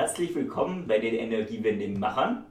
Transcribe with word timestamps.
Herzlich 0.00 0.34
willkommen 0.34 0.86
bei 0.88 0.98
den 0.98 1.14
Energiewende-Machern. 1.14 2.46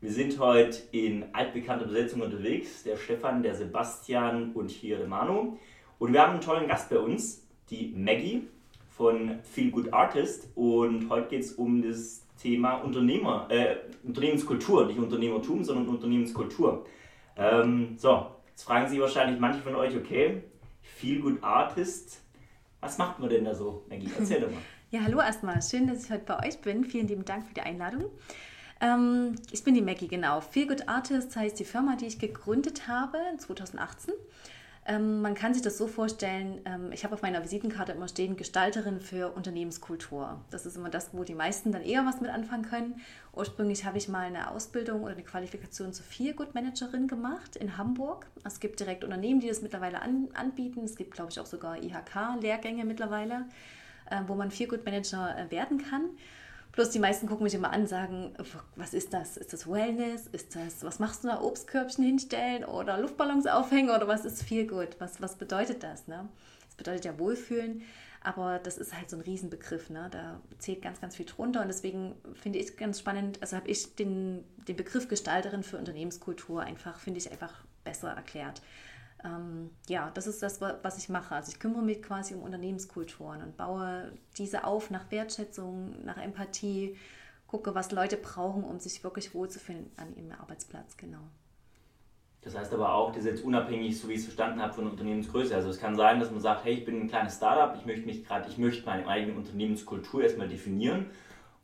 Wir 0.00 0.12
sind 0.12 0.38
heute 0.38 0.78
in 0.92 1.24
altbekannter 1.32 1.86
Besetzung 1.86 2.20
unterwegs. 2.20 2.84
Der 2.84 2.96
Stefan, 2.96 3.42
der 3.42 3.56
Sebastian 3.56 4.52
und 4.52 4.70
hier 4.70 4.98
der 4.98 5.08
Manu. 5.08 5.58
Und 5.98 6.12
wir 6.12 6.22
haben 6.22 6.34
einen 6.34 6.40
tollen 6.40 6.68
Gast 6.68 6.90
bei 6.90 7.00
uns, 7.00 7.48
die 7.68 7.92
Maggie 7.96 8.46
von 8.90 9.40
Feel 9.42 9.72
Good 9.72 9.92
Artist. 9.92 10.50
Und 10.54 11.10
heute 11.10 11.30
geht 11.30 11.40
es 11.40 11.54
um 11.54 11.82
das 11.82 12.24
Thema 12.40 12.74
Unternehmer, 12.74 13.48
äh, 13.50 13.74
Unternehmenskultur. 14.04 14.86
Nicht 14.86 15.00
Unternehmertum, 15.00 15.64
sondern 15.64 15.88
Unternehmenskultur. 15.88 16.86
Ähm, 17.36 17.96
so, 17.98 18.26
jetzt 18.50 18.62
fragen 18.62 18.88
sich 18.88 19.00
wahrscheinlich 19.00 19.40
manche 19.40 19.58
von 19.62 19.74
euch, 19.74 19.96
okay, 19.96 20.44
Feel 20.80 21.18
Good 21.20 21.42
Artist, 21.42 22.22
was 22.80 22.98
macht 22.98 23.18
man 23.18 23.30
denn 23.30 23.44
da 23.46 23.52
so? 23.52 23.82
Maggie, 23.88 24.10
erzähl 24.16 24.40
doch 24.40 24.50
mal. 24.50 24.58
Ja, 24.94 25.00
hallo 25.02 25.18
erstmal. 25.18 25.60
Schön, 25.60 25.88
dass 25.88 26.04
ich 26.04 26.10
heute 26.12 26.22
bei 26.24 26.46
euch 26.46 26.60
bin. 26.60 26.84
Vielen 26.84 27.08
lieben 27.08 27.24
Dank 27.24 27.48
für 27.48 27.52
die 27.52 27.62
Einladung. 27.62 28.04
Ähm, 28.80 29.34
ich 29.50 29.64
bin 29.64 29.74
die 29.74 29.82
Maggie, 29.82 30.06
genau. 30.06 30.40
Feel 30.40 30.68
Good 30.68 30.88
Artist 30.88 31.34
heißt 31.34 31.58
die 31.58 31.64
Firma, 31.64 31.96
die 31.96 32.06
ich 32.06 32.20
gegründet 32.20 32.86
habe 32.86 33.18
2018. 33.36 34.14
Ähm, 34.86 35.20
man 35.20 35.34
kann 35.34 35.52
sich 35.52 35.64
das 35.64 35.78
so 35.78 35.88
vorstellen, 35.88 36.60
ähm, 36.64 36.92
ich 36.92 37.02
habe 37.02 37.12
auf 37.12 37.22
meiner 37.22 37.42
Visitenkarte 37.42 37.90
immer 37.90 38.06
stehen, 38.06 38.36
Gestalterin 38.36 39.00
für 39.00 39.32
Unternehmenskultur. 39.32 40.40
Das 40.50 40.64
ist 40.64 40.76
immer 40.76 40.90
das, 40.90 41.08
wo 41.12 41.24
die 41.24 41.34
meisten 41.34 41.72
dann 41.72 41.82
eher 41.82 42.06
was 42.06 42.20
mit 42.20 42.30
anfangen 42.30 42.62
können. 42.62 43.00
Ursprünglich 43.32 43.84
habe 43.84 43.98
ich 43.98 44.08
mal 44.08 44.28
eine 44.28 44.52
Ausbildung 44.52 45.02
oder 45.02 45.14
eine 45.14 45.24
Qualifikation 45.24 45.92
zur 45.92 46.04
Feel 46.04 46.34
Good 46.34 46.54
Managerin 46.54 47.08
gemacht 47.08 47.56
in 47.56 47.78
Hamburg. 47.78 48.28
Es 48.44 48.60
gibt 48.60 48.78
direkt 48.78 49.02
Unternehmen, 49.02 49.40
die 49.40 49.48
das 49.48 49.60
mittlerweile 49.60 50.02
an, 50.02 50.28
anbieten. 50.34 50.84
Es 50.84 50.94
gibt, 50.94 51.14
glaube 51.14 51.32
ich, 51.32 51.40
auch 51.40 51.46
sogar 51.46 51.82
IHK-Lehrgänge 51.82 52.84
mittlerweile. 52.84 53.46
Äh, 54.10 54.20
wo 54.26 54.34
man 54.34 54.50
Feel 54.50 54.68
Good 54.68 54.84
Manager 54.84 55.36
äh, 55.38 55.50
werden 55.50 55.78
kann. 55.78 56.10
Plus 56.72 56.90
die 56.90 56.98
meisten 56.98 57.26
gucken 57.28 57.44
mich 57.44 57.54
immer 57.54 57.72
an 57.72 57.82
und 57.82 57.88
sagen, 57.88 58.34
was 58.74 58.94
ist 58.94 59.14
das? 59.14 59.36
Ist 59.36 59.52
das 59.52 59.70
Wellness? 59.70 60.26
Ist 60.26 60.56
das, 60.56 60.82
was 60.82 60.98
machst 60.98 61.22
du 61.22 61.28
da? 61.28 61.40
Obstkörbchen 61.40 62.04
hinstellen 62.04 62.64
oder 62.64 62.98
Luftballons 62.98 63.46
aufhängen 63.46 63.90
oder 63.90 64.08
was 64.08 64.24
ist 64.24 64.42
Feel 64.42 64.66
Good? 64.66 64.96
Was, 64.98 65.22
was 65.22 65.36
bedeutet 65.36 65.84
das? 65.84 66.08
Ne? 66.08 66.28
Das 66.66 66.74
bedeutet 66.74 67.04
ja 67.04 67.18
Wohlfühlen, 67.18 67.82
aber 68.22 68.58
das 68.58 68.76
ist 68.76 68.92
halt 68.92 69.08
so 69.08 69.16
ein 69.16 69.22
Riesenbegriff. 69.22 69.88
Ne? 69.88 70.08
Da 70.10 70.40
zählt 70.58 70.82
ganz, 70.82 71.00
ganz 71.00 71.14
viel 71.14 71.26
drunter 71.26 71.62
und 71.62 71.68
deswegen 71.68 72.16
finde 72.34 72.58
ich 72.58 72.76
ganz 72.76 72.98
spannend, 72.98 73.40
also 73.40 73.56
habe 73.56 73.68
ich 73.68 73.94
den, 73.94 74.44
den 74.66 74.74
Begriff 74.76 75.08
Gestalterin 75.08 75.62
für 75.62 75.78
Unternehmenskultur 75.78 76.60
einfach, 76.60 76.98
finde 76.98 77.18
ich 77.18 77.30
einfach 77.30 77.54
besser 77.84 78.10
erklärt 78.10 78.60
ähm, 79.24 79.70
ja, 79.88 80.10
das 80.14 80.26
ist 80.26 80.42
das, 80.42 80.60
was 80.60 80.98
ich 80.98 81.08
mache. 81.08 81.34
Also 81.34 81.50
ich 81.50 81.58
kümmere 81.58 81.82
mich 81.82 82.02
quasi 82.02 82.34
um 82.34 82.42
Unternehmenskulturen 82.42 83.42
und 83.42 83.56
baue 83.56 84.12
diese 84.36 84.64
auf 84.64 84.90
nach 84.90 85.10
Wertschätzung, 85.10 86.04
nach 86.04 86.18
Empathie, 86.18 86.96
gucke, 87.46 87.74
was 87.74 87.92
Leute 87.92 88.16
brauchen, 88.16 88.64
um 88.64 88.78
sich 88.78 89.02
wirklich 89.04 89.34
wohlzufinden 89.34 89.90
an 89.96 90.14
ihrem 90.14 90.32
Arbeitsplatz, 90.32 90.96
genau. 90.96 91.22
Das 92.42 92.54
heißt 92.54 92.74
aber 92.74 92.92
auch, 92.92 93.08
das 93.08 93.20
ist 93.20 93.26
jetzt 93.26 93.44
unabhängig, 93.44 93.98
so 93.98 94.06
wie 94.08 94.12
ich 94.12 94.18
es 94.18 94.24
verstanden 94.24 94.60
habe, 94.60 94.74
von 94.74 94.86
Unternehmensgröße. 94.86 95.54
Also 95.54 95.70
es 95.70 95.78
kann 95.78 95.96
sein, 95.96 96.20
dass 96.20 96.30
man 96.30 96.40
sagt, 96.40 96.64
hey, 96.64 96.74
ich 96.74 96.84
bin 96.84 97.00
ein 97.00 97.08
kleines 97.08 97.36
Startup, 97.36 97.74
ich 97.78 97.86
möchte 97.86 98.04
mich 98.04 98.24
gerade, 98.26 98.50
ich 98.50 98.58
möchte 98.58 98.84
meine 98.84 99.06
eigene 99.08 99.34
Unternehmenskultur 99.34 100.22
erstmal 100.22 100.48
definieren 100.48 101.06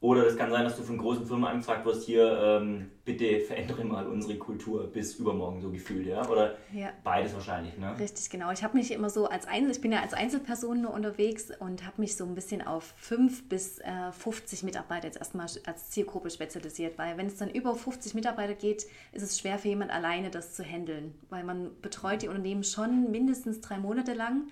oder 0.02 0.24
das 0.24 0.34
kann 0.34 0.50
sein, 0.50 0.64
dass 0.64 0.78
du 0.78 0.82
von 0.82 0.96
großen 0.96 1.26
Firmen 1.26 1.44
angefragt 1.44 1.84
wirst, 1.84 2.06
hier, 2.06 2.40
ähm, 2.42 2.90
bitte 3.04 3.40
verändere 3.40 3.84
mal 3.84 4.06
unsere 4.06 4.38
Kultur 4.38 4.86
bis 4.86 5.16
übermorgen, 5.16 5.60
so 5.60 5.70
gefühlt, 5.70 6.06
ja? 6.06 6.26
Oder 6.26 6.56
ja. 6.72 6.88
beides 7.04 7.34
wahrscheinlich, 7.34 7.76
ne? 7.76 7.94
Richtig, 7.98 8.30
genau. 8.30 8.50
Ich 8.50 8.64
habe 8.64 8.78
mich 8.78 8.92
immer 8.92 9.10
so 9.10 9.26
als 9.26 9.46
Einzel, 9.46 9.72
ich 9.72 9.82
bin 9.82 9.92
ja 9.92 10.00
als 10.00 10.14
Einzelperson 10.14 10.80
nur 10.80 10.94
unterwegs 10.94 11.50
und 11.58 11.84
habe 11.84 12.00
mich 12.00 12.16
so 12.16 12.24
ein 12.24 12.34
bisschen 12.34 12.66
auf 12.66 12.94
5 12.96 13.50
bis 13.50 13.78
äh, 13.80 14.10
50 14.10 14.62
Mitarbeiter 14.62 15.06
jetzt 15.06 15.18
erstmal 15.18 15.48
als 15.66 15.90
Zielgruppe 15.90 16.30
spezialisiert, 16.30 16.96
weil 16.96 17.18
wenn 17.18 17.26
es 17.26 17.36
dann 17.36 17.50
über 17.50 17.74
50 17.74 18.14
Mitarbeiter 18.14 18.54
geht, 18.54 18.86
ist 19.12 19.22
es 19.22 19.38
schwer 19.38 19.58
für 19.58 19.68
jemand 19.68 19.90
alleine 19.90 20.30
das 20.30 20.54
zu 20.54 20.64
handeln, 20.64 21.14
weil 21.28 21.44
man 21.44 21.72
betreut 21.82 22.22
die 22.22 22.28
Unternehmen 22.28 22.64
schon 22.64 23.10
mindestens 23.10 23.60
drei 23.60 23.76
Monate 23.76 24.14
lang 24.14 24.44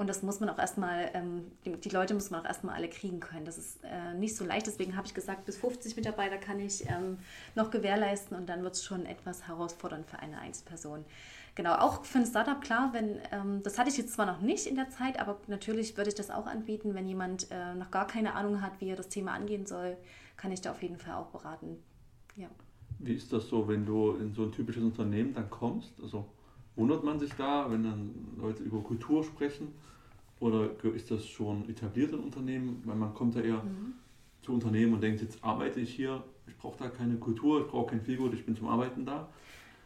und 0.00 0.06
das 0.06 0.22
muss 0.22 0.40
man 0.40 0.48
auch 0.48 0.58
erstmal, 0.58 1.10
ähm, 1.12 1.52
die 1.66 1.90
Leute 1.90 2.14
muss 2.14 2.30
man 2.30 2.40
auch 2.40 2.46
erstmal 2.46 2.74
alle 2.74 2.88
kriegen 2.88 3.20
können. 3.20 3.44
Das 3.44 3.58
ist 3.58 3.84
äh, 3.84 4.14
nicht 4.14 4.34
so 4.34 4.46
leicht. 4.46 4.66
Deswegen 4.66 4.96
habe 4.96 5.06
ich 5.06 5.12
gesagt, 5.12 5.44
bis 5.44 5.58
50 5.58 5.94
Mitarbeiter 5.94 6.38
kann 6.38 6.58
ich 6.58 6.88
ähm, 6.88 7.18
noch 7.54 7.70
gewährleisten 7.70 8.34
und 8.34 8.48
dann 8.48 8.62
wird 8.62 8.76
es 8.76 8.82
schon 8.82 9.04
etwas 9.04 9.46
herausfordernd 9.46 10.06
für 10.06 10.18
eine 10.18 10.38
Einzelperson. 10.38 11.04
Genau, 11.54 11.74
auch 11.74 12.02
für 12.06 12.16
ein 12.16 12.24
Startup, 12.24 12.58
klar, 12.62 12.94
wenn, 12.94 13.18
ähm, 13.30 13.62
das 13.62 13.78
hatte 13.78 13.90
ich 13.90 13.98
jetzt 13.98 14.14
zwar 14.14 14.24
noch 14.24 14.40
nicht 14.40 14.66
in 14.66 14.74
der 14.74 14.88
Zeit, 14.88 15.20
aber 15.20 15.36
natürlich 15.48 15.98
würde 15.98 16.08
ich 16.08 16.14
das 16.14 16.30
auch 16.30 16.46
anbieten, 16.46 16.94
wenn 16.94 17.06
jemand 17.06 17.50
äh, 17.50 17.74
noch 17.74 17.90
gar 17.90 18.06
keine 18.06 18.34
Ahnung 18.36 18.62
hat, 18.62 18.80
wie 18.80 18.88
er 18.88 18.96
das 18.96 19.10
Thema 19.10 19.34
angehen 19.34 19.66
soll, 19.66 19.98
kann 20.38 20.50
ich 20.50 20.62
da 20.62 20.70
auf 20.70 20.80
jeden 20.80 20.96
Fall 20.96 21.12
auch 21.12 21.26
beraten. 21.26 21.76
Ja. 22.36 22.48
Wie 23.00 23.12
ist 23.12 23.34
das 23.34 23.48
so, 23.48 23.68
wenn 23.68 23.84
du 23.84 24.12
in 24.12 24.32
so 24.32 24.44
ein 24.44 24.52
typisches 24.52 24.82
Unternehmen 24.82 25.34
dann 25.34 25.50
kommst? 25.50 25.92
Also 26.02 26.24
Wundert 26.80 27.04
man 27.04 27.18
sich 27.18 27.30
da, 27.34 27.70
wenn 27.70 27.82
dann 27.82 28.10
Leute 28.38 28.62
über 28.62 28.80
Kultur 28.80 29.22
sprechen? 29.22 29.68
Oder 30.40 30.70
ist 30.94 31.10
das 31.10 31.26
schon 31.26 31.68
etabliert 31.68 32.12
in 32.12 32.20
Unternehmen? 32.20 32.80
Weil 32.86 32.96
man 32.96 33.12
kommt 33.12 33.34
ja 33.34 33.42
eher 33.42 33.62
mhm. 33.62 33.92
zu 34.40 34.54
Unternehmen 34.54 34.94
und 34.94 35.02
denkt, 35.02 35.20
jetzt 35.20 35.44
arbeite 35.44 35.78
ich 35.78 35.94
hier, 35.94 36.24
ich 36.46 36.56
brauche 36.56 36.78
da 36.78 36.88
keine 36.88 37.16
Kultur, 37.16 37.60
ich 37.60 37.66
brauche 37.66 37.90
kein 37.90 38.00
Figur, 38.00 38.32
ich 38.32 38.46
bin 38.46 38.56
zum 38.56 38.68
Arbeiten 38.68 39.04
da. 39.04 39.28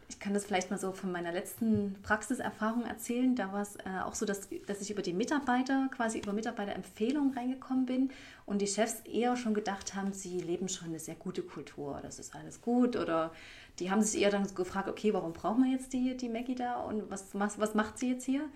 Ich 0.07 0.19
kann 0.19 0.35
das 0.35 0.45
vielleicht 0.45 0.69
mal 0.69 0.77
so 0.77 0.91
von 0.91 1.11
meiner 1.11 1.31
letzten 1.31 1.95
Praxiserfahrung 2.03 2.85
erzählen. 2.85 3.35
Da 3.35 3.51
war 3.51 3.63
es 3.63 3.75
äh, 3.77 4.01
auch 4.03 4.13
so, 4.13 4.25
dass, 4.25 4.47
dass 4.67 4.81
ich 4.81 4.91
über 4.91 5.01
die 5.01 5.13
Mitarbeiter, 5.13 5.89
quasi 5.95 6.19
über 6.19 6.31
Mitarbeiterempfehlungen 6.31 7.33
reingekommen 7.35 7.87
bin 7.87 8.11
und 8.45 8.61
die 8.61 8.67
Chefs 8.67 9.01
eher 9.01 9.35
schon 9.35 9.55
gedacht 9.55 9.95
haben, 9.95 10.13
sie 10.13 10.39
leben 10.39 10.69
schon 10.69 10.89
eine 10.89 10.99
sehr 10.99 11.15
gute 11.15 11.41
Kultur, 11.41 11.99
das 12.03 12.19
ist 12.19 12.35
alles 12.35 12.61
gut 12.61 12.95
oder 12.95 13.31
die 13.79 13.89
haben 13.89 14.01
sich 14.01 14.21
eher 14.21 14.29
dann 14.29 14.47
gefragt, 14.53 14.87
okay, 14.89 15.11
warum 15.13 15.33
brauchen 15.33 15.63
wir 15.63 15.71
jetzt 15.71 15.91
die, 15.91 16.15
die 16.15 16.29
Maggie 16.29 16.55
da 16.55 16.75
und 16.75 17.09
was, 17.09 17.29
was, 17.33 17.59
was 17.59 17.73
macht 17.73 17.97
sie 17.97 18.11
jetzt 18.11 18.25
hier? 18.25 18.47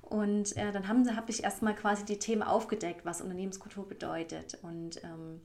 Und 0.00 0.56
äh, 0.56 0.72
dann 0.72 0.88
habe 0.88 1.16
hab 1.16 1.28
ich 1.28 1.42
erstmal 1.42 1.74
quasi 1.74 2.04
die 2.04 2.18
Themen 2.18 2.42
aufgedeckt, 2.42 3.04
was 3.04 3.20
Unternehmenskultur 3.20 3.88
bedeutet. 3.88 4.56
Und 4.62 5.02
ähm, 5.02 5.40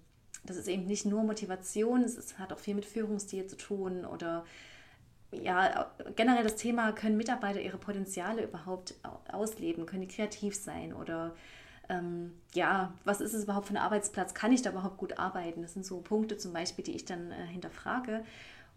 das 0.45 0.56
ist 0.56 0.68
eben 0.68 0.85
nicht 0.85 1.06
nur 1.06 1.23
Motivation, 1.23 2.03
es 2.03 2.16
ist, 2.16 2.38
hat 2.38 2.53
auch 2.53 2.59
viel 2.59 2.75
mit 2.75 2.85
Führungsstil 2.85 3.47
zu 3.47 3.57
tun 3.57 4.06
oder 4.06 4.45
ja, 5.31 5.92
generell 6.16 6.44
das 6.44 6.56
Thema, 6.56 6.92
können 6.92 7.18
Mitarbeiter 7.18 7.62
ihre 7.62 7.78
Potenziale 7.78 8.44
überhaupt 8.44 8.96
ausleben, 9.31 9.86
können 9.86 10.02
die 10.02 10.14
kreativ 10.14 10.56
sein 10.56 10.94
oder 10.94 11.34
ähm, 11.90 12.34
ja, 12.53 12.94
was 13.03 13.22
ist 13.22 13.34
es 13.34 13.44
überhaupt 13.44 13.68
für 13.68 13.74
ein 13.74 13.78
Arbeitsplatz, 13.78 14.34
kann 14.34 14.52
ich 14.52 14.62
da 14.62 14.72
überhaupt 14.72 14.97
gut 14.97 15.19
arbeiten? 15.19 15.62
Das 15.62 15.74
sind 15.74 15.86
so 15.86 16.00
Punkte 16.00 16.38
zum 16.38 16.53
Beispiel, 16.53 16.86
die 16.86 16.96
ich 16.96 17.06
dann 17.06 17.31
äh, 17.31 17.47
hinterfrage. 17.47 18.24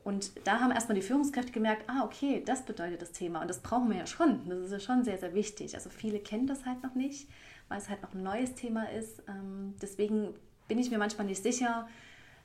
Und 0.03 0.47
da 0.47 0.61
haben 0.61 0.71
erstmal 0.71 0.97
die 0.97 1.03
Führungskräfte 1.03 1.53
gemerkt, 1.53 1.89
ah, 1.89 2.05
okay, 2.05 2.43
das 2.45 2.63
bedeutet 2.63 3.01
das 3.01 3.13
Thema 3.13 3.41
und 3.41 3.49
das 3.49 3.61
brauchen 3.61 3.89
wir 3.89 3.97
ja 3.97 4.07
schon. 4.07 4.49
Das 4.49 4.59
ist 4.59 4.73
ja 4.73 4.81
schon 4.81 5.03
sehr, 5.03 5.17
sehr 5.17 5.33
wichtig. 5.33 5.75
Also 5.75 5.89
viele 5.89 6.19
kennen 6.19 6.47
das 6.47 6.67
halt 6.67 6.83
noch 6.83 6.95
nicht, 6.95 7.29
weil 7.69 7.79
es 7.79 7.89
halt 7.89 8.03
noch 8.03 8.13
ein 8.13 8.23
neues 8.23 8.55
Thema 8.55 8.91
ist. 8.91 9.23
Ähm, 9.29 9.75
deswegen 9.81 10.35
bin 10.69 10.79
ich 10.79 10.91
mir 10.91 10.99
manchmal 10.99 11.27
nicht 11.27 11.43
sicher, 11.43 11.89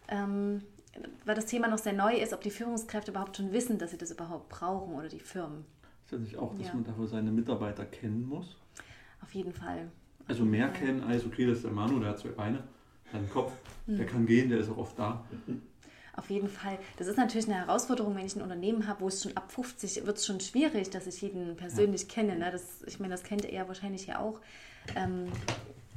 ähm, 0.08 0.64
weil 1.26 1.36
das 1.36 1.46
Thema 1.46 1.68
noch 1.68 1.78
sehr 1.78 1.94
neu 1.94 2.16
ist, 2.16 2.34
ob 2.34 2.42
die 2.42 2.52
Führungskräfte 2.52 3.12
überhaupt 3.12 3.38
schon 3.38 3.52
wissen, 3.52 3.78
dass 3.78 3.92
sie 3.92 3.98
das 3.98 4.12
überhaupt 4.12 4.50
brauchen 4.50 4.94
oder 4.96 5.08
die 5.08 5.20
Firmen. 5.20 5.66
Ist 6.04 6.14
das 6.14 6.20
nicht 6.22 6.38
auch, 6.38 6.56
dass 6.56 6.68
ja. 6.68 6.74
man 6.74 6.84
dafür 6.84 7.08
seine 7.08 7.32
Mitarbeiter 7.32 7.86
kennen 7.86 8.28
muss? 8.28 8.58
Auf 9.22 9.34
jeden 9.34 9.54
Fall. 9.54 9.92
Also 10.28 10.46
mehr 10.46 10.70
kennen 10.70 11.04
als, 11.04 11.26
okay, 11.26 11.46
das 11.46 11.58
ist 11.58 11.66
der 11.66 11.72
Manu, 11.72 12.00
der 12.00 12.10
hat 12.10 12.20
zwei 12.20 12.30
Beine, 12.30 12.64
hat 13.08 13.16
einen 13.16 13.30
Kopf, 13.30 13.52
der 13.88 14.06
mhm. 14.06 14.10
kann 14.10 14.26
gehen, 14.26 14.50
der 14.50 14.60
ist 14.60 14.70
auch 14.70 14.78
oft 14.78 14.98
da. 14.98 15.24
Auf 16.16 16.30
jeden 16.30 16.50
Fall. 16.50 16.78
Das 16.98 17.08
ist 17.08 17.18
natürlich 17.18 17.48
eine 17.48 17.56
Herausforderung, 17.56 18.16
wenn 18.16 18.26
ich 18.26 18.36
ein 18.36 18.42
Unternehmen 18.42 18.88
habe, 18.88 19.02
wo 19.02 19.08
es 19.08 19.24
schon 19.24 19.38
ab 19.38 19.52
50 19.52 20.06
wird 20.06 20.18
es 20.18 20.26
schon 20.26 20.40
schwierig, 20.40 20.90
dass 20.90 21.08
ich 21.08 21.22
jeden 21.22 21.56
persönlich 21.56 22.02
ja. 22.02 22.08
kenne. 22.10 22.38
Ne? 22.38 22.52
Das, 22.52 22.84
ich 22.86 23.00
meine, 23.00 23.14
das 23.14 23.24
kennt 23.24 23.46
er 23.46 23.68
wahrscheinlich 23.68 24.08
ja 24.08 24.20
auch. 24.20 24.40
Ähm, 24.96 25.28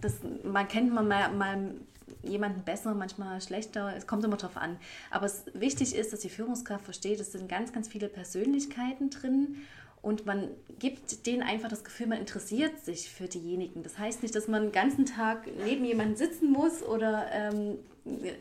das, 0.03 0.17
man 0.45 0.69
kennt 0.69 0.93
man 0.93 1.09
mal, 1.09 1.33
mal 1.33 1.75
jemanden 2.23 2.63
besser, 2.63 2.95
manchmal 2.95 3.41
schlechter. 3.41 3.95
Es 3.97 4.07
kommt 4.07 4.25
immer 4.25 4.37
drauf 4.37 4.57
an. 4.57 4.77
Aber 5.11 5.27
es 5.27 5.45
wichtig 5.55 5.95
ist, 5.95 6.13
dass 6.13 6.21
die 6.21 6.29
Führungskraft 6.29 6.85
versteht, 6.85 7.21
es 7.21 7.33
sind 7.33 7.49
ganz, 7.49 7.73
ganz 7.73 7.89
viele 7.89 8.09
Persönlichkeiten 8.09 9.11
drin 9.11 9.57
und 10.03 10.27
man 10.27 10.49
gibt 10.81 11.27
denen 11.27 11.43
einfach 11.43 11.69
das 11.69 11.85
Gefühl, 11.85 12.09
man 12.09 12.19
interessiert 12.19 12.85
sich 12.85 13.09
für 13.09 13.29
diejenigen. 13.29 13.85
Das 13.85 13.99
heißt 13.99 14.23
nicht, 14.23 14.35
dass 14.35 14.49
man 14.49 14.65
den 14.65 14.73
ganzen 14.73 15.07
Tag 15.07 15.47
neben 15.65 15.85
jemandem 15.85 16.17
sitzen 16.17 16.51
muss 16.51 16.83
oder, 16.83 17.27
ähm, 17.33 17.79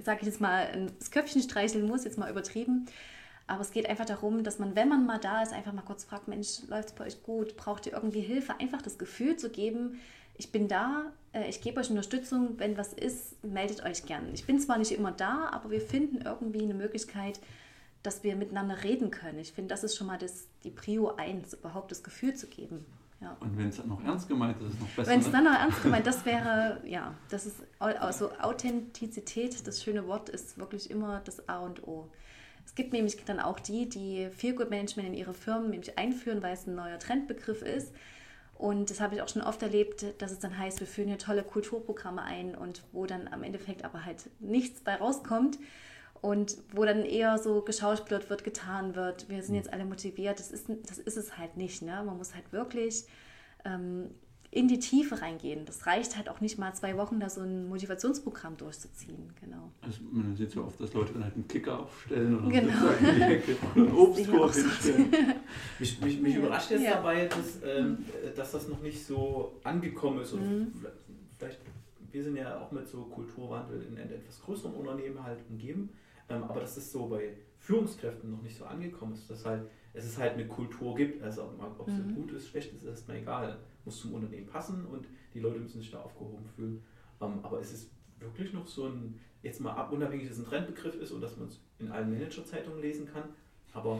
sage 0.03 0.21
ich 0.21 0.27
jetzt 0.27 0.41
mal, 0.41 0.89
das 0.97 1.11
Köpfchen 1.11 1.41
streicheln 1.41 1.87
muss, 1.87 2.03
jetzt 2.03 2.17
mal 2.17 2.31
übertrieben. 2.31 2.87
Aber 3.45 3.61
es 3.61 3.71
geht 3.71 3.87
einfach 3.87 4.05
darum, 4.05 4.43
dass 4.43 4.57
man, 4.57 4.75
wenn 4.75 4.89
man 4.89 5.05
mal 5.05 5.19
da 5.19 5.43
ist, 5.43 5.53
einfach 5.53 5.73
mal 5.73 5.83
kurz 5.83 6.03
fragt, 6.03 6.27
Mensch, 6.27 6.61
läuft 6.67 6.89
es 6.89 6.95
bei 6.95 7.05
euch 7.05 7.21
gut? 7.21 7.57
Braucht 7.57 7.85
ihr 7.85 7.93
irgendwie 7.93 8.21
Hilfe? 8.21 8.55
Einfach 8.59 8.81
das 8.81 8.97
Gefühl 8.97 9.35
zu 9.35 9.49
geben, 9.49 9.99
ich 10.35 10.51
bin 10.51 10.67
da, 10.67 11.11
äh, 11.33 11.49
ich 11.49 11.61
gebe 11.61 11.79
euch 11.79 11.89
Unterstützung, 11.89 12.55
wenn 12.57 12.77
was 12.77 12.93
ist, 12.93 13.43
meldet 13.43 13.83
euch 13.83 14.05
gern. 14.05 14.33
Ich 14.33 14.45
bin 14.45 14.59
zwar 14.59 14.77
nicht 14.77 14.91
immer 14.91 15.11
da, 15.11 15.49
aber 15.51 15.71
wir 15.71 15.81
finden 15.81 16.21
irgendwie 16.23 16.63
eine 16.63 16.73
Möglichkeit, 16.73 17.39
dass 18.03 18.23
wir 18.23 18.35
miteinander 18.35 18.83
reden 18.83 19.11
können. 19.11 19.39
Ich 19.39 19.53
finde, 19.53 19.69
das 19.69 19.83
ist 19.83 19.95
schon 19.95 20.07
mal 20.07 20.17
das, 20.17 20.47
die 20.63 20.71
Prio 20.71 21.15
1, 21.15 21.53
überhaupt 21.53 21.91
das 21.91 22.03
Gefühl 22.03 22.35
zu 22.35 22.47
geben. 22.47 22.85
Ja. 23.21 23.37
Und 23.39 23.55
wenn 23.55 23.67
es 23.67 23.77
dann 23.77 23.87
noch 23.87 24.03
ernst 24.03 24.27
gemeint 24.27 24.59
ist, 24.59 24.69
ist 24.69 24.73
es 24.73 24.79
noch 24.79 24.87
besser. 24.89 25.11
Wenn 25.11 25.19
es 25.19 25.27
ne? 25.27 25.31
dann 25.33 25.43
noch 25.43 25.53
ernst 25.53 25.81
gemeint, 25.83 26.07
das 26.07 26.25
wäre, 26.25 26.81
ja, 26.85 27.13
das 27.29 27.45
ist 27.45 27.57
also 27.77 28.31
Authentizität, 28.39 29.67
das 29.67 29.83
schöne 29.83 30.07
Wort 30.07 30.29
ist 30.29 30.57
wirklich 30.57 30.89
immer 30.89 31.21
das 31.23 31.47
A 31.47 31.59
und 31.59 31.87
O. 31.87 32.09
Es 32.65 32.73
gibt 32.73 32.93
nämlich 32.93 33.23
dann 33.25 33.39
auch 33.39 33.59
die, 33.59 33.87
die 33.87 34.29
Feel 34.31 34.55
Good 34.55 34.69
Management 34.69 35.09
in 35.09 35.13
ihre 35.13 35.33
Firmen 35.33 35.69
nämlich 35.69 35.97
einführen, 35.97 36.41
weil 36.41 36.53
es 36.53 36.65
ein 36.65 36.75
neuer 36.75 36.97
Trendbegriff 36.97 37.61
ist. 37.61 37.93
Und 38.61 38.91
das 38.91 39.01
habe 39.01 39.15
ich 39.15 39.23
auch 39.23 39.27
schon 39.27 39.41
oft 39.41 39.63
erlebt, 39.63 40.05
dass 40.19 40.31
es 40.31 40.37
dann 40.37 40.55
heißt, 40.55 40.81
wir 40.81 40.85
führen 40.85 41.07
hier 41.07 41.17
tolle 41.17 41.41
Kulturprogramme 41.41 42.21
ein 42.21 42.53
und 42.53 42.83
wo 42.91 43.07
dann 43.07 43.27
am 43.27 43.41
Endeffekt 43.41 43.83
aber 43.83 44.05
halt 44.05 44.29
nichts 44.39 44.81
bei 44.81 44.93
rauskommt 44.93 45.57
und 46.21 46.57
wo 46.71 46.85
dann 46.85 47.03
eher 47.03 47.39
so 47.39 47.63
geschauspielert 47.63 48.29
wird, 48.29 48.43
getan 48.43 48.93
wird, 48.93 49.29
wir 49.29 49.41
sind 49.41 49.55
jetzt 49.55 49.73
alle 49.73 49.83
motiviert. 49.83 50.37
Das 50.37 50.51
ist, 50.51 50.69
das 50.87 50.99
ist 50.99 51.17
es 51.17 51.39
halt 51.39 51.57
nicht. 51.57 51.81
Ne? 51.81 52.03
Man 52.05 52.17
muss 52.17 52.35
halt 52.35 52.53
wirklich 52.53 53.07
ähm, 53.65 54.11
in 54.53 54.67
die 54.67 54.79
Tiefe 54.79 55.21
reingehen. 55.21 55.65
Das 55.65 55.87
reicht 55.87 56.17
halt 56.17 56.27
auch 56.27 56.41
nicht 56.41 56.57
mal 56.59 56.73
zwei 56.75 56.97
Wochen, 56.97 57.21
da 57.21 57.29
so 57.29 57.39
ein 57.41 57.69
Motivationsprogramm 57.69 58.57
durchzuziehen. 58.57 59.31
Genau. 59.39 59.71
Also 59.81 59.99
man 60.11 60.35
sieht 60.35 60.51
so 60.51 60.65
oft, 60.65 60.77
dass 60.79 60.93
Leute 60.93 61.13
dann 61.13 61.23
halt 61.23 61.35
einen 61.35 61.47
Kicker 61.47 61.79
aufstellen 61.79 62.37
oder 62.37 62.49
Genau. 62.49 62.73
einen 63.75 63.91
Obstkorb 63.93 64.53
hinstellen. 64.53 65.09
Mich, 65.79 66.01
mich, 66.01 66.19
mich 66.19 66.33
Ja. 66.33 66.39
überrascht 66.41 66.71
jetzt 66.71 66.83
Ja. 66.83 66.95
dabei, 66.95 67.27
dass, 67.27 67.59
ähm, 67.65 67.99
dass 68.35 68.51
das 68.51 68.67
noch 68.67 68.81
nicht 68.81 69.03
so 69.05 69.53
angekommen 69.63 70.21
ist. 70.21 70.33
Und 70.33 70.41
Mhm. 70.41 70.73
vielleicht, 71.39 71.59
wir 72.11 72.21
sind 72.23 72.35
ja 72.35 72.59
auch 72.59 72.71
mit 72.73 72.85
so 72.87 73.03
Kulturwandel 73.03 73.83
in 73.89 73.97
etwas 73.97 74.41
größeren 74.41 74.73
Unternehmen 74.73 75.23
halt 75.23 75.39
umgeben, 75.49 75.89
ähm, 76.29 76.43
aber 76.43 76.59
dass 76.59 76.75
das 76.75 76.91
so 76.91 77.05
bei 77.07 77.37
Führungskräften 77.57 78.29
noch 78.29 78.41
nicht 78.41 78.57
so 78.57 78.65
angekommen 78.65 79.13
ist, 79.13 79.29
dass 79.29 79.45
halt, 79.45 79.61
es 79.93 80.05
ist 80.05 80.17
halt 80.17 80.33
eine 80.33 80.47
Kultur 80.47 80.95
gibt, 80.95 81.21
also 81.21 81.43
ob 81.77 81.87
es 81.87 81.93
Mhm. 81.95 82.15
gut 82.15 82.31
ist, 82.31 82.47
schlecht 82.47 82.73
ist, 82.73 82.83
ist 82.83 82.89
erstmal 82.89 83.17
egal. 83.17 83.59
Muss 83.85 83.99
zum 83.99 84.13
Unternehmen 84.13 84.47
passen 84.47 84.85
und 84.85 85.07
die 85.33 85.39
Leute 85.39 85.59
müssen 85.59 85.81
sich 85.81 85.91
da 85.91 85.99
aufgehoben 86.01 86.45
fühlen. 86.55 86.83
Ähm, 87.19 87.39
aber 87.43 87.59
es 87.59 87.73
ist 87.73 87.91
wirklich 88.19 88.53
noch 88.53 88.67
so 88.67 88.87
ein, 88.87 89.19
jetzt 89.41 89.59
mal 89.59 89.73
ab, 89.73 89.91
unabhängig, 89.91 90.27
dass 90.27 90.37
es 90.37 90.45
ein 90.45 90.49
Trendbegriff 90.49 90.95
ist 90.95 91.11
und 91.11 91.21
dass 91.21 91.35
man 91.37 91.47
es 91.47 91.59
in 91.79 91.91
allen 91.91 92.09
Managerzeitungen 92.11 92.79
lesen 92.81 93.07
kann, 93.11 93.23
aber 93.73 93.99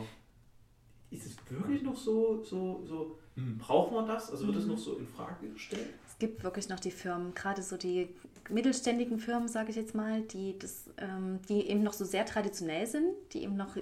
ist 1.10 1.26
es 1.26 1.36
wirklich 1.50 1.82
noch 1.82 1.96
so, 1.96 2.42
so, 2.42 2.82
so 2.86 3.18
hm, 3.34 3.58
braucht 3.58 3.92
man 3.92 4.06
das? 4.06 4.30
Also 4.30 4.46
wird 4.46 4.56
es 4.56 4.64
Mhm. 4.64 4.70
noch 4.70 4.78
so 4.78 4.96
in 4.96 5.06
Frage 5.06 5.48
gestellt? 5.48 5.88
Es 6.08 6.18
gibt 6.18 6.42
wirklich 6.42 6.68
noch 6.68 6.80
die 6.80 6.90
Firmen, 6.90 7.34
gerade 7.34 7.62
so 7.62 7.76
die 7.76 8.08
mittelständigen 8.50 9.18
Firmen, 9.18 9.48
sage 9.48 9.70
ich 9.70 9.76
jetzt 9.76 9.94
mal, 9.94 10.22
die, 10.22 10.58
das, 10.58 10.88
ähm, 10.98 11.40
die 11.48 11.68
eben 11.68 11.82
noch 11.82 11.92
so 11.92 12.04
sehr 12.04 12.24
traditionell 12.24 12.86
sind, 12.86 13.06
die 13.32 13.42
eben 13.42 13.56
noch 13.56 13.76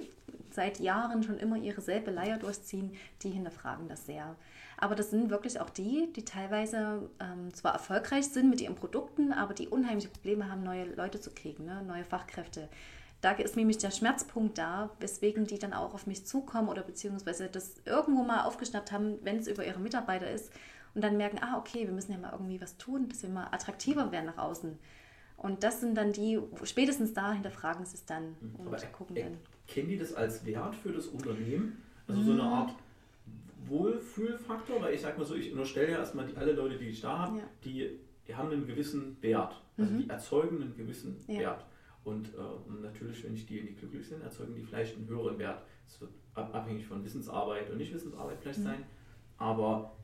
seit 0.54 0.80
Jahren 0.80 1.22
schon 1.22 1.38
immer 1.38 1.56
ihre 1.56 1.80
selbe 1.80 2.10
Leier 2.10 2.38
durchziehen, 2.38 2.92
die 3.22 3.30
hinterfragen 3.30 3.88
das 3.88 4.06
sehr. 4.06 4.36
Aber 4.76 4.94
das 4.94 5.10
sind 5.10 5.30
wirklich 5.30 5.60
auch 5.60 5.70
die, 5.70 6.12
die 6.14 6.24
teilweise 6.24 7.10
ähm, 7.20 7.52
zwar 7.52 7.72
erfolgreich 7.72 8.28
sind 8.28 8.48
mit 8.48 8.60
ihren 8.60 8.74
Produkten, 8.74 9.32
aber 9.32 9.52
die 9.52 9.68
unheimliche 9.68 10.08
Probleme 10.08 10.50
haben, 10.50 10.62
neue 10.62 10.84
Leute 10.94 11.20
zu 11.20 11.30
kriegen, 11.30 11.66
ne? 11.66 11.82
neue 11.82 12.04
Fachkräfte. 12.04 12.68
Da 13.20 13.32
ist 13.32 13.56
nämlich 13.56 13.76
der 13.76 13.90
Schmerzpunkt 13.90 14.56
da, 14.56 14.90
weswegen 14.98 15.46
die 15.46 15.58
dann 15.58 15.74
auch 15.74 15.92
auf 15.92 16.06
mich 16.06 16.24
zukommen 16.24 16.68
oder 16.68 16.82
beziehungsweise 16.82 17.48
das 17.48 17.74
irgendwo 17.84 18.22
mal 18.22 18.44
aufgeschnappt 18.44 18.92
haben, 18.92 19.18
wenn 19.22 19.36
es 19.36 19.46
über 19.46 19.66
ihre 19.66 19.78
Mitarbeiter 19.78 20.30
ist 20.30 20.50
und 20.94 21.04
dann 21.04 21.18
merken, 21.18 21.38
ah, 21.42 21.58
okay, 21.58 21.86
wir 21.86 21.92
müssen 21.92 22.12
ja 22.12 22.18
mal 22.18 22.32
irgendwie 22.32 22.60
was 22.60 22.78
tun, 22.78 23.08
dass 23.08 23.22
wir 23.22 23.28
mal 23.28 23.48
attraktiver 23.50 24.10
werden 24.10 24.26
nach 24.26 24.38
außen. 24.38 24.78
Und 25.42 25.64
das 25.64 25.80
sind 25.80 25.94
dann 25.96 26.12
die, 26.12 26.38
spätestens 26.64 27.14
da 27.14 27.32
hinterfragen 27.32 27.86
sie 27.86 27.94
es 27.94 28.04
dann 28.04 28.36
und 28.58 28.66
Aber 28.66 28.76
gucken 28.92 29.16
äh, 29.16 29.22
dann. 29.22 29.38
Kennen 29.66 29.88
die 29.88 29.96
das 29.96 30.12
als 30.12 30.44
Wert 30.44 30.76
für 30.76 30.92
das 30.92 31.06
Unternehmen? 31.06 31.82
Also 32.06 32.20
so 32.22 32.32
eine 32.32 32.42
Mhm. 32.42 32.48
Art 32.48 32.74
Wohlfühlfaktor? 33.66 34.82
Weil 34.82 34.94
ich 34.94 35.00
sag 35.00 35.16
mal 35.16 35.24
so, 35.24 35.34
ich 35.34 35.50
unterstelle 35.52 35.92
ja 35.92 35.98
erstmal, 35.98 36.26
die, 36.26 36.36
alle 36.36 36.52
Leute, 36.52 36.76
die 36.76 36.86
ich 36.88 37.00
da 37.00 37.18
habe, 37.20 37.38
Ja. 37.38 37.44
die, 37.64 38.00
die 38.28 38.34
haben 38.34 38.50
einen 38.50 38.66
gewissen 38.66 39.16
Wert. 39.22 39.54
Also 39.78 39.92
Mhm. 39.92 39.98
die 40.02 40.10
erzeugen 40.10 40.60
einen 40.62 40.76
gewissen 40.76 41.16
Ja. 41.26 41.38
Wert. 41.40 41.64
Und, 42.04 42.28
äh, 42.28 42.82
natürlich, 42.82 43.24
wenn 43.24 43.34
ich 43.34 43.46
die, 43.46 43.60
die 43.62 43.74
glücklich 43.74 44.06
sind, 44.08 44.22
erzeugen 44.22 44.54
die 44.54 44.62
vielleicht 44.62 44.96
einen 44.96 45.06
höheren 45.08 45.38
Wert. 45.38 45.62
Es 45.86 46.00
wird 46.00 46.10
ab, 46.34 46.54
abhängig 46.54 46.86
von 46.86 47.02
Wissensarbeit 47.04 47.70
und 47.70 47.78
Nicht-Wissensarbeit 47.78 48.38
vielleicht 48.40 48.58
Mhm. 48.60 48.64
sein. 48.64 48.84
Aber 49.38 49.96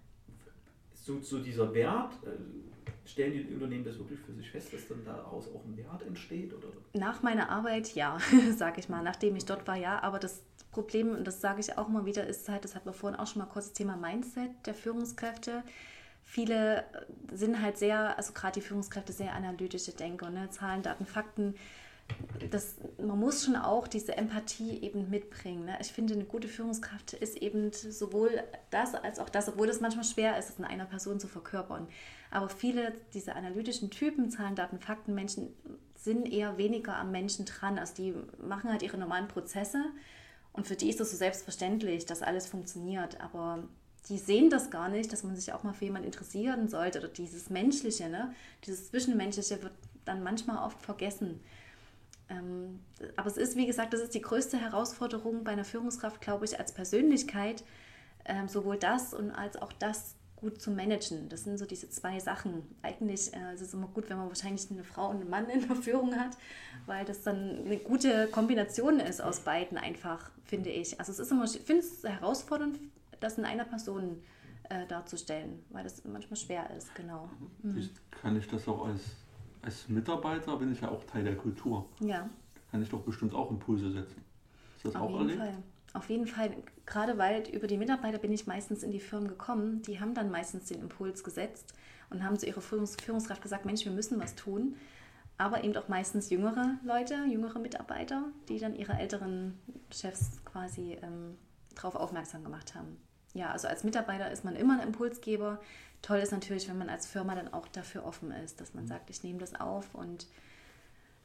so, 0.94 1.20
so 1.20 1.40
dieser 1.40 1.72
Wert, 1.74 2.12
äh, 2.24 2.30
stellen 3.04 3.32
die 3.32 3.54
Unternehmen 3.54 3.84
das 3.84 3.98
wirklich 3.98 4.20
für 4.20 4.32
sich 4.34 4.50
fest, 4.50 4.72
dass 4.72 4.88
dann 4.88 5.04
daraus 5.04 5.46
auch 5.48 5.64
ein 5.64 5.76
Wert 5.76 6.02
entsteht? 6.06 6.52
Oder? 6.52 6.68
Nach 6.92 7.22
meiner 7.22 7.48
Arbeit, 7.48 7.94
ja, 7.94 8.18
sage 8.56 8.80
ich 8.80 8.88
mal. 8.88 9.02
Nachdem 9.02 9.36
ich 9.36 9.44
dort 9.44 9.66
war, 9.66 9.76
ja. 9.76 10.02
Aber 10.02 10.18
das 10.18 10.42
Problem, 10.72 11.10
und 11.10 11.24
das 11.24 11.40
sage 11.40 11.60
ich 11.60 11.78
auch 11.78 11.88
immer 11.88 12.04
wieder, 12.04 12.26
ist 12.26 12.48
halt, 12.48 12.64
das 12.64 12.74
hatten 12.74 12.86
wir 12.86 12.92
vorhin 12.92 13.18
auch 13.18 13.26
schon 13.26 13.40
mal 13.40 13.46
kurz, 13.46 13.66
das 13.66 13.72
Thema 13.74 13.96
Mindset 13.96 14.50
der 14.66 14.74
Führungskräfte. 14.74 15.62
Viele 16.22 16.78
äh, 16.78 16.82
sind 17.32 17.62
halt 17.62 17.78
sehr, 17.78 18.16
also 18.18 18.32
gerade 18.32 18.60
die 18.60 18.66
Führungskräfte, 18.66 19.12
sehr 19.12 19.32
analytische 19.32 19.92
Denker, 19.92 20.30
ne? 20.30 20.50
Zahlen, 20.50 20.82
Daten, 20.82 21.06
Fakten. 21.06 21.54
Das, 22.50 22.76
man 22.98 23.18
muss 23.18 23.44
schon 23.44 23.56
auch 23.56 23.88
diese 23.88 24.16
Empathie 24.16 24.80
eben 24.82 25.10
mitbringen. 25.10 25.64
Ne? 25.64 25.76
Ich 25.80 25.92
finde, 25.92 26.14
eine 26.14 26.24
gute 26.24 26.46
Führungskraft 26.46 27.14
ist 27.14 27.36
eben 27.36 27.72
sowohl 27.72 28.30
das 28.70 28.94
als 28.94 29.18
auch 29.18 29.28
das, 29.28 29.48
obwohl 29.48 29.66
das 29.66 29.80
manchmal 29.80 30.04
schwer 30.04 30.38
ist, 30.38 30.50
es 30.50 30.58
in 30.58 30.64
einer 30.64 30.84
Person 30.84 31.18
zu 31.18 31.26
verkörpern. 31.26 31.88
Aber 32.30 32.48
viele 32.48 32.92
dieser 33.14 33.36
analytischen 33.36 33.90
Typen, 33.90 34.30
Zahlen, 34.30 34.56
Daten, 34.56 34.78
Fakten, 34.78 35.14
Menschen 35.14 35.48
sind 35.94 36.30
eher 36.30 36.58
weniger 36.58 36.96
am 36.96 37.10
Menschen 37.10 37.44
dran. 37.44 37.78
Also 37.78 37.94
die 37.94 38.14
machen 38.46 38.70
halt 38.70 38.82
ihre 38.82 38.98
normalen 38.98 39.28
Prozesse 39.28 39.84
und 40.56 40.66
für 40.66 40.74
die 40.74 40.88
ist 40.88 41.00
das 41.00 41.10
so 41.10 41.16
selbstverständlich, 41.16 42.06
dass 42.06 42.22
alles 42.22 42.46
funktioniert. 42.46 43.20
Aber 43.20 43.62
die 44.08 44.18
sehen 44.18 44.48
das 44.48 44.70
gar 44.70 44.88
nicht, 44.88 45.12
dass 45.12 45.22
man 45.22 45.36
sich 45.36 45.52
auch 45.52 45.62
mal 45.64 45.74
für 45.74 45.84
jemanden 45.84 46.06
interessieren 46.06 46.68
sollte. 46.68 46.98
Oder 46.98 47.08
dieses 47.08 47.50
Menschliche, 47.50 48.08
ne? 48.08 48.32
dieses 48.64 48.88
Zwischenmenschliche 48.88 49.62
wird 49.62 49.74
dann 50.06 50.22
manchmal 50.22 50.64
oft 50.64 50.80
vergessen. 50.80 51.40
Ähm, 52.30 52.80
aber 53.16 53.28
es 53.28 53.36
ist, 53.36 53.56
wie 53.56 53.66
gesagt, 53.66 53.92
das 53.92 54.00
ist 54.00 54.14
die 54.14 54.22
größte 54.22 54.56
Herausforderung 54.56 55.44
bei 55.44 55.52
einer 55.52 55.64
Führungskraft, 55.64 56.20
glaube 56.20 56.46
ich, 56.46 56.58
als 56.58 56.72
Persönlichkeit, 56.72 57.62
ähm, 58.24 58.48
sowohl 58.48 58.78
das 58.78 59.12
und 59.12 59.30
als 59.30 59.56
auch 59.56 59.72
das 59.74 60.15
gut 60.36 60.60
zu 60.60 60.70
managen. 60.70 61.28
Das 61.28 61.44
sind 61.44 61.58
so 61.58 61.64
diese 61.64 61.88
zwei 61.88 62.20
Sachen. 62.20 62.62
Eigentlich 62.82 63.32
äh, 63.34 63.54
ist 63.54 63.62
es 63.62 63.74
immer 63.74 63.88
gut, 63.88 64.08
wenn 64.10 64.18
man 64.18 64.28
wahrscheinlich 64.28 64.70
eine 64.70 64.84
Frau 64.84 65.08
und 65.10 65.20
einen 65.22 65.30
Mann 65.30 65.48
in 65.48 65.66
der 65.66 65.76
Führung 65.76 66.14
hat, 66.14 66.36
weil 66.84 67.04
das 67.04 67.22
dann 67.22 67.64
eine 67.64 67.78
gute 67.78 68.28
Kombination 68.28 69.00
ist 69.00 69.20
aus 69.20 69.40
beiden 69.40 69.78
einfach, 69.78 70.30
finde 70.44 70.70
ich. 70.70 70.98
Also 71.00 71.12
es 71.12 71.18
ist 71.18 71.32
immer, 71.32 71.44
ich 71.44 71.60
finde 71.60 71.82
es 71.82 72.04
herausfordernd, 72.04 72.78
das 73.20 73.38
in 73.38 73.44
einer 73.44 73.64
Person 73.64 74.22
äh, 74.68 74.86
darzustellen, 74.86 75.64
weil 75.70 75.84
das 75.84 76.04
manchmal 76.04 76.36
schwer 76.36 76.70
ist, 76.76 76.94
genau. 76.94 77.30
Ich, 77.76 77.90
kann 78.10 78.36
ich 78.36 78.46
das 78.46 78.68
auch 78.68 78.86
als, 78.86 79.00
als 79.62 79.88
Mitarbeiter, 79.88 80.56
bin 80.56 80.72
ich 80.72 80.80
ja 80.80 80.90
auch 80.90 81.04
Teil 81.04 81.24
der 81.24 81.36
Kultur. 81.36 81.86
Ja. 82.00 82.28
Kann 82.70 82.82
ich 82.82 82.90
doch 82.90 83.00
bestimmt 83.00 83.34
auch 83.34 83.50
Impulse 83.50 83.90
setzen. 83.90 84.22
Ist 84.76 84.84
das 84.84 84.96
Auf 84.96 85.02
auch 85.02 85.20
jeden 85.20 85.40
erlebt? 85.40 85.40
Fall. 85.40 85.62
Auf 85.96 86.10
jeden 86.10 86.26
Fall. 86.26 86.50
Gerade 86.84 87.16
weil 87.16 87.48
über 87.48 87.66
die 87.66 87.78
Mitarbeiter 87.78 88.18
bin 88.18 88.30
ich 88.30 88.46
meistens 88.46 88.82
in 88.82 88.90
die 88.90 89.00
Firmen 89.00 89.28
gekommen. 89.28 89.80
Die 89.82 89.98
haben 89.98 90.12
dann 90.12 90.30
meistens 90.30 90.66
den 90.66 90.80
Impuls 90.80 91.24
gesetzt 91.24 91.72
und 92.10 92.22
haben 92.22 92.38
zu 92.38 92.46
ihrer 92.46 92.60
Führungs 92.60 92.96
Führungskraft 93.02 93.40
gesagt, 93.40 93.64
Mensch, 93.64 93.86
wir 93.86 93.92
müssen 93.92 94.20
was 94.20 94.34
tun. 94.34 94.76
Aber 95.38 95.64
eben 95.64 95.74
auch 95.76 95.88
meistens 95.88 96.28
jüngere 96.28 96.76
Leute, 96.84 97.24
jüngere 97.26 97.58
Mitarbeiter, 97.58 98.24
die 98.48 98.58
dann 98.58 98.76
ihre 98.76 98.92
älteren 98.92 99.58
Chefs 99.90 100.44
quasi 100.44 100.98
ähm, 101.02 101.38
darauf 101.74 101.94
aufmerksam 101.94 102.44
gemacht 102.44 102.74
haben. 102.74 102.98
Ja, 103.32 103.50
also 103.52 103.66
als 103.66 103.82
Mitarbeiter 103.82 104.30
ist 104.30 104.44
man 104.44 104.54
immer 104.54 104.74
ein 104.78 104.86
Impulsgeber. 104.86 105.60
Toll 106.02 106.18
ist 106.18 106.32
natürlich, 106.32 106.68
wenn 106.68 106.78
man 106.78 106.90
als 106.90 107.06
Firma 107.06 107.34
dann 107.34 107.52
auch 107.54 107.68
dafür 107.68 108.04
offen 108.04 108.32
ist, 108.32 108.60
dass 108.60 108.74
man 108.74 108.86
sagt, 108.86 109.08
ich 109.08 109.22
nehme 109.22 109.38
das 109.38 109.58
auf 109.58 109.94
und 109.94 110.26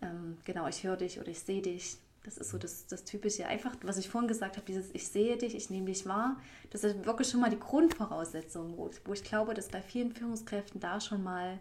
ähm, 0.01 0.37
genau, 0.45 0.67
ich 0.67 0.83
höre 0.83 0.97
dich 0.97 1.19
oder 1.19 1.29
ich 1.29 1.41
sehe 1.41 1.61
dich. 1.61 1.97
Das 2.23 2.37
ist 2.37 2.51
so 2.51 2.57
das, 2.59 2.85
das 2.87 3.03
Typische. 3.03 3.47
Einfach, 3.47 3.75
was 3.83 3.97
ich 3.97 4.07
vorhin 4.07 4.27
gesagt 4.27 4.55
habe, 4.57 4.65
dieses 4.65 4.91
Ich 4.93 5.07
sehe 5.07 5.37
dich, 5.37 5.55
ich 5.55 5.69
nehme 5.71 5.87
dich 5.87 6.05
wahr. 6.05 6.37
Das 6.69 6.83
ist 6.83 7.03
wirklich 7.05 7.27
schon 7.29 7.39
mal 7.41 7.49
die 7.49 7.59
Grundvoraussetzung, 7.59 8.77
wo, 8.77 8.89
wo 9.05 9.13
ich 9.13 9.23
glaube, 9.23 9.53
dass 9.53 9.69
bei 9.69 9.81
vielen 9.81 10.11
Führungskräften 10.11 10.79
da 10.79 10.99
schon 10.99 11.23
mal 11.23 11.59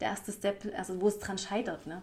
der 0.00 0.08
erste 0.08 0.32
Step, 0.32 0.66
also 0.76 1.00
wo 1.00 1.08
es 1.08 1.18
dran 1.18 1.38
scheitert. 1.38 1.86
Ne? 1.86 2.02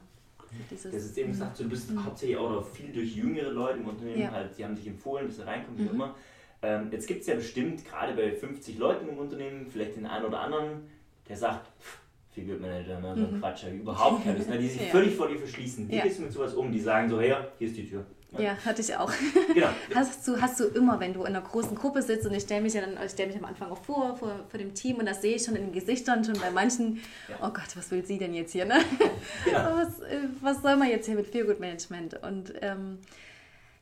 Dieses, 0.71 0.93
Das 0.93 1.03
ist 1.03 1.17
eben 1.17 1.31
gesagt, 1.31 1.59
du 1.59 1.67
bist 1.67 1.89
hauptsächlich 1.95 2.37
auch 2.37 2.49
noch 2.49 2.65
viel 2.65 2.93
durch 2.93 3.15
jüngere 3.15 3.51
Leute 3.51 3.79
im 3.79 3.87
Unternehmen, 3.89 4.21
Ja. 4.21 4.31
halt, 4.31 4.57
die 4.57 4.63
haben 4.63 4.75
dich 4.75 4.87
empfohlen, 4.87 5.27
dass 5.27 5.37
du 5.37 5.45
reinkommst, 5.45 5.79
wie 5.79 5.83
Mhm. 5.85 5.89
immer. 5.93 6.15
Ähm, 6.61 6.89
jetzt 6.91 7.07
gibt 7.07 7.21
es 7.21 7.27
ja 7.27 7.35
bestimmt, 7.35 7.83
gerade 7.83 8.13
bei 8.13 8.31
50 8.31 8.77
Leuten 8.77 9.09
im 9.09 9.17
Unternehmen, 9.17 9.67
vielleicht 9.69 9.97
den 9.97 10.05
einen 10.05 10.25
oder 10.25 10.39
anderen, 10.39 10.89
der 11.27 11.35
sagt, 11.37 11.67
pff, 11.81 11.97
Figure 12.33 12.57
Manager, 12.57 12.99
ne, 12.99 13.13
so 13.15 13.25
ein 13.25 13.33
Mhm. 13.35 13.39
Quatsch, 13.39 13.63
überhaupt 13.71 14.23
keine 14.23 14.37
Lust, 14.37 14.49
ne, 14.49 14.57
die 14.57 14.67
sich 14.67 14.81
Ja. 14.85 14.87
völlig 14.91 15.15
vor 15.15 15.27
dir 15.27 15.37
verschließen. 15.37 15.87
Wie 15.89 15.95
Ja. 15.95 16.03
gehst 16.03 16.19
du 16.19 16.23
mit 16.23 16.31
sowas 16.33 16.53
um? 16.53 16.71
Die 16.71 16.79
sagen 16.79 17.09
so, 17.09 17.19
her, 17.21 17.47
hier 17.59 17.67
ist 17.67 17.77
die 17.77 17.87
Tür. 17.89 18.05
Ja, 18.39 18.57
hatte 18.65 18.81
ich 18.81 18.95
auch. 18.97 19.11
Genau. 19.53 19.67
Hast 19.93 20.27
du, 20.27 20.41
hast 20.41 20.59
du 20.59 20.63
immer, 20.69 20.99
wenn 20.99 21.13
du 21.13 21.19
in 21.21 21.27
einer 21.27 21.41
großen 21.41 21.75
Gruppe 21.75 22.01
sitzt 22.01 22.25
und 22.25 22.33
ich 22.33 22.41
stelle 22.41 22.61
mich 22.61 22.73
ja 22.73 22.81
dann, 22.81 22.97
ich 23.05 23.11
stelle 23.11 23.27
mich 23.31 23.37
am 23.37 23.45
Anfang 23.45 23.69
auch 23.69 23.77
vor, 23.83 24.17
vor, 24.17 24.39
vor 24.49 24.57
dem 24.57 24.73
Team 24.73 24.95
und 24.97 25.05
das 25.05 25.21
sehe 25.21 25.35
ich 25.35 25.43
schon 25.43 25.55
in 25.55 25.65
den 25.65 25.71
Gesichtern, 25.73 26.23
schon 26.23 26.33
bei 26.39 26.49
manchen, 26.49 26.99
Ja. 27.29 27.35
oh 27.43 27.49
Gott, 27.53 27.75
was 27.75 27.91
will 27.91 28.03
sie 28.03 28.17
denn 28.17 28.33
jetzt 28.33 28.51
hier, 28.53 28.65
ne? 28.65 28.79
Was, 29.45 29.99
äh, 29.99 30.17
was 30.41 30.63
soll 30.63 30.75
man 30.77 30.89
jetzt 30.89 31.05
hier 31.05 31.13
mit 31.15 31.27
Feelgood 31.27 31.59
Management? 31.59 32.19
Und 32.23 32.53
ähm, 32.61 32.97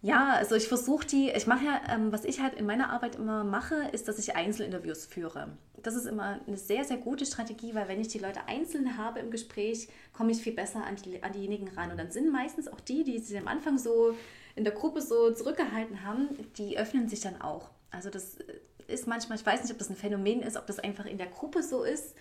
Ja, 0.04 0.34
also 0.34 0.56
ich 0.56 0.68
versuche 0.68 1.06
die, 1.06 1.30
ich 1.30 1.46
mache 1.46 1.66
ja, 1.66 1.82
ähm, 1.94 2.12
was 2.12 2.26
ich 2.26 2.40
halt 2.42 2.56
in 2.56 2.66
meiner 2.66 2.90
Arbeit 2.90 3.16
immer 3.16 3.44
mache, 3.44 3.76
ist, 3.92 4.08
dass 4.08 4.18
ich 4.18 4.36
Einzelinterviews 4.36 5.06
führe. 5.06 5.50
Das 5.84 5.96
ist 5.96 6.06
immer 6.06 6.40
eine 6.48 6.58
sehr, 6.58 6.84
sehr 6.84 6.98
gute 6.98 7.26
Strategie, 7.26 7.76
weil 7.76 7.88
wenn 7.88 8.02
ich 8.02 8.08
die 8.08 8.18
Leute 8.18 8.48
einzeln 8.48 8.98
habe 8.98 9.20
im 9.20 9.30
Gespräch, 9.30 9.90
komme 10.12 10.32
ich 10.32 10.42
viel 10.42 10.54
besser 10.54 10.84
an, 10.84 10.96
die, 10.96 11.22
an 11.22 11.34
diejenigen 11.34 11.68
ran. 11.70 11.92
Und 11.92 11.98
dann 11.98 12.12
sind 12.12 12.32
meistens 12.32 12.68
auch 12.68 12.80
die, 12.80 13.04
die 13.04 13.20
sich 13.20 13.38
am 13.38 13.48
Anfang 13.48 13.78
so 13.78 14.16
in 14.56 14.64
der 14.64 14.74
Gruppe 14.74 15.02
so 15.02 15.34
zurückgehalten 15.34 16.04
haben, 16.04 16.30
die 16.58 16.80
öffnen 16.80 17.08
sich 17.08 17.22
dann 17.22 17.40
auch. 17.40 17.70
Also 17.92 18.10
das 18.10 18.38
ist 18.88 19.08
manchmal, 19.08 19.38
ich 19.38 19.46
weiß 19.46 19.62
nicht, 19.62 19.72
ob 19.72 19.78
das 19.78 19.90
ein 19.90 19.96
Phänomen 19.96 20.42
ist, 20.42 20.58
ob 20.58 20.66
das 20.66 20.80
einfach 20.80 21.06
in 21.06 21.20
der 21.20 21.28
Gruppe 21.28 21.62
so 21.62 21.84
ist, 21.84 22.16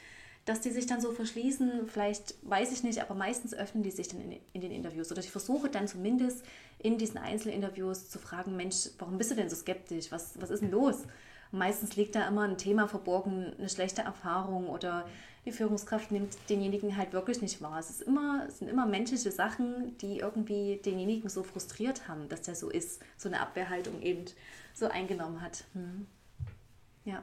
dass 0.45 0.61
die 0.61 0.71
sich 0.71 0.87
dann 0.87 1.01
so 1.01 1.13
verschließen. 1.13 1.87
Vielleicht 1.87 2.35
weiß 2.43 2.73
ich 2.73 2.83
nicht, 2.83 3.01
aber 3.01 3.15
meistens 3.15 3.55
öffnen 3.55 3.83
die 3.83 3.91
sich 3.91 4.09
dann 4.09 4.21
in, 4.21 4.41
in 4.53 4.61
den 4.61 4.73
Interviews. 4.73 5.13
Oder 5.13 5.21
ich 5.21 5.31
versuche 5.31 5.69
dann 5.69 5.87
zumindest 5.87 6.45
in 6.79 6.99
diesen 6.99 7.19
Einzelinterviews 7.19 8.09
zu 8.09 8.19
fragen, 8.19 8.57
Mensch, 8.57 8.89
warum 8.99 9.19
bist 9.19 9.31
du 9.31 9.35
denn 9.35 9.51
so 9.51 9.57
skeptisch? 9.57 10.11
Was, 10.11 10.41
was 10.41 10.51
ist 10.51 10.63
denn 10.63 10.71
los? 10.71 11.05
Meistens 11.53 11.97
liegt 11.97 12.15
da 12.15 12.29
immer 12.29 12.43
ein 12.43 12.59
Thema 12.59 12.87
verborgen, 12.87 13.53
eine 13.59 13.69
schlechte 13.69 14.03
Erfahrung 14.03 14.69
oder 14.69 15.07
die 15.47 15.53
Führungskraft 15.53 16.13
nimmt 16.13 16.37
denjenigen 16.49 16.97
halt 16.97 17.13
wirklich 17.13 17.41
nicht 17.41 17.63
wahr. 17.63 17.79
Es, 17.79 17.91
ist 17.91 18.03
immer, 18.03 18.45
es 18.47 18.59
sind 18.59 18.69
immer 18.69 18.87
menschliche 18.87 19.31
Sachen, 19.31 19.97
die 19.99 20.19
irgendwie 20.19 20.81
denjenigen 20.85 21.29
so 21.31 21.43
frustriert 21.43 22.09
haben, 22.09 22.29
dass 22.29 22.43
der 22.43 22.55
so 22.55 22.69
ist, 22.69 23.03
so 23.17 23.29
eine 23.29 23.41
Abwehrhaltung 23.41 24.03
eben 24.03 24.27
so 24.75 24.87
eingenommen 24.87 25.41
hat. 25.41 25.65
Hm. 25.73 26.07
Ja. 27.05 27.23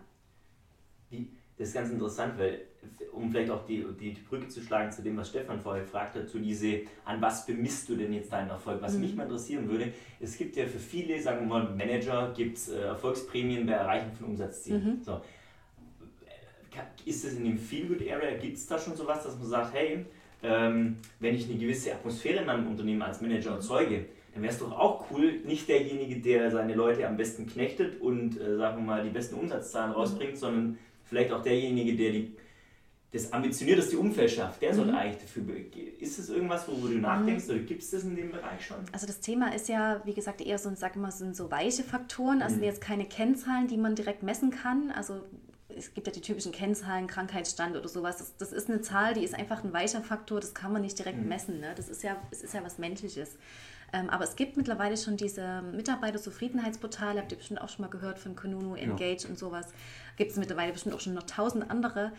Das 1.58 1.70
ist 1.70 1.74
ganz 1.74 1.90
interessant, 1.90 2.38
weil, 2.38 2.62
um 3.12 3.32
vielleicht 3.32 3.50
auch 3.50 3.66
die, 3.66 3.84
die, 4.00 4.14
die, 4.14 4.22
Brücke 4.22 4.48
zu 4.48 4.62
schlagen 4.62 4.92
zu 4.92 5.02
dem, 5.02 5.18
was 5.18 5.30
Stefan 5.30 5.60
vorher 5.60 5.84
fragte, 5.84 6.26
zu 6.28 6.38
diese, 6.38 6.82
an 7.04 7.20
was 7.20 7.48
bemisst 7.48 7.90
du 7.90 7.96
denn 7.96 8.14
jetzt 8.14 8.32
deinen 8.32 8.50
Erfolg? 8.50 8.80
Was 8.82 8.94
mhm. 8.94 9.02
mich 9.02 9.16
mal 9.16 9.24
interessieren 9.24 9.68
würde, 9.68 9.92
es 10.20 10.38
gibt 10.38 10.56
ja 10.56 10.66
für 10.66 10.78
viele, 10.78 11.20
sagen 11.20 11.42
wir 11.42 11.48
mal, 11.48 11.76
Manager, 11.76 12.32
gibt 12.36 12.58
es 12.58 12.70
äh, 12.70 12.82
Erfolgsprämien 12.82 13.66
bei 13.66 13.74
Erreichen 13.74 14.12
von 14.12 14.28
Umsatzzielen. 14.28 14.84
Mhm. 14.84 15.04
So. 15.04 15.20
Ist 17.06 17.26
das 17.26 17.34
in 17.34 17.46
dem 17.46 17.58
Feel-Good-Area, 17.58 18.38
gibt 18.38 18.58
es 18.58 18.68
da 18.68 18.78
schon 18.78 18.96
sowas, 18.96 19.24
dass 19.24 19.36
man 19.40 19.48
sagt, 19.48 19.74
hey, 19.74 20.06
ähm, 20.44 20.98
wenn 21.20 21.34
ich 21.34 21.50
eine 21.50 21.58
gewisse 21.58 21.92
Atmosphäre 21.92 22.42
in 22.42 22.46
meinem 22.46 22.68
Unternehmen 22.68 23.02
als 23.02 23.20
Manager 23.20 23.50
mhm. 23.50 23.56
erzeuge, 23.56 24.06
dann 24.38 24.44
wäre 24.44 24.54
es 24.54 24.60
doch 24.60 24.72
auch 24.72 25.06
cool, 25.10 25.40
nicht 25.46 25.68
derjenige, 25.68 26.18
der 26.18 26.52
seine 26.52 26.76
Leute 26.76 27.08
am 27.08 27.18
besten 27.18 27.48
knechtet 27.48 28.00
und, 28.00 28.40
äh, 28.40 28.58
sagen 28.58 28.78
wir 28.78 28.86
mal, 28.86 29.04
die 29.04 29.10
besten 29.10 29.34
Umsatzzahlen 29.34 29.90
mhm. 29.90 29.96
rausbringt, 29.96 30.38
sondern 30.38 30.78
vielleicht 31.08 31.32
auch 31.32 31.42
derjenige, 31.42 31.96
der 31.96 32.12
die, 32.12 32.36
das 33.12 33.32
ambitionierteste 33.32 33.98
Umfeld 33.98 34.32
schafft, 34.32 34.62
der 34.62 34.74
mhm. 34.74 34.78
soll 34.78 34.90
eigentlich 34.92 35.22
dafür. 35.22 35.44
Ist 36.00 36.20
das 36.20 36.30
irgendwas, 36.30 36.68
worüber 36.68 36.90
du 36.90 37.00
nachdenkst 37.00 37.46
mhm. 37.46 37.52
oder 37.52 37.60
gibt 37.60 37.82
es 37.82 37.92
das 37.92 38.04
in 38.04 38.16
dem 38.16 38.32
Bereich 38.32 38.66
schon? 38.66 38.78
Also 38.92 39.08
das 39.08 39.20
Thema 39.20 39.54
ist 39.54 39.70
ja, 39.70 40.02
wie 40.06 40.14
gesagt, 40.14 40.42
eher 40.42 40.58
so, 40.58 40.72
sag 40.76 40.96
mal, 40.96 41.12
sind 41.12 41.36
so 41.36 41.50
weiche 41.50 41.84
Faktoren, 41.84 42.42
also 42.42 42.58
mhm. 42.58 42.64
jetzt 42.64 42.82
keine 42.82 43.06
Kennzahlen, 43.06 43.68
die 43.68 43.78
man 43.78 43.96
direkt 43.96 44.24
messen 44.24 44.52
kann. 44.52 44.92
Also 44.92 45.22
es 45.70 45.94
gibt 45.94 46.08
ja 46.08 46.14
die 46.14 46.22
typischen 46.22 46.52
Kennzahlen, 46.52 47.08
Krankheitsstand 47.08 47.76
oder 47.76 47.88
sowas. 47.88 48.18
Das, 48.18 48.36
das, 48.38 48.52
ist 48.52 48.70
eine 48.70 48.82
Zahl, 48.82 49.14
die 49.14 49.24
ist 49.24 49.36
einfach 49.36 49.64
ein 49.64 49.74
weicher 49.74 50.02
Faktor, 50.02 50.40
das 50.40 50.54
kann 50.54 50.74
man 50.74 50.82
nicht 50.82 50.98
direkt 50.98 51.20
mhm. 51.20 51.28
messen. 51.28 51.60
Ne? 51.60 51.74
Das 51.76 51.88
ist 51.90 52.04
ja, 52.04 52.18
es 52.32 52.42
ist 52.42 52.54
ja 52.54 52.64
was 52.64 52.78
Menschliches. 52.78 53.38
Ähm, 53.94 54.10
aber 54.10 54.26
es 54.26 54.36
gibt 54.36 54.58
mittlerweile 54.58 54.98
schon 54.98 55.18
diese 55.18 55.62
Mitarbeiterzufriedenheitsportale, 55.62 57.22
habt 57.22 57.32
ihr 57.32 57.38
bestimmt 57.38 57.62
auch 57.62 57.70
schon 57.70 57.84
mal 57.84 57.92
gehört 57.92 58.20
von 58.20 58.36
Kununu, 58.36 58.76
Engage 58.76 59.24
ja. 59.24 59.30
und 59.30 59.40
sowas. 59.40 59.68
Gibt 60.18 60.32
es 60.32 60.38
mittlerweile 60.38 60.74
bestimmt 60.74 60.96
auch 60.96 61.00
schon 61.00 61.14
noch 61.14 61.24
tausend 61.24 61.70
andere, 61.72 62.12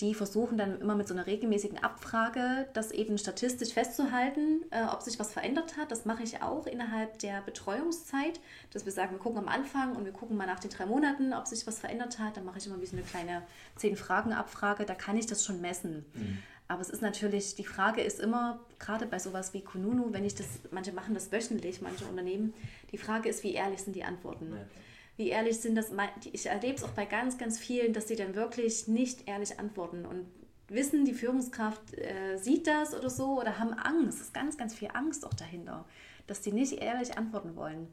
die 0.00 0.14
versuchen 0.14 0.58
dann 0.58 0.80
immer 0.80 0.96
mit 0.96 1.06
so 1.06 1.14
einer 1.14 1.26
regelmäßigen 1.26 1.82
Abfrage, 1.82 2.66
das 2.72 2.90
eben 2.90 3.16
statistisch 3.16 3.72
festzuhalten, 3.72 4.62
äh, 4.70 4.84
ob 4.92 5.02
sich 5.02 5.20
was 5.20 5.32
verändert 5.32 5.76
hat. 5.76 5.92
Das 5.92 6.04
mache 6.04 6.24
ich 6.24 6.42
auch 6.42 6.66
innerhalb 6.66 7.18
der 7.20 7.42
Betreuungszeit, 7.42 8.40
dass 8.72 8.84
wir 8.84 8.92
sagen, 8.92 9.12
wir 9.12 9.18
gucken 9.18 9.38
am 9.38 9.48
Anfang 9.48 9.94
und 9.94 10.04
wir 10.04 10.12
gucken 10.12 10.36
mal 10.36 10.46
nach 10.46 10.58
den 10.58 10.70
drei 10.70 10.86
Monaten, 10.86 11.32
ob 11.32 11.46
sich 11.46 11.64
was 11.66 11.78
verändert 11.78 12.18
hat. 12.18 12.36
Dann 12.36 12.44
mache 12.44 12.58
ich 12.58 12.66
immer 12.66 12.80
wie 12.80 12.86
so 12.86 12.96
eine 12.96 13.04
kleine 13.04 13.42
Zehn-Fragen-Abfrage, 13.76 14.84
da 14.84 14.94
kann 14.94 15.16
ich 15.16 15.26
das 15.26 15.44
schon 15.44 15.60
messen. 15.60 16.04
Mhm. 16.14 16.38
Aber 16.74 16.82
es 16.82 16.90
ist 16.90 17.02
natürlich, 17.02 17.54
die 17.54 17.64
Frage 17.64 18.00
ist 18.00 18.18
immer, 18.18 18.58
gerade 18.80 19.06
bei 19.06 19.20
sowas 19.20 19.54
wie 19.54 19.60
Kununu, 19.60 20.12
wenn 20.12 20.24
ich 20.24 20.34
das, 20.34 20.46
manche 20.72 20.90
machen 20.90 21.14
das 21.14 21.30
wöchentlich, 21.30 21.80
manche 21.80 22.04
Unternehmen, 22.04 22.52
die 22.90 22.98
Frage 22.98 23.28
ist, 23.28 23.44
wie 23.44 23.54
ehrlich 23.54 23.82
sind 23.82 23.94
die 23.94 24.02
Antworten? 24.02 24.50
Ja. 24.50 24.66
Wie 25.16 25.28
ehrlich 25.28 25.60
sind 25.60 25.76
das? 25.76 25.92
Ich 26.32 26.46
erlebe 26.46 26.74
es 26.74 26.82
auch 26.82 26.90
bei 26.90 27.04
ganz, 27.04 27.38
ganz 27.38 27.60
vielen, 27.60 27.92
dass 27.92 28.08
sie 28.08 28.16
dann 28.16 28.34
wirklich 28.34 28.88
nicht 28.88 29.28
ehrlich 29.28 29.60
antworten 29.60 30.04
und 30.04 30.26
wissen, 30.66 31.04
die 31.04 31.14
Führungskraft 31.14 31.96
äh, 31.96 32.38
sieht 32.38 32.66
das 32.66 32.92
oder 32.92 33.08
so 33.08 33.40
oder 33.40 33.60
haben 33.60 33.74
Angst. 33.74 34.18
Es 34.18 34.26
ist 34.26 34.34
ganz, 34.34 34.56
ganz 34.56 34.74
viel 34.74 34.88
Angst 34.94 35.24
auch 35.24 35.34
dahinter, 35.34 35.84
dass 36.26 36.40
die 36.40 36.50
nicht 36.50 36.82
ehrlich 36.82 37.16
antworten 37.16 37.54
wollen. 37.54 37.86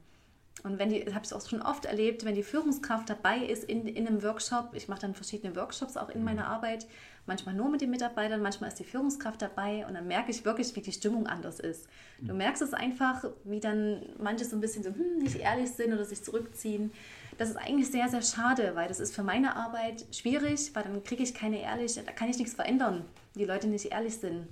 Und 0.63 0.79
wenn 0.79 0.89
die, 0.89 1.05
habe 1.13 1.23
ich 1.23 1.31
auch 1.33 1.47
schon 1.47 1.61
oft 1.61 1.85
erlebt, 1.85 2.25
wenn 2.25 2.33
die 2.33 2.41
Führungskraft 2.41 3.11
dabei 3.11 3.37
ist 3.37 3.63
in, 3.63 3.85
in 3.85 4.07
einem 4.07 4.23
Workshop, 4.23 4.71
ich 4.73 4.87
mache 4.87 5.01
dann 5.01 5.13
verschiedene 5.13 5.55
Workshops 5.55 5.97
auch 5.97 6.09
in 6.09 6.19
mhm. 6.21 6.25
meiner 6.25 6.47
Arbeit, 6.47 6.87
manchmal 7.25 7.55
nur 7.55 7.69
mit 7.69 7.81
den 7.81 7.89
Mitarbeitern, 7.89 8.41
manchmal 8.41 8.69
ist 8.69 8.79
die 8.79 8.83
Führungskraft 8.83 9.41
dabei 9.41 9.85
und 9.87 9.93
dann 9.93 10.07
merke 10.07 10.31
ich 10.31 10.43
wirklich, 10.43 10.75
wie 10.75 10.81
die 10.81 10.91
Stimmung 10.91 11.27
anders 11.27 11.59
ist. 11.59 11.87
Du 12.19 12.31
mhm. 12.31 12.37
merkst 12.37 12.61
es 12.61 12.73
einfach, 12.73 13.23
wie 13.43 13.59
dann 13.59 14.01
manche 14.19 14.45
so 14.45 14.55
ein 14.55 14.61
bisschen 14.61 14.83
so 14.83 14.89
hm, 14.89 15.19
nicht 15.19 15.37
ehrlich 15.37 15.71
sind 15.71 15.93
oder 15.93 16.05
sich 16.05 16.23
zurückziehen. 16.23 16.91
Das 17.37 17.49
ist 17.49 17.55
eigentlich 17.55 17.89
sehr, 17.89 18.09
sehr 18.09 18.21
schade, 18.21 18.71
weil 18.75 18.87
das 18.87 18.99
ist 18.99 19.15
für 19.15 19.23
meine 19.23 19.55
Arbeit 19.55 20.05
schwierig, 20.11 20.71
weil 20.73 20.83
dann 20.83 21.03
kriege 21.03 21.23
ich 21.23 21.33
keine 21.33 21.61
ehrliche, 21.61 22.03
da 22.03 22.11
kann 22.11 22.29
ich 22.29 22.37
nichts 22.37 22.53
verändern, 22.53 23.05
die 23.35 23.45
Leute 23.45 23.67
nicht 23.67 23.85
ehrlich 23.85 24.17
sind. 24.17 24.47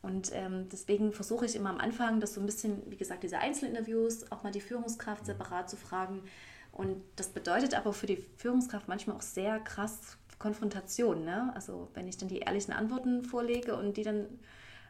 Und 0.00 0.30
ähm, 0.32 0.68
deswegen 0.70 1.12
versuche 1.12 1.44
ich 1.44 1.56
immer 1.56 1.70
am 1.70 1.78
Anfang, 1.78 2.20
das 2.20 2.34
so 2.34 2.40
ein 2.40 2.46
bisschen, 2.46 2.82
wie 2.88 2.96
gesagt, 2.96 3.24
diese 3.24 3.38
Einzelinterviews, 3.38 4.30
auch 4.30 4.44
mal 4.44 4.52
die 4.52 4.60
Führungskraft 4.60 5.26
separat 5.26 5.68
zu 5.68 5.76
fragen. 5.76 6.22
Und 6.72 7.02
das 7.16 7.28
bedeutet 7.28 7.74
aber 7.74 7.92
für 7.92 8.06
die 8.06 8.24
Führungskraft 8.36 8.86
manchmal 8.86 9.16
auch 9.16 9.22
sehr 9.22 9.58
krass 9.58 10.16
Konfrontation. 10.38 11.24
Ne? 11.24 11.52
Also 11.54 11.88
wenn 11.94 12.08
ich 12.08 12.16
dann 12.16 12.28
die 12.28 12.38
ehrlichen 12.38 12.72
Antworten 12.72 13.24
vorlege 13.24 13.76
und 13.76 13.96
die 13.96 14.02
dann, 14.02 14.26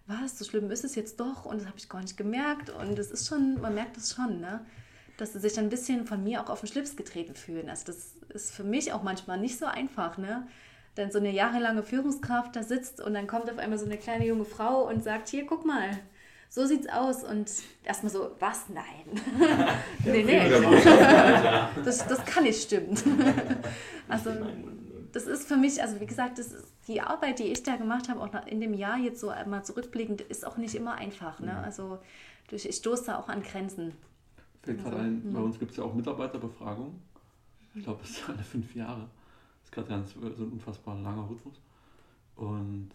was, 0.06 0.38
so 0.38 0.44
schlimm 0.44 0.70
ist 0.70 0.84
es 0.84 0.94
jetzt 0.94 1.20
doch 1.20 1.44
und 1.44 1.60
das 1.60 1.66
habe 1.66 1.78
ich 1.78 1.88
gar 1.88 2.00
nicht 2.00 2.16
gemerkt. 2.16 2.70
Und 2.70 2.98
es 2.98 3.10
ist 3.10 3.28
schon, 3.28 3.60
man 3.60 3.74
merkt 3.74 3.96
es 3.96 4.14
schon, 4.14 4.40
ne? 4.40 4.64
dass 5.16 5.32
sie 5.32 5.40
sich 5.40 5.52
dann 5.52 5.64
ein 5.64 5.70
bisschen 5.70 6.06
von 6.06 6.22
mir 6.22 6.42
auch 6.42 6.48
auf 6.50 6.60
den 6.60 6.68
Schlips 6.68 6.96
getreten 6.96 7.34
fühlen. 7.34 7.68
Also 7.68 7.86
das 7.86 8.14
ist 8.28 8.52
für 8.52 8.64
mich 8.64 8.92
auch 8.92 9.02
manchmal 9.02 9.38
nicht 9.38 9.58
so 9.58 9.66
einfach. 9.66 10.18
Ne? 10.18 10.46
dann 10.98 11.10
so 11.12 11.18
eine 11.18 11.30
jahrelange 11.30 11.82
Führungskraft 11.82 12.56
da 12.56 12.62
sitzt 12.62 13.00
und 13.00 13.14
dann 13.14 13.26
kommt 13.26 13.50
auf 13.50 13.58
einmal 13.58 13.78
so 13.78 13.84
eine 13.86 13.96
kleine 13.96 14.26
junge 14.26 14.44
Frau 14.44 14.88
und 14.88 15.04
sagt, 15.04 15.28
hier, 15.28 15.46
guck 15.46 15.64
mal, 15.64 15.90
so 16.48 16.66
sieht's 16.66 16.88
aus. 16.88 17.24
Und 17.24 17.50
erstmal 17.84 18.12
so, 18.12 18.32
was? 18.40 18.64
Nein. 18.68 18.84
nee, 20.04 20.24
nee. 20.24 20.50
das, 21.84 22.06
das 22.06 22.24
kann 22.24 22.42
nicht 22.44 22.62
stimmen. 22.62 22.96
also, 24.08 24.30
das 25.12 25.26
ist 25.26 25.46
für 25.48 25.56
mich, 25.56 25.82
also 25.82 26.00
wie 26.00 26.06
gesagt, 26.06 26.38
das 26.38 26.52
ist 26.52 26.72
die 26.86 27.00
Arbeit, 27.00 27.38
die 27.38 27.44
ich 27.44 27.62
da 27.62 27.76
gemacht 27.76 28.08
habe, 28.08 28.20
auch 28.20 28.46
in 28.46 28.60
dem 28.60 28.74
Jahr 28.74 28.98
jetzt 28.98 29.20
so 29.20 29.28
einmal 29.28 29.64
zurückblickend, 29.64 30.20
ist 30.22 30.46
auch 30.46 30.56
nicht 30.56 30.74
immer 30.74 30.94
einfach. 30.94 31.40
Ne? 31.40 31.56
Also, 31.58 31.98
ich 32.50 32.64
stoße 32.74 33.06
da 33.06 33.18
auch 33.18 33.28
an 33.28 33.42
Grenzen. 33.42 33.92
Fällt 34.62 34.82
gerade 34.82 34.96
also, 34.96 35.08
ein, 35.08 35.32
bei 35.32 35.40
uns 35.40 35.58
gibt 35.58 35.72
es 35.72 35.76
ja 35.76 35.84
auch 35.84 35.94
Mitarbeiterbefragungen. 35.94 37.00
Ich 37.74 37.84
glaube, 37.84 38.00
es 38.02 38.10
ist 38.10 38.22
alle 38.28 38.42
fünf 38.42 38.74
Jahre 38.74 39.08
ist 39.68 39.72
gerade 39.72 39.88
ganz 39.88 40.12
so 40.14 40.44
ein 40.44 40.52
unfassbar 40.52 40.98
langer 40.98 41.28
Rhythmus. 41.28 41.60
Und 42.36 42.90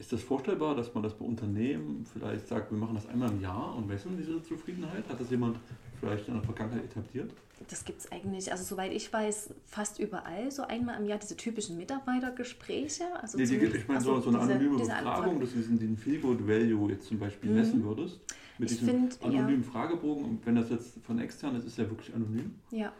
ist 0.00 0.12
das 0.12 0.22
vorstellbar, 0.22 0.74
dass 0.74 0.94
man 0.94 1.02
das 1.02 1.14
bei 1.14 1.26
Unternehmen 1.26 2.06
vielleicht 2.10 2.48
sagt, 2.48 2.72
wir 2.72 2.78
machen 2.78 2.94
das 2.94 3.06
einmal 3.06 3.30
im 3.30 3.40
Jahr 3.42 3.76
und 3.76 3.86
messen 3.86 4.16
diese 4.16 4.42
Zufriedenheit? 4.42 5.06
Hat 5.06 5.20
das 5.20 5.30
jemand 5.30 5.58
vielleicht 6.00 6.26
in 6.26 6.34
der 6.34 6.42
Vergangenheit 6.42 6.84
etabliert? 6.84 7.30
Das 7.68 7.84
gibt 7.84 8.00
es 8.00 8.10
eigentlich, 8.10 8.50
also 8.50 8.64
soweit 8.64 8.92
ich 8.92 9.12
weiß, 9.12 9.52
fast 9.66 9.98
überall 9.98 10.50
so 10.50 10.62
einmal 10.62 10.98
im 10.98 11.06
Jahr 11.06 11.18
diese 11.18 11.36
typischen 11.36 11.76
Mitarbeitergespräche. 11.76 13.04
Also 13.20 13.36
nee, 13.36 13.44
die, 13.44 13.56
ich 13.56 13.86
meine 13.86 14.00
so, 14.00 14.18
so 14.20 14.30
eine 14.30 14.38
diese, 14.38 14.52
anonyme 14.52 14.78
diese 14.78 14.90
Befragung, 14.90 15.40
dass 15.40 15.52
du 15.52 15.58
diesen 15.58 15.96
Feelgood 15.98 16.48
Value 16.48 16.90
jetzt 16.92 17.06
zum 17.06 17.18
Beispiel 17.18 17.50
mhm. 17.50 17.56
messen 17.56 17.84
würdest. 17.84 18.20
Mit 18.56 18.70
ich 18.70 18.78
diesem 18.78 19.00
find, 19.10 19.22
anonymen 19.22 19.62
ja. 19.62 19.70
Fragebogen. 19.70 20.24
Und 20.24 20.46
wenn 20.46 20.54
das 20.54 20.70
jetzt 20.70 20.98
von 21.04 21.18
extern 21.18 21.56
ist, 21.56 21.66
ist 21.66 21.76
ja 21.76 21.88
wirklich 21.88 22.14
anonym. 22.14 22.54
Ja. 22.70 22.90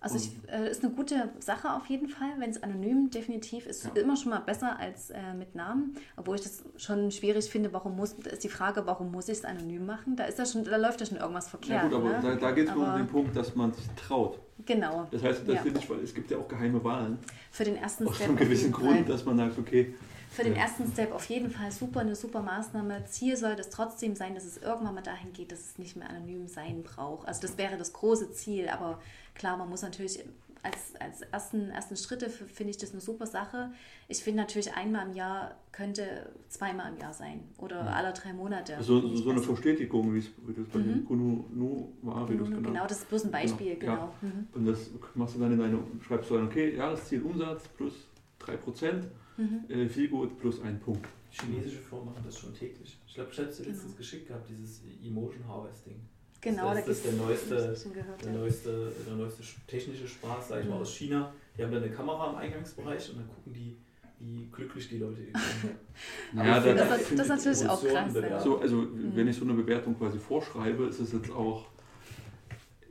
Also 0.00 0.16
es 0.16 0.30
äh, 0.48 0.70
ist 0.70 0.84
eine 0.84 0.92
gute 0.92 1.30
Sache 1.40 1.72
auf 1.72 1.86
jeden 1.86 2.08
Fall, 2.08 2.28
wenn 2.38 2.50
es 2.50 2.62
anonym 2.62 3.10
definitiv 3.10 3.66
ist, 3.66 3.84
ja. 3.84 4.02
immer 4.02 4.16
schon 4.16 4.30
mal 4.30 4.40
besser 4.40 4.78
als 4.78 5.10
äh, 5.10 5.34
mit 5.36 5.54
Namen. 5.54 5.96
Obwohl 6.16 6.36
ich 6.36 6.42
das 6.42 6.62
schon 6.76 7.10
schwierig 7.10 7.46
finde, 7.50 7.72
warum 7.72 7.96
muss, 7.96 8.12
ist 8.12 8.44
die 8.44 8.48
Frage, 8.48 8.86
warum 8.86 9.10
muss 9.10 9.28
ich 9.28 9.38
es 9.38 9.44
anonym 9.44 9.86
machen? 9.86 10.14
Da 10.14 10.24
ist 10.24 10.38
ja 10.38 10.46
schon, 10.46 10.64
da 10.64 10.76
läuft 10.76 11.00
ja 11.00 11.06
schon 11.06 11.16
irgendwas 11.16 11.48
verkehrt. 11.48 11.84
Ja 11.84 11.88
gut, 11.88 11.94
aber 11.94 12.10
ne? 12.10 12.20
da, 12.22 12.34
da 12.36 12.50
geht 12.52 12.68
es 12.68 12.74
nur 12.74 12.86
um 12.86 12.96
den 12.96 13.06
Punkt, 13.06 13.34
dass 13.34 13.54
man 13.56 13.72
sich 13.72 13.84
traut. 13.96 14.38
Genau. 14.64 15.06
Das 15.10 15.22
heißt, 15.22 15.46
das 15.46 15.54
ja. 15.54 15.62
finde 15.62 15.80
ich, 15.80 15.90
weil 15.90 16.00
es 16.00 16.14
gibt 16.14 16.30
ja 16.30 16.38
auch 16.38 16.48
geheime 16.48 16.82
Wahlen. 16.84 17.18
Für 17.50 17.64
den 17.64 17.76
ersten 17.76 18.06
Aus 18.06 18.16
Step. 18.16 18.26
Aus 18.26 18.30
einem 18.30 18.38
gewissen 18.38 18.72
Grund, 18.72 19.08
dass 19.08 19.24
man 19.24 19.36
sagt, 19.36 19.58
okay, 19.58 19.94
für 20.36 20.44
den 20.44 20.54
ersten 20.54 20.86
Step 20.92 21.14
auf 21.14 21.24
jeden 21.30 21.50
Fall 21.50 21.72
super, 21.72 22.00
eine 22.00 22.14
super 22.14 22.42
Maßnahme. 22.42 23.06
Ziel 23.06 23.38
soll 23.38 23.56
das 23.56 23.70
trotzdem 23.70 24.14
sein, 24.14 24.34
dass 24.34 24.44
es 24.44 24.58
irgendwann 24.58 24.94
mal 24.94 25.00
dahin 25.00 25.32
geht, 25.32 25.50
dass 25.50 25.60
es 25.60 25.78
nicht 25.78 25.96
mehr 25.96 26.10
anonym 26.10 26.46
sein 26.46 26.82
braucht. 26.82 27.26
Also 27.26 27.40
das 27.40 27.56
wäre 27.56 27.78
das 27.78 27.94
große 27.94 28.32
Ziel, 28.32 28.68
aber 28.68 28.98
klar, 29.36 29.56
man 29.56 29.68
muss 29.68 29.82
natürlich 29.82 30.20
als, 30.62 30.96
als 30.98 31.20
ersten, 31.22 31.70
ersten 31.70 31.96
Schritte 31.96 32.28
finde 32.28 32.70
ich 32.70 32.76
das 32.76 32.90
eine 32.90 33.00
super 33.00 33.26
Sache. 33.26 33.70
Ich 34.08 34.18
finde 34.24 34.42
natürlich 34.42 34.74
einmal 34.74 35.06
im 35.08 35.14
Jahr 35.14 35.54
könnte 35.70 36.32
zweimal 36.48 36.92
im 36.92 36.98
Jahr 36.98 37.12
sein 37.14 37.44
oder 37.58 37.94
alle 37.94 38.12
drei 38.12 38.32
Monate. 38.32 38.76
So, 38.82 39.00
so, 39.00 39.14
so 39.14 39.30
eine 39.30 39.34
besser. 39.34 39.46
Verstetigung, 39.54 40.12
wie 40.12 40.18
es 40.18 40.26
wie 40.44 40.54
das 40.54 40.66
bei 40.66 40.80
dem 40.80 41.04
Kunu 41.04 41.44
Nu 41.54 41.92
war, 42.02 42.28
wie 42.28 42.34
Mhm, 42.34 42.44
genannt 42.46 42.66
Genau, 42.66 42.86
das 42.86 42.98
ist 42.98 43.08
bloß 43.08 43.26
ein 43.26 43.30
Beispiel, 43.30 43.76
Genau, 43.76 43.94
genau. 43.94 44.14
Mhm. 44.22 44.46
Und 44.54 44.66
das 44.66 44.90
machst 45.14 45.36
du 45.36 45.40
dann 45.40 45.52
in 45.52 45.58
deine, 45.60 45.78
schreibst 46.04 46.30
du 46.30 46.34
dann, 46.34 46.46
okay, 46.46 46.74
Jahresziel 46.76 47.22
Umsatz 47.22 47.68
plus 47.68 47.92
3%, 48.40 49.04
Mhm. 49.36 49.64
äh, 49.68 49.88
viel 49.88 50.08
gut 50.08 50.36
plus 50.40 50.60
ein 50.62 50.80
Punkt. 50.80 51.06
Chinesische 51.30 51.78
Firmen 51.78 52.06
machen 52.06 52.22
das 52.24 52.38
schon 52.38 52.54
täglich. 52.54 52.98
Ich 53.06 53.14
glaube, 53.14 53.30
ich 53.30 53.38
habe 53.38 53.48
es 53.50 53.56
dir 53.58 53.64
Genau. 53.64 53.74
letztens 53.76 53.96
geschickt 53.96 54.26
gehabt, 54.28 54.48
dieses 54.48 54.82
Emotion 55.04 55.46
Harvesting. 55.46 56.00
Genau, 56.46 56.72
das, 56.74 56.84
da 56.84 56.86
das 56.86 56.96
ist 56.98 57.04
der 57.06 57.12
neueste, 57.14 57.90
gehört, 57.92 58.24
der 58.24 58.32
ja. 58.32 58.38
neueste, 58.38 58.92
der 59.06 59.14
neueste 59.16 59.42
technische 59.66 60.06
Spaß, 60.06 60.48
sag 60.48 60.60
ich 60.62 60.68
mal, 60.68 60.76
Mhm. 60.76 60.80
aus 60.82 60.94
China. 60.94 61.32
Die 61.58 61.62
haben 61.64 61.72
da 61.72 61.78
eine 61.78 61.90
Kamera 61.90 62.30
im 62.30 62.36
Eingangsbereich 62.36 63.10
und 63.10 63.16
dann 63.18 63.28
gucken 63.28 63.52
die, 63.52 63.76
wie 64.20 64.46
glücklich 64.52 64.88
die 64.88 64.98
Leute 64.98 65.16
sind. 65.16 65.34
Ja, 66.36 66.60
Das, 66.60 66.88
das 66.88 67.10
ist 67.10 67.28
natürlich 67.28 67.68
auch 67.68 67.82
krass. 67.84 68.14
Ja. 68.14 68.38
So, 68.40 68.60
also 68.60 68.86
wenn 69.14 69.26
ich 69.26 69.36
so 69.36 69.44
eine 69.44 69.54
Bewertung 69.54 69.98
quasi 69.98 70.18
vorschreibe, 70.18 70.84
ist 70.84 71.00
es 71.00 71.12
jetzt 71.12 71.30
auch 71.30 71.66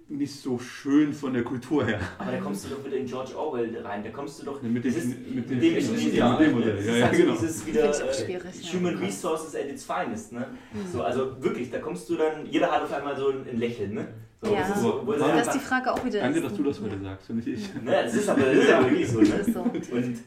nicht 0.07 0.39
so 0.39 0.59
schön 0.59 1.11
von 1.13 1.33
der 1.33 1.43
Kultur 1.43 1.83
her. 1.85 1.99
Aber 2.19 2.31
da 2.31 2.37
kommst 2.37 2.65
du 2.65 2.69
doch 2.69 2.85
wieder 2.85 2.97
in 2.97 3.07
George 3.07 3.35
Orwell 3.35 3.75
rein. 3.83 4.03
Da 4.03 4.11
kommst 4.11 4.39
du 4.39 4.45
doch 4.45 4.61
Mit 4.61 4.83
dem- 4.83 4.91
ist- 4.91 5.07
mit 5.07 5.49
dem 5.49 5.59
dem 5.59 5.59
Chinesen, 5.59 5.95
Chinesen, 5.95 6.17
ja, 6.17 6.29
mit 6.37 6.47
dem 6.47 6.53
Modell. 6.53 6.75
Das 6.77 6.85
Ja, 6.85 6.91
ist 6.93 6.99
ja, 6.99 7.05
halt 7.07 7.15
so 7.17 7.21
genau. 7.23 7.35
dieses 7.39 7.65
wieder 7.65 7.89
äh, 7.89 8.13
schwierig, 8.13 8.43
ja. 8.73 8.79
Human 8.79 8.97
Resources 8.99 9.55
at 9.55 9.67
its 9.67 9.83
finest. 9.83 10.31
Ne? 10.33 10.45
Mhm. 10.73 10.91
So, 10.91 11.01
also 11.01 11.41
wirklich, 11.41 11.71
da 11.71 11.79
kommst 11.79 12.07
du 12.09 12.15
dann, 12.17 12.45
jeder 12.45 12.71
hat 12.71 12.83
auf 12.83 12.93
einmal 12.93 13.17
so 13.17 13.29
ein, 13.29 13.47
ein 13.49 13.57
Lächeln. 13.57 13.95
Ne? 13.95 14.07
So, 14.43 14.53
Ja. 14.53 14.59
das 14.59 14.69
ist 14.77 14.81
so, 14.83 15.01
wo 15.05 15.13
Das 15.13 15.47
ist 15.47 15.53
die 15.55 15.59
Frage 15.59 15.91
auch 15.91 16.05
wieder. 16.05 16.19
Danke, 16.19 16.37
ist- 16.39 16.45
dass 16.45 16.53
du 16.55 16.63
das 16.63 16.81
heute 16.81 17.01
sagst 17.01 17.29
und 17.31 17.35
nicht 17.37 17.47
ich. 17.47 17.73
ne, 17.83 17.91
das 18.03 18.13
ist 18.13 18.29
aber 18.29 18.41
das 18.41 18.55
ist 18.57 18.69
ja 18.69 18.83
wirklich 18.83 19.09
so. 19.09 19.19
Das 19.21 19.29
Ne? 19.29 19.35
ist 19.39 19.53
so. 19.53 19.61
Und 19.61 20.17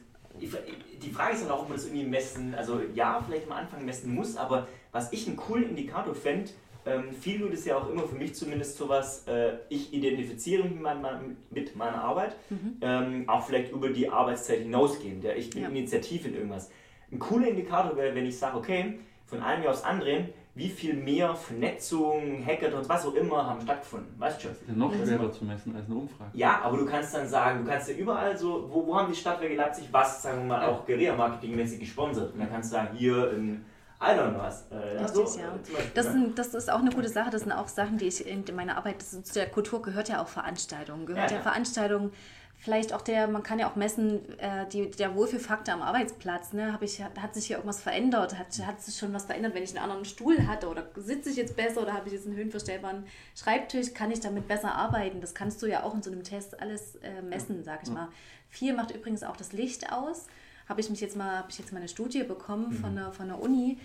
die 0.40 1.10
Frage 1.10 1.34
ist 1.34 1.44
dann 1.44 1.52
auch, 1.52 1.62
ob 1.62 1.68
man 1.68 1.76
das 1.78 1.86
irgendwie 1.86 2.06
messen, 2.06 2.52
also 2.56 2.80
ja, 2.94 3.22
vielleicht 3.24 3.46
am 3.46 3.52
Anfang 3.56 3.84
messen 3.84 4.12
muss, 4.12 4.36
aber 4.36 4.66
was 4.90 5.12
ich 5.12 5.26
einen 5.28 5.36
coolen 5.36 5.68
Indikator 5.70 6.14
fände, 6.14 6.50
ähm, 6.88 7.12
viel 7.12 7.40
gut 7.40 7.52
ist 7.52 7.66
ja 7.66 7.76
auch 7.76 7.88
immer 7.90 8.02
für 8.04 8.16
mich 8.16 8.34
zumindest 8.34 8.76
sowas, 8.78 9.24
äh, 9.28 9.54
ich 9.68 9.92
identifiziere 9.92 10.62
mich 10.64 10.72
mit, 10.74 10.82
mein, 10.82 11.36
mit 11.50 11.76
meiner 11.76 12.02
Arbeit, 12.02 12.34
Mhm. 12.50 12.76
ähm, 12.80 13.28
auch 13.28 13.44
vielleicht 13.46 13.72
über 13.72 13.88
die 13.90 14.08
Arbeitszeit 14.08 14.60
hinausgehend, 14.60 15.22
ja, 15.24 15.32
ich 15.32 15.50
bin 15.50 15.62
Ja. 15.62 15.68
initiativ 15.68 16.26
in 16.26 16.34
irgendwas. 16.34 16.70
Ein 17.12 17.18
cooler 17.18 17.48
Indikator 17.48 17.96
wäre, 17.96 18.14
wenn 18.14 18.26
ich 18.26 18.38
sage, 18.38 18.56
okay, 18.56 18.98
von 19.26 19.42
einem 19.42 19.62
Jahr 19.64 19.72
aufs 19.72 19.82
andere, 19.84 20.28
wie 20.54 20.68
viel 20.68 20.94
mehr 20.94 21.34
Vernetzung, 21.36 22.44
Hackathons, 22.44 22.88
was 22.88 23.06
auch 23.06 23.14
immer 23.14 23.46
haben 23.46 23.60
stattgefunden, 23.60 24.08
weißt 24.18 24.42
du 24.42 24.48
schon? 24.48 24.56
Ja 24.66 24.74
noch 24.74 24.92
schwerer 24.92 25.30
zu 25.30 25.44
messen 25.44 25.76
als 25.76 25.86
eine 25.86 25.94
Umfrage. 25.94 26.30
Ja, 26.34 26.60
aber 26.62 26.78
du 26.78 26.84
kannst 26.86 27.14
dann 27.14 27.28
sagen, 27.28 27.64
du 27.64 27.70
kannst 27.70 27.88
ja 27.88 27.94
überall 27.94 28.36
so, 28.36 28.68
wo, 28.72 28.86
wo 28.86 28.96
haben 28.96 29.12
die 29.12 29.16
Stadtwerke 29.18 29.54
Leipzig 29.54 29.88
was, 29.92 30.20
sagen 30.22 30.38
wir 30.40 30.56
mal, 30.56 30.66
auch 30.66 30.84
Guerilla-Marketing-mäßig 30.86 31.78
gesponsert. 31.80 32.32
Und 32.32 32.40
dann 32.40 32.50
kannst 32.50 32.72
du 32.72 32.76
sagen, 32.76 32.96
hier 32.96 33.30
in, 33.32 33.64
I 34.00 34.14
don't 34.14 34.30
know 34.30 34.38
was. 34.38 34.66
Äh, 34.70 35.02
Richtig, 35.02 35.26
so, 35.26 35.38
ja. 35.40 35.46
äh, 35.46 35.58
Beispiel, 35.58 35.90
Das, 35.94 36.06
sind, 36.06 36.38
das 36.38 36.54
ist 36.54 36.70
auch 36.70 36.78
eine 36.78 36.90
gute 36.90 37.08
Sache. 37.08 37.30
Das 37.30 37.42
sind 37.42 37.52
auch 37.52 37.68
Sachen, 37.68 37.98
die 37.98 38.06
ich 38.06 38.26
in 38.26 38.44
meiner 38.54 38.76
Arbeit, 38.76 39.00
das 39.00 39.22
zu 39.22 39.34
der 39.34 39.48
Kultur 39.48 39.82
gehört 39.82 40.08
ja 40.08 40.22
auch 40.22 40.28
Veranstaltungen. 40.28 41.04
Gehört 41.06 41.30
Ja, 41.30 41.36
ja, 41.38 41.42
ja. 41.42 41.50
Veranstaltungen, 41.50 42.12
vielleicht 42.58 42.92
auch 42.92 43.02
der, 43.02 43.26
man 43.26 43.42
kann 43.42 43.58
ja 43.58 43.68
auch 43.68 43.74
messen, 43.74 44.38
äh, 44.38 44.68
die, 44.68 44.90
der 44.90 45.16
Wohlfühlfaktor 45.16 45.74
am 45.74 45.82
Arbeitsplatz. 45.82 46.52
Ne? 46.52 46.72
Hab 46.72 46.82
ich, 46.82 47.02
hat 47.02 47.34
sich 47.34 47.46
hier 47.46 47.56
irgendwas 47.56 47.80
verändert? 47.82 48.38
Hat, 48.38 48.46
hat 48.64 48.80
sich 48.80 48.96
schon 48.96 49.12
was 49.12 49.24
verändert, 49.24 49.54
wenn 49.54 49.64
ich 49.64 49.70
einen 49.70 49.82
anderen 49.82 50.04
Stuhl 50.04 50.46
hatte? 50.46 50.68
Oder 50.68 50.86
sitze 50.96 51.30
ich 51.30 51.36
jetzt 51.36 51.56
besser? 51.56 51.82
Oder 51.82 51.94
habe 51.94 52.06
ich 52.06 52.12
jetzt 52.12 52.26
einen 52.26 52.36
höhenverstellbaren 52.36 53.04
Schreibtisch? 53.34 53.94
Kann 53.94 54.12
ich 54.12 54.20
damit 54.20 54.46
besser 54.46 54.74
arbeiten? 54.74 55.20
Das 55.20 55.34
kannst 55.34 55.60
du 55.62 55.66
ja 55.66 55.82
auch 55.82 55.94
in 55.94 56.02
so 56.02 56.10
einem 56.12 56.22
Test 56.22 56.60
alles 56.60 56.96
äh, 56.96 57.22
messen, 57.22 57.64
sag 57.64 57.80
ich 57.82 57.90
mal. 57.90 58.08
Viel 58.48 58.74
macht 58.74 58.92
übrigens 58.92 59.24
auch 59.24 59.36
das 59.36 59.52
Licht 59.52 59.92
aus. 59.92 60.26
Habe 60.68 60.80
ich 60.80 60.90
mich 60.90 61.00
jetzt 61.00 61.16
mal, 61.16 61.38
habe 61.38 61.50
ich 61.50 61.58
jetzt 61.58 61.72
mal 61.72 61.78
eine 61.78 61.88
Studie 61.88 62.22
bekommen 62.22 62.72
von, 62.72 62.94
der, 62.94 63.12
von 63.12 63.28
der 63.28 63.40
Uni, 63.40 63.78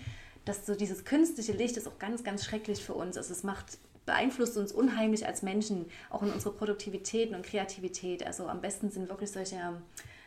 dass 0.44 0.66
so 0.66 0.74
dieses 0.74 1.04
künstliche 1.04 1.52
Licht 1.52 1.76
ist 1.76 1.88
auch 1.88 1.98
ganz, 1.98 2.22
ganz 2.24 2.44
schrecklich 2.44 2.84
für 2.84 2.94
uns. 2.94 3.16
Also 3.16 3.32
es 3.32 3.42
macht, 3.42 3.78
beeinflusst 4.04 4.56
uns 4.58 4.72
unheimlich 4.72 5.26
als 5.26 5.42
Menschen, 5.42 5.86
auch 6.10 6.22
in 6.22 6.30
unserer 6.30 6.52
Produktivität 6.52 7.32
und 7.32 7.44
Kreativität. 7.44 8.26
Also 8.26 8.46
am 8.48 8.60
besten 8.60 8.90
sind 8.90 9.08
wirklich 9.08 9.30
solche 9.30 9.56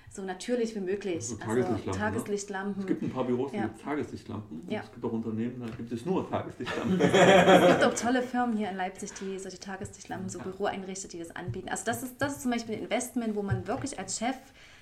so 0.10 0.24
natürlich 0.24 0.76
wie 0.76 0.80
möglich. 0.80 1.26
So 1.26 1.36
also 1.36 1.46
Tageslichtlampen, 1.46 1.92
ne? 1.92 1.98
Tageslichtlampen. 1.98 2.82
Es 2.82 2.88
gibt 2.88 3.04
ein 3.04 3.10
paar 3.12 3.24
Büros, 3.26 3.52
die 3.52 3.58
Ja. 3.58 3.64
gibt 3.64 3.82
Tageslichtlampen. 3.82 4.62
Ja. 4.70 4.82
Es 4.84 4.92
gibt 4.92 5.06
auch 5.06 5.12
Unternehmen, 5.12 5.60
da 5.60 5.76
gibt 5.76 5.92
es 5.92 6.06
nur 6.06 6.30
Tageslichtlampen. 6.30 7.00
Es 7.02 7.68
gibt 7.68 7.84
auch 7.84 7.94
tolle 7.94 8.22
Firmen 8.24 8.58
hier 8.58 8.70
in 8.70 8.78
Leipzig, 8.78 9.12
die 9.20 9.38
solche 9.38 9.60
Tageslichtlampen, 9.60 10.30
so 10.30 10.40
Büro 10.40 10.66
einrichtet, 10.66 11.14
die 11.14 11.20
das 11.20 11.36
anbieten. 11.36 11.70
Also 11.70 11.84
das 11.86 12.04
ist, 12.04 12.22
das 12.22 12.34
ist 12.34 12.42
zum 12.44 12.52
Beispiel 12.52 12.76
ein 12.76 12.84
Investment, 12.84 13.36
wo 13.36 13.44
man 13.44 13.68
wirklich 13.68 14.00
als 14.00 14.18
Chef 14.18 14.38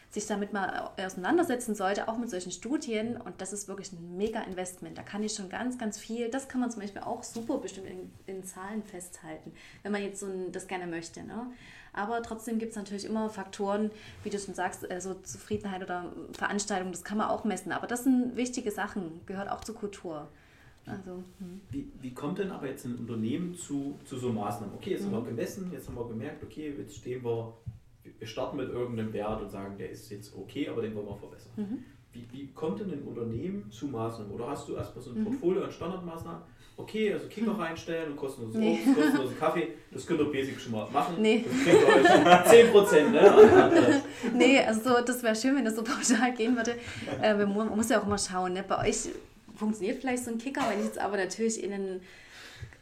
sich 0.10 0.28
damit 0.28 0.54
mal 0.54 0.92
auseinandersetzen 0.98 1.76
sollte, 1.76 2.08
auch 2.08 2.18
mit 2.18 2.30
solchen 2.30 2.52
Studien. 2.52 3.18
Und 3.18 3.42
das 3.42 3.54
ist 3.54 3.68
wirklich 3.68 3.92
ein 3.92 4.18
mega 4.18 4.42
Investment. 4.42 4.98
Da 4.98 5.04
kann 5.04 5.24
ich 5.24 5.34
schon 5.34 5.50
ganz, 5.50 5.78
ganz 5.78 5.98
viel, 5.98 6.30
das 6.30 6.48
kann 6.48 6.62
man 6.62 6.72
zum 6.72 6.82
Beispiel 6.82 7.02
auch 7.02 7.24
super 7.24 7.58
bestimmt 7.58 7.88
in, 7.88 8.12
in 8.26 8.44
Zahlen 8.44 8.84
festhalten, 8.84 9.52
wenn 9.84 9.92
man 9.92 10.02
jetzt 10.02 10.20
so 10.20 10.28
ein, 10.28 10.52
das 10.52 10.68
gerne 10.68 10.88
möchte. 10.88 11.24
Ne? 11.24 11.48
Aber 11.94 12.22
trotzdem 12.22 12.60
gibt 12.60 12.72
es 12.72 12.78
natürlich 12.78 13.06
immer 13.06 13.30
Faktoren, 13.30 13.90
wie 14.24 14.30
du 14.30 14.38
schon 14.38 14.54
sagst, 14.54 14.90
äh, 14.90 15.00
so 15.00 15.14
Zufriedenheit 15.16 15.82
oder 15.82 16.12
Veranstaltung, 16.34 16.92
das 16.92 17.04
kann 17.04 17.18
man 17.18 17.30
auch 17.30 17.46
messen. 17.46 17.72
Aber 17.72 17.88
das 17.88 18.04
sind 18.04 18.36
wichtige 18.36 18.72
Sachen, 18.72 19.22
gehört 19.26 19.50
auch 19.50 19.62
zur 19.62 19.76
Kultur. 19.76 20.28
Also, 20.88 21.24
hm. 21.40 21.62
Wie, 21.72 21.92
wie 22.02 22.14
kommt 22.14 22.38
denn 22.38 22.52
aber 22.52 22.68
jetzt 22.68 22.86
ein 22.86 22.96
Unternehmen 22.96 23.56
zu, 23.56 23.98
zu 24.06 24.18
so 24.18 24.32
Maßnahmen? 24.32 24.76
Okay, 24.76 24.92
jetzt 24.92 25.06
haben 25.06 25.14
wir 25.14 25.24
gemessen, 25.24 25.72
jetzt 25.72 25.88
haben 25.88 25.96
wir 25.96 26.08
gemerkt, 26.08 26.44
okay, 26.44 26.74
jetzt 26.78 26.98
stehen 26.98 27.24
wir, 27.24 27.54
wir 28.20 28.28
starten 28.28 28.58
mit 28.58 28.70
irgendeinem 28.70 29.12
Wert 29.14 29.42
und 29.42 29.50
sagen, 29.50 29.78
der 29.78 29.90
ist 29.92 30.10
jetzt 30.10 30.36
okay, 30.36 30.68
aber 30.70 30.82
den 30.82 30.96
wollen 30.96 31.08
wir 31.08 31.16
verbessern. 31.18 31.84
Wie, 32.14 32.26
wie 32.32 32.48
kommt 32.54 32.80
denn 32.80 32.92
ein 32.92 33.02
Unternehmen 33.04 33.70
zu 33.70 33.88
Maßnahmen? 33.88 34.32
Oder 34.32 34.48
hast 34.48 34.70
du 34.70 34.76
erstmal 34.76 35.04
so 35.04 35.12
ein 35.12 35.24
Portfolio 35.26 35.64
an 35.64 35.72
Standardmaßnahmen? 35.72 36.42
Okay, 36.78 37.12
also 37.14 37.28
Kicker 37.28 37.52
reinstellen 37.58 38.12
und 38.12 38.18
kostenloses 38.18 38.58
Nee. 38.60 38.80
Obst, 38.86 38.96
kostenlosen 38.96 39.38
Kaffee, 39.40 39.68
das 39.92 40.06
könnt 40.06 40.20
ihr 40.22 40.32
basic 40.32 40.60
schon 40.60 40.72
mal 40.74 40.90
machen. 40.92 41.16
Nee. 41.22 41.44
Das 41.46 41.64
kriegt 41.64 42.74
euch 42.74 42.92
10%, 43.02 43.10
ne? 43.12 44.02
Nee, 44.34 44.60
also 44.60 45.02
das 45.06 45.24
wäre 45.24 45.36
schön, 45.36 45.56
wenn 45.56 45.66
das 45.66 45.76
so 45.76 45.84
pauschal 45.86 46.34
gehen 46.34 46.56
würde. 46.56 46.76
Äh, 47.22 47.34
man 47.34 47.50
mu- 47.50 47.64
man 47.66 47.76
muss 47.78 47.90
ja 47.90 48.00
auch 48.02 48.06
immer 48.06 48.18
schauen. 48.18 48.54
Ne? 48.54 48.64
Bei 48.68 48.88
euch 48.90 49.10
funktioniert 49.56 50.00
vielleicht 50.02 50.24
so 50.26 50.32
ein 50.32 50.38
Kicker, 50.38 50.62
wenn 50.70 50.80
ich 50.80 50.86
jetzt 50.86 51.00
aber 51.00 51.16
natürlich 51.18 51.64
in 51.64 51.72
ein, 51.74 52.02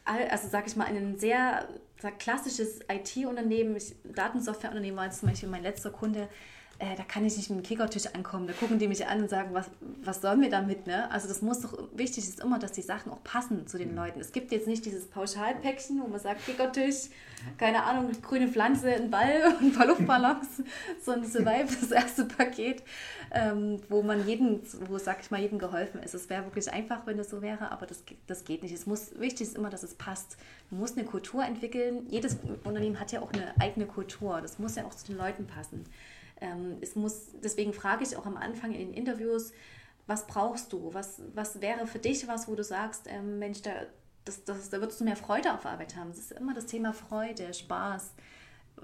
all- 0.05 0.27
also 0.29 0.47
sag 0.47 0.65
ich 0.67 0.75
mal, 0.75 0.85
in 0.85 0.95
ein 0.97 1.17
sehr 1.19 1.67
klassisches 2.11 2.79
IT-Unternehmen, 2.89 3.77
Datensoftwareunternehmen 4.15 4.97
war 4.97 5.05
jetzt 5.05 5.19
zum 5.19 5.29
Beispiel 5.29 5.49
mein 5.49 5.63
letzter 5.63 5.91
Kunde, 5.91 6.29
äh, 6.79 6.95
da 6.95 7.03
kann 7.03 7.23
ich 7.25 7.37
nicht 7.37 7.49
mit 7.49 7.59
dem 7.59 7.63
Kickertisch 7.63 8.07
ankommen. 8.07 8.47
Da 8.47 8.53
gucken 8.53 8.79
die 8.79 8.87
mich 8.87 9.05
an 9.05 9.21
und 9.21 9.29
sagen, 9.29 9.49
was, 9.53 9.69
was 10.03 10.21
sollen 10.21 10.41
wir 10.41 10.49
damit? 10.49 10.87
Ne? 10.87 11.09
Also 11.11 11.27
das 11.27 11.41
muss 11.41 11.61
doch, 11.61 11.77
wichtig 11.93 12.27
ist 12.27 12.39
immer, 12.39 12.57
dass 12.57 12.71
die 12.71 12.81
Sachen 12.81 13.11
auch 13.11 13.23
passen 13.23 13.67
zu 13.67 13.77
den 13.77 13.95
Leuten. 13.95 14.19
Es 14.19 14.31
gibt 14.31 14.51
jetzt 14.51 14.67
nicht 14.67 14.85
dieses 14.85 15.05
Pauschalpäckchen, 15.05 16.01
wo 16.01 16.07
man 16.07 16.19
sagt, 16.19 16.45
Kickertisch, 16.45 17.09
keine 17.57 17.83
Ahnung, 17.83 18.11
grüne 18.21 18.47
Pflanze, 18.47 18.91
ein 18.91 19.11
Ball 19.11 19.55
und 19.59 19.67
ein 19.67 19.73
paar 19.73 19.85
Luftballons, 19.85 20.47
sondern 21.01 21.29
Survive, 21.29 21.67
das 21.79 21.91
erste 21.91 22.25
Paket, 22.25 22.83
ähm, 23.31 23.79
wo 23.87 24.01
man 24.01 24.27
jeden, 24.27 24.61
wo, 24.87 24.97
sag 24.97 25.21
ich 25.21 25.29
mal, 25.29 25.39
jedem 25.39 25.59
geholfen 25.59 26.01
ist. 26.01 26.15
Es 26.15 26.29
wäre 26.29 26.43
wirklich 26.43 26.71
einfach, 26.73 27.05
wenn 27.05 27.17
das 27.17 27.29
so 27.29 27.41
wäre, 27.41 27.71
aber 27.71 27.85
das, 27.85 28.03
das 28.25 28.45
geht 28.45 28.63
nicht. 28.63 28.73
Es 28.73 28.87
muss, 28.87 29.17
wichtig 29.19 29.47
ist 29.47 29.57
immer, 29.57 29.69
dass 29.69 29.83
es 29.83 29.93
passt. 29.93 30.37
Man 30.71 30.79
muss 30.79 30.97
eine 30.97 31.05
Kultur 31.05 31.45
entwickeln. 31.45 32.07
Jedes 32.09 32.37
Unternehmen 32.63 32.99
hat 32.99 33.11
ja 33.11 33.21
auch 33.21 33.31
eine 33.31 33.53
eigene 33.59 33.85
Kultur. 33.85 34.41
Das 34.41 34.57
muss 34.57 34.75
ja 34.75 34.85
auch 34.85 34.95
zu 34.95 35.05
den 35.05 35.17
Leuten 35.17 35.45
passen. 35.45 35.85
Ähm, 36.43 36.77
es 36.81 36.95
muss, 36.95 37.31
deswegen 37.41 37.71
frage 37.73 38.03
ich 38.03 38.17
auch 38.17 38.25
am 38.25 38.35
Anfang 38.37 38.73
in 38.73 38.79
den 38.89 38.93
Interviews, 38.93 39.53
was 40.07 40.27
brauchst 40.27 40.73
du? 40.73 40.93
Was, 40.93 41.21
was 41.33 41.61
wäre 41.61 41.87
für 41.87 41.99
dich 41.99 42.27
was, 42.27 42.49
wo 42.49 42.55
du 42.55 42.63
sagst, 42.63 43.07
ähm, 43.07 43.39
Mensch, 43.39 43.61
da, 43.61 43.71
das, 44.25 44.43
das, 44.43 44.69
da 44.69 44.79
würdest 44.81 44.99
du 44.99 45.05
mehr 45.05 45.15
Freude 45.15 45.53
auf 45.53 45.65
Arbeit 45.65 45.95
haben? 45.95 46.09
Das 46.09 46.19
ist 46.19 46.33
immer 46.33 46.53
das 46.53 46.65
Thema 46.65 46.91
Freude, 46.91 47.53
Spaß. 47.53 48.13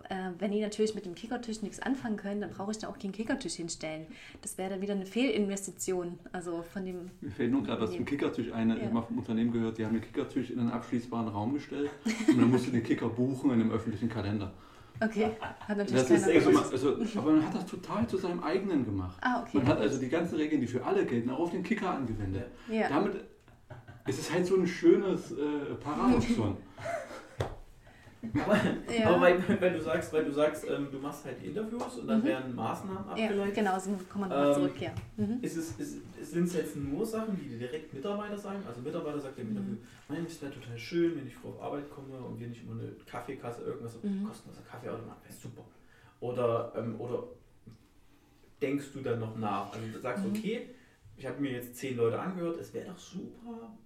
Äh, 0.07 0.29
wenn 0.37 0.51
die 0.51 0.61
natürlich 0.61 0.95
mit 0.95 1.05
dem 1.05 1.15
Kickertisch 1.15 1.61
nichts 1.61 1.81
anfangen 1.81 2.15
können, 2.15 2.39
dann 2.39 2.51
brauche 2.51 2.71
ich 2.71 2.77
da 2.77 2.87
auch 2.87 2.97
keinen 2.97 3.11
Kickertisch 3.11 3.55
hinstellen. 3.55 4.05
Das 4.41 4.57
wäre 4.57 4.69
dann 4.69 4.81
wieder 4.81 4.93
eine 4.93 5.05
Fehlinvestition. 5.05 6.17
Also 6.31 6.61
von 6.61 6.85
dem. 6.85 7.11
Mir 7.19 7.31
fällt 7.31 7.51
nur 7.51 7.63
gerade 7.63 7.81
was 7.81 7.91
zum 7.91 8.05
Kickertisch 8.05 8.53
ein. 8.53 8.69
Ich 8.69 8.77
Ja. 8.77 8.83
habe 8.85 8.93
mal 8.93 9.01
vom 9.01 9.17
Unternehmen 9.17 9.51
gehört, 9.51 9.77
die 9.77 9.85
haben 9.85 9.93
den 9.93 10.01
Kickertisch 10.03 10.51
in 10.51 10.59
einen 10.59 10.71
abschließbaren 10.71 11.27
Raum 11.27 11.53
gestellt 11.53 11.89
und 12.29 12.37
dann 12.39 12.49
musst 12.49 12.67
du 12.67 12.71
den 12.71 12.83
Kicker 12.83 13.09
buchen 13.09 13.51
in 13.51 13.59
einem 13.59 13.71
öffentlichen 13.71 14.07
Kalender. 14.07 14.53
Okay, 15.01 15.29
hat 15.39 15.77
natürlich 15.77 16.01
Das 16.01 16.11
ist, 16.11 16.23
keiner. 16.25 16.35
also, 16.35 16.51
man- 16.51 16.63
also, 16.71 17.19
aber 17.19 17.31
man 17.31 17.45
hat 17.45 17.55
das 17.55 17.65
total 17.65 18.05
zu 18.07 18.17
seinem 18.17 18.43
eigenen 18.43 18.83
gemacht. 18.85 19.17
Ah, 19.21 19.41
okay. 19.41 19.57
Man 19.57 19.67
hat 19.67 19.79
also 19.79 19.99
die 19.99 20.09
ganzen 20.09 20.35
Regeln, 20.35 20.59
die 20.61 20.67
für 20.67 20.83
alle 20.83 21.05
gelten, 21.05 21.29
auch 21.29 21.39
auf 21.39 21.51
den 21.51 21.63
Kicker 21.63 21.89
angewendet. 21.91 22.47
Ja. 22.69 22.89
Damit 22.89 23.13
ist 24.07 24.19
es 24.19 24.33
halt 24.33 24.45
so 24.45 24.55
ein 24.57 24.67
schönes 24.67 25.31
äh, 25.31 25.35
Paradoxon. 25.81 26.57
Aber, 28.33 28.55
Ja. 28.93 29.07
aber 29.09 29.21
weil, 29.21 29.61
weil 29.61 29.73
du 29.73 29.81
sagst, 29.81 30.11
weil 30.11 30.25
du 30.25 30.31
sagst, 30.33 30.65
ähm, 30.69 30.89
du 30.91 30.99
machst 30.99 31.23
halt 31.25 31.41
die 31.41 31.47
Interviews 31.47 31.97
und 31.99 32.07
dann 32.07 32.19
Mhm. 32.19 32.25
werden 32.25 32.55
Maßnahmen 32.55 33.05
ja, 33.17 33.25
abgeleitet. 33.25 33.55
genau, 33.55 33.79
so 33.79 33.91
kommen 34.09 34.25
wir 34.25 34.27
nochmal 34.27 34.47
Ähm, 34.49 34.53
zurück 34.55 34.73
hier. 34.75 34.91
Mhm. 35.17 35.37
Ist 35.41 35.55
es, 35.57 35.79
ist, 35.79 36.31
sind 36.31 36.43
es 36.43 36.53
jetzt 36.53 36.75
nur 36.75 37.05
Sachen, 37.05 37.37
die 37.37 37.47
dir 37.47 37.59
direkt 37.59 37.93
Mitarbeiter 37.93 38.37
sagen? 38.37 38.61
Also 38.67 38.81
Mitarbeiter 38.81 39.19
sagt 39.21 39.39
im 39.39 39.45
Mhm. 39.51 39.51
Interview, 39.57 39.75
nein, 40.09 40.25
es 40.25 40.41
wäre 40.41 40.51
total 40.53 40.77
schön, 40.77 41.15
wenn 41.15 41.27
ich 41.27 41.35
früh 41.35 41.47
auf 41.49 41.61
Arbeit 41.61 41.89
komme 41.89 42.17
und 42.19 42.37
wir 42.39 42.47
nicht 42.47 42.63
immer 42.63 42.73
eine 42.81 42.91
Kaffeekasse, 43.05 43.61
irgendwas, 43.63 43.95
Mhm. 44.03 44.25
kostenloser 44.25 44.61
Kaffeeautomat, 44.63 45.23
wäre 45.23 45.33
super. 45.33 45.63
Oder, 46.19 46.73
ähm, 46.75 46.99
oder 46.99 47.23
denkst 48.61 48.87
du 48.93 49.01
dann 49.01 49.19
noch 49.19 49.37
nach? 49.37 49.71
Also 49.71 49.85
du 49.93 49.99
sagst, 49.99 50.25
Mhm. 50.25 50.31
okay, 50.31 50.69
ich 51.15 51.25
habe 51.25 51.39
mir 51.41 51.51
jetzt 51.51 51.75
zehn 51.75 51.95
Leute 51.97 52.19
angehört, 52.19 52.57
es 52.59 52.73
wäre 52.73 52.87
doch 52.87 52.97
super, 52.97 53.77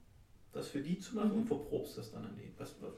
das 0.52 0.68
für 0.70 0.80
die 0.82 0.98
zu 1.00 1.16
machen 1.16 1.32
Mhm. 1.34 1.38
und 1.40 1.46
verprobst 1.48 1.98
das 1.98 2.12
dann 2.12 2.26
an 2.26 2.36
denen. 2.36 2.54
Was, 2.58 2.76
was, 2.82 2.92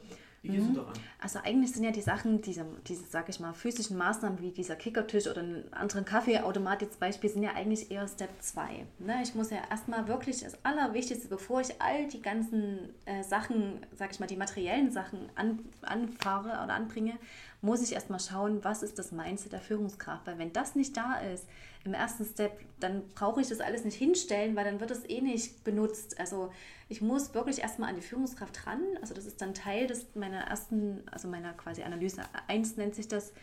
wie 0.46 0.58
gehst 0.58 0.70
du 0.70 0.74
daran? 0.74 0.94
Also 1.20 1.40
eigentlich 1.44 1.72
sind 1.72 1.84
ja 1.84 1.92
die 1.92 2.02
Sachen, 2.02 2.42
diese, 2.42 2.66
diese 2.88 3.06
sag 3.06 3.30
ich 3.30 3.40
mal, 3.40 3.54
physischen 3.54 3.98
Maßnahmen 3.98 4.42
wie 4.42 4.52
dieser 4.52 4.76
Kickertisch 4.76 5.28
oder 5.28 5.42
einen 5.42 5.74
anderen 5.74 6.06
Kaffeeautomat 6.06 6.82
jetzt 6.82 7.00
Beispiel, 7.00 7.30
sind 7.30 7.44
ja 7.44 7.54
eigentlich 7.56 7.90
eher 7.90 8.08
Step 8.08 8.30
2. 8.40 8.86
Ne? 9.00 9.22
Ich 9.24 9.34
muss 9.36 9.50
ja 9.50 9.58
erstmal 9.70 10.08
wirklich 10.08 10.42
das 10.42 10.58
Allerwichtigste, 10.64 11.28
bevor 11.28 11.62
ich 11.62 11.82
all 11.82 12.08
die 12.08 12.22
ganzen 12.22 12.94
äh, 13.06 13.24
Sachen, 13.24 13.80
sag 13.96 14.12
ich 14.12 14.20
mal, 14.20 14.28
die 14.28 14.38
materiellen 14.38 14.92
Sachen 14.92 15.30
an, 15.36 15.60
anfahre 15.82 16.64
oder 16.64 16.74
anbringe, 16.74 17.14
muss 17.62 17.82
ich 17.82 17.94
erstmal 17.94 18.20
schauen, 18.20 18.64
was 18.64 18.84
ist 18.84 19.00
das 19.00 19.12
Mindset 19.12 19.54
der 19.54 19.62
Führungskraft. 19.62 20.28
Weil 20.28 20.38
wenn 20.38 20.54
das 20.54 20.76
nicht 20.76 20.96
da 20.96 21.16
ist, 21.16 21.46
im 21.86 21.94
ersten 21.94 22.26
Step, 22.26 22.60
dann 22.80 23.08
brauche 23.10 23.42
ich 23.42 23.48
das 23.48 23.60
alles 23.60 23.86
nicht 23.86 23.96
hinstellen, 23.96 24.56
weil 24.56 24.66
dann 24.66 24.80
wird 24.80 24.90
es 24.90 25.08
eh 25.08 25.22
nicht 25.22 25.64
benutzt. 25.64 26.20
Also 26.20 26.52
ich 26.90 27.02
muss 27.02 27.34
wirklich 27.36 27.60
erstmal 27.60 27.90
an 27.90 27.96
die 27.96 28.02
Führungskraft 28.02 28.66
ran. 28.66 28.82
Also 29.02 29.14
das 29.14 29.26
ist 29.26 29.40
dann 29.40 29.54
Teil 29.54 29.86
des, 29.86 30.08
meiner 30.16 30.42
ersten, 30.42 31.04
also 31.12 31.28
meiner 31.28 31.54
quasi 31.54 31.84
Analyse 31.84 32.24
1 32.48 32.78
nennt 32.78 32.96
sich 32.96 33.08
das, 33.08 33.34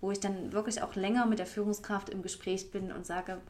wo 0.00 0.12
ich 0.12 0.20
dann 0.20 0.52
wirklich 0.52 0.80
auch 0.82 0.94
länger 0.94 1.26
mit 1.26 1.40
der 1.40 1.46
Führungskraft 1.46 2.08
im 2.08 2.22
Gespräch 2.22 2.70
bin 2.70 2.92
und 2.92 3.04
sage, 3.04 3.40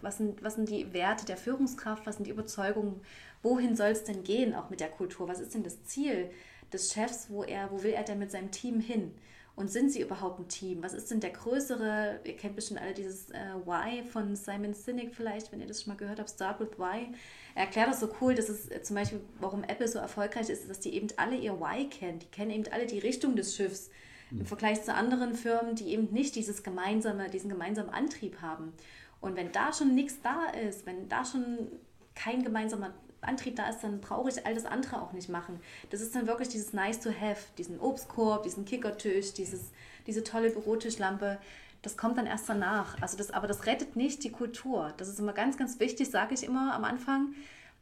was 0.00 0.16
sind, 0.16 0.42
was 0.42 0.54
sind 0.54 0.70
die 0.70 0.94
Werte 0.94 1.26
der 1.26 1.36
Führungskraft, 1.36 2.06
was 2.06 2.16
sind 2.16 2.26
die 2.26 2.30
Überzeugungen, 2.30 3.02
wohin 3.42 3.76
soll 3.76 3.90
es 3.90 4.04
denn 4.04 4.24
gehen, 4.24 4.54
auch 4.54 4.70
mit 4.70 4.80
der 4.80 4.88
Kultur, 4.88 5.28
was 5.28 5.38
ist 5.38 5.54
denn 5.54 5.64
das 5.64 5.84
Ziel 5.84 6.30
des 6.72 6.92
Chefs, 6.92 7.28
wo 7.28 7.44
er, 7.44 7.70
wo 7.70 7.82
will 7.82 7.92
er 7.92 8.04
denn 8.04 8.18
mit 8.18 8.30
seinem 8.30 8.50
Team 8.50 8.80
hin? 8.80 9.12
Und 9.58 9.72
sind 9.72 9.90
sie 9.90 10.02
überhaupt 10.02 10.38
ein 10.38 10.46
Team? 10.46 10.84
Was 10.84 10.94
ist 10.94 11.10
denn 11.10 11.18
der 11.18 11.30
größere, 11.30 12.20
ihr 12.22 12.36
kennt 12.36 12.54
bestimmt 12.54 12.80
alle 12.80 12.94
dieses 12.94 13.28
äh, 13.30 13.54
Why 13.64 14.04
von 14.04 14.36
Simon 14.36 14.72
Sinek 14.72 15.12
vielleicht, 15.12 15.50
wenn 15.50 15.60
ihr 15.60 15.66
das 15.66 15.82
schon 15.82 15.94
mal 15.94 15.98
gehört 15.98 16.20
habt, 16.20 16.30
Start 16.30 16.60
with 16.60 16.78
Why. 16.78 17.08
Er 17.56 17.64
erklärt 17.64 17.88
das 17.88 17.98
so 17.98 18.08
cool, 18.20 18.36
dass 18.36 18.48
es 18.48 18.70
äh, 18.70 18.82
zum 18.84 18.94
Beispiel, 18.94 19.20
warum 19.40 19.64
Apple 19.64 19.88
so 19.88 19.98
erfolgreich 19.98 20.48
ist, 20.48 20.70
dass 20.70 20.78
die 20.78 20.94
eben 20.94 21.08
alle 21.16 21.34
ihr 21.34 21.58
Why 21.58 21.88
kennen. 21.88 22.20
Die 22.20 22.26
kennen 22.26 22.52
eben 22.52 22.72
alle 22.72 22.86
die 22.86 23.00
Richtung 23.00 23.34
des 23.34 23.56
Schiffs 23.56 23.90
im 24.30 24.46
Vergleich 24.46 24.84
zu 24.84 24.94
anderen 24.94 25.34
Firmen, 25.34 25.74
die 25.74 25.88
eben 25.88 26.12
nicht 26.12 26.36
dieses 26.36 26.62
gemeinsame, 26.62 27.28
diesen 27.28 27.50
gemeinsamen 27.50 27.90
Antrieb 27.90 28.40
haben. 28.40 28.72
Und 29.20 29.34
wenn 29.34 29.50
da 29.50 29.72
schon 29.72 29.92
nichts 29.96 30.20
da 30.22 30.44
ist, 30.68 30.86
wenn 30.86 31.08
da 31.08 31.24
schon 31.24 31.66
kein 32.14 32.44
gemeinsamer 32.44 32.94
Antrieb 33.28 33.56
da 33.56 33.68
ist, 33.68 33.80
dann 33.80 34.00
brauche 34.00 34.28
ich 34.28 34.44
all 34.46 34.54
das 34.54 34.64
andere 34.64 35.00
auch 35.00 35.12
nicht 35.12 35.28
machen. 35.28 35.60
Das 35.90 36.00
ist 36.00 36.14
dann 36.14 36.26
wirklich 36.26 36.48
dieses 36.48 36.72
Nice 36.72 37.00
to 37.00 37.10
Have, 37.10 37.40
diesen 37.56 37.78
Obstkorb, 37.78 38.42
diesen 38.42 38.64
Kickertisch, 38.64 39.32
dieses, 39.34 39.70
diese 40.06 40.24
tolle 40.24 40.50
Bürotischlampe. 40.50 41.38
Das 41.82 41.96
kommt 41.96 42.18
dann 42.18 42.26
erst 42.26 42.48
danach. 42.48 43.00
Also 43.00 43.16
das, 43.16 43.30
aber 43.30 43.46
das 43.46 43.66
rettet 43.66 43.94
nicht 43.94 44.24
die 44.24 44.32
Kultur. 44.32 44.92
Das 44.96 45.08
ist 45.08 45.20
immer 45.20 45.32
ganz, 45.32 45.56
ganz 45.56 45.78
wichtig, 45.78 46.10
sage 46.10 46.34
ich 46.34 46.42
immer 46.42 46.74
am 46.74 46.84
Anfang. 46.84 47.34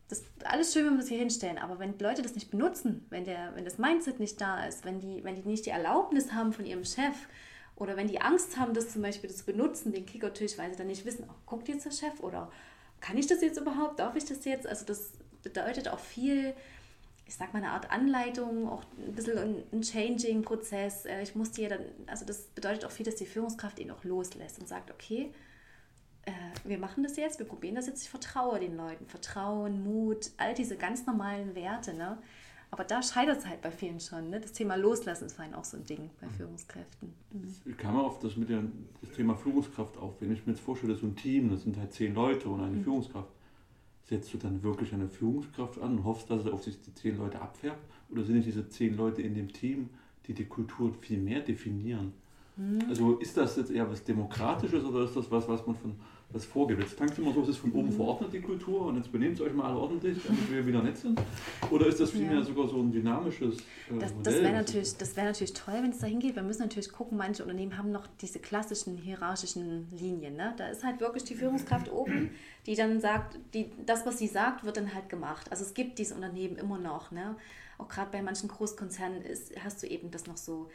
Das 0.09 0.21
ist 0.21 0.27
alles 0.45 0.73
schön, 0.73 0.87
wenn 0.87 0.93
wir 0.93 1.01
das 1.01 1.09
hier 1.09 1.19
hinstellen, 1.19 1.59
aber 1.59 1.81
wenn 1.81 1.99
Leute 1.99 2.23
das 2.23 2.35
nicht 2.35 2.51
benutzen, 2.51 3.05
wenn, 3.11 3.25
der, 3.25 3.53
wenn 3.57 3.65
das 3.65 3.79
Mindset 3.79 4.21
nicht 4.21 4.41
da 4.41 4.65
ist, 4.65 4.85
wenn 4.85 5.01
die, 5.01 5.25
wenn 5.25 5.35
die 5.35 5.43
nicht 5.43 5.67
die 5.67 5.71
Erlaubnis 5.71 6.33
haben 6.33 6.53
von 6.53 6.65
ihrem 6.65 6.85
Chef 6.85 7.17
oder 7.75 7.97
wenn 7.97 8.07
die 8.07 8.21
Angst 8.21 8.57
haben, 8.57 8.73
das 8.73 8.91
zum 8.91 9.03
Beispiel 9.03 9.31
zu 9.31 9.45
benutzen, 9.45 9.93
den 9.93 10.07
Kickertisch, 10.07 10.59
weil 10.59 10.71
sie 10.71 10.77
dann 10.77 10.87
nicht 10.87 11.05
wissen, 11.05 11.25
oh, 11.29 11.35
guckt 11.45 11.69
jetzt 11.69 11.87
der 11.87 11.91
Chef 11.91 12.21
oder 12.21 12.53
kann 13.01 13.19
ich 13.19 13.27
das 13.27 13.41
jetzt 13.43 13.59
überhaupt, 13.59 13.99
darf 13.99 14.15
ich 14.17 14.25
das 14.25 14.45
jetzt? 14.45 14.67
Also 14.67 14.85
das 14.85 15.13
bedeutet 15.47 15.87
auch 15.89 16.01
viel, 16.01 16.55
ich 17.25 17.37
sag 17.37 17.53
mal 17.53 17.63
eine 17.63 17.71
Art 17.71 17.93
Anleitung, 17.93 18.69
auch 18.69 18.83
ein 18.99 19.15
bisschen 19.15 19.65
ein, 19.73 19.83
Changing-Prozess. 19.83 21.07
Äh, 21.07 21.23
Ich 21.23 21.37
muss 21.37 21.53
dir 21.53 21.69
dann, 21.69 21.81
also 22.07 22.25
das 22.25 22.49
bedeutet 22.49 22.85
auch 22.85 22.91
viel, 22.91 23.07
dass 23.07 23.15
die 23.15 23.27
Führungskraft 23.27 23.79
ihn 23.79 23.93
auch 23.93 24.03
loslässt 24.03 24.59
und 24.59 24.67
sagt, 24.67 24.91
okay, 24.91 25.33
äh, 26.25 26.33
wir 26.65 26.79
machen 26.79 27.05
das 27.05 27.17
jetzt, 27.17 27.39
wir 27.39 27.47
probieren 27.47 27.77
das 27.77 27.87
jetzt, 27.87 28.03
ich 28.03 28.11
vertraue 28.11 28.59
den 28.59 28.77
Leuten. 28.77 29.07
Vertrauen, 29.07 29.85
Mut, 29.85 30.31
all 30.37 30.53
diese 30.55 30.77
ganz 30.77 31.07
normalen 31.07 31.55
Werte. 31.55 31.95
Ne? 31.95 32.19
Aber 32.73 32.83
da 32.83 33.01
scheitert 33.03 33.39
es 33.39 33.47
halt 33.47 33.63
bei 33.63 33.71
vielen 33.71 34.01
schon. 34.01 34.31
Ne? 34.31 34.41
Das 34.41 34.53
Thema 34.53 34.75
Loslassen 34.75 35.27
ist 35.27 35.35
vor 35.37 35.45
allem 35.45 35.55
auch 35.55 35.65
so 35.65 35.77
ein 35.77 35.85
Ding 35.85 36.11
bei 36.21 36.29
Führungskräften. 36.29 37.15
Mhm. 37.31 37.55
Ich 37.65 37.77
kam 37.77 37.97
auf 37.97 38.19
das 38.19 38.37
mit 38.37 38.49
der, 38.49 38.65
das 39.01 39.11
Thema 39.13 39.37
Führungskraft 39.37 39.97
auf. 39.97 40.21
Wenn 40.21 40.33
ich 40.33 40.45
mir 40.45 40.55
jetzt 40.55 40.63
vorstelle, 40.63 40.97
so 40.97 41.07
ein 41.07 41.15
Team, 41.15 41.51
das 41.51 41.63
sind 41.63 41.77
halt 41.77 41.93
zehn 41.93 42.15
Leute 42.15 42.49
und 42.49 42.61
eine 42.61 42.83
Führungskraft, 42.83 43.31
setzt 44.09 44.33
du 44.33 44.38
dann 44.38 44.62
wirklich 44.62 44.92
eine 44.92 45.09
Führungskraft 45.09 45.81
an 45.81 45.99
und 45.99 46.05
hoffst, 46.05 46.31
dass 46.31 46.45
er 46.47 46.55
auf 46.55 46.64
sich 46.64 46.81
die 46.81 46.95
zehn 46.95 47.19
Leute 47.19 47.40
abfärbt? 47.40 47.85
Oder 48.11 48.25
sind 48.25 48.38
es 48.38 48.45
diese 48.45 48.69
zehn 48.69 48.97
Leute 48.97 49.23
in 49.23 49.35
dem 49.35 49.53
Team, 49.53 49.90
die 50.27 50.33
die 50.33 50.45
Kultur 50.45 50.92
viel 51.01 51.19
mehr 51.19 51.40
definieren? 51.40 52.12
Also 52.88 53.16
ist 53.19 53.37
das 53.37 53.57
jetzt 53.57 53.71
eher 53.71 53.90
was 53.90 54.03
Demokratisches 54.03 54.83
oder 54.85 55.05
ist 55.05 55.16
das 55.16 55.31
was, 55.31 55.47
was 55.49 55.66
man 55.66 55.77
von 55.77 55.95
was 56.31 56.45
vorgibt? 56.45 56.81
Jetzt 56.83 56.97
klingt 56.97 57.17
immer 57.19 57.33
so, 57.33 57.43
es 57.43 57.51
ist 57.51 57.59
von 57.59 57.73
oben 57.73 57.93
verordnet, 57.93 58.33
die 58.33 58.41
Kultur, 58.41 58.87
und 58.87 58.97
jetzt 58.97 59.11
benehmt 59.12 59.41
euch 59.41 59.53
mal 59.53 59.71
alle 59.71 59.79
ordentlich, 59.79 60.19
damit 60.27 60.51
wir 60.51 60.67
wieder 60.67 60.83
nett 60.83 60.97
sind. 60.97 61.21
Oder 61.71 61.87
ist 61.87 62.01
das 62.01 62.11
vielmehr 62.11 62.39
Ja. 62.39 62.45
sogar 62.45 62.69
so 62.69 62.79
ein 62.79 62.91
dynamisches 62.91 63.59
äh, 63.59 63.99
Das, 63.99 64.12
das 64.23 64.35
wäre 64.35 64.53
natürlich, 64.53 64.97
das 64.97 65.17
wär 65.17 65.25
natürlich 65.25 65.53
toll, 65.55 65.75
wenn 65.75 65.91
es 65.91 65.99
dahin 65.99 66.19
geht. 66.19 66.35
Wir 66.35 66.43
müssen 66.43 66.62
natürlich 66.62 66.91
gucken, 66.91 67.17
manche 67.17 67.43
Unternehmen 67.43 67.79
haben 67.79 67.93
noch 67.93 68.07
diese 68.21 68.41
klassischen 68.41 68.99
hierarchischen 68.99 69.89
Linien. 69.97 70.37
Ne? 70.37 70.53
Da 70.57 70.69
ist 70.69 70.83
halt 70.85 71.01
wirklich 71.01 71.25
die 71.25 71.37
Führungskraft 71.37 71.91
oben, 71.91 72.31
die 72.67 72.75
dann 72.75 73.01
sagt, 73.01 73.39
die, 73.55 73.71
das, 73.87 74.05
was 74.05 74.19
sie 74.19 74.27
sagt, 74.27 74.65
wird 74.65 74.77
dann 74.77 74.93
halt 74.95 75.09
gemacht. 75.09 75.51
Also 75.51 75.65
es 75.65 75.75
gibt 75.75 75.99
diese 75.99 76.15
Unternehmen 76.15 76.57
immer 76.57 76.79
noch. 76.79 77.12
Ne? 77.12 77.37
Auch 77.79 77.89
gerade 77.89 78.11
bei 78.11 78.21
manchen 78.21 78.49
Großkonzernen 78.49 79.23
ist, 79.23 79.53
hast 79.62 79.83
du 79.83 79.87
eben 79.87 80.11
das 80.11 80.27
noch 80.27 80.37
so. 80.37 80.69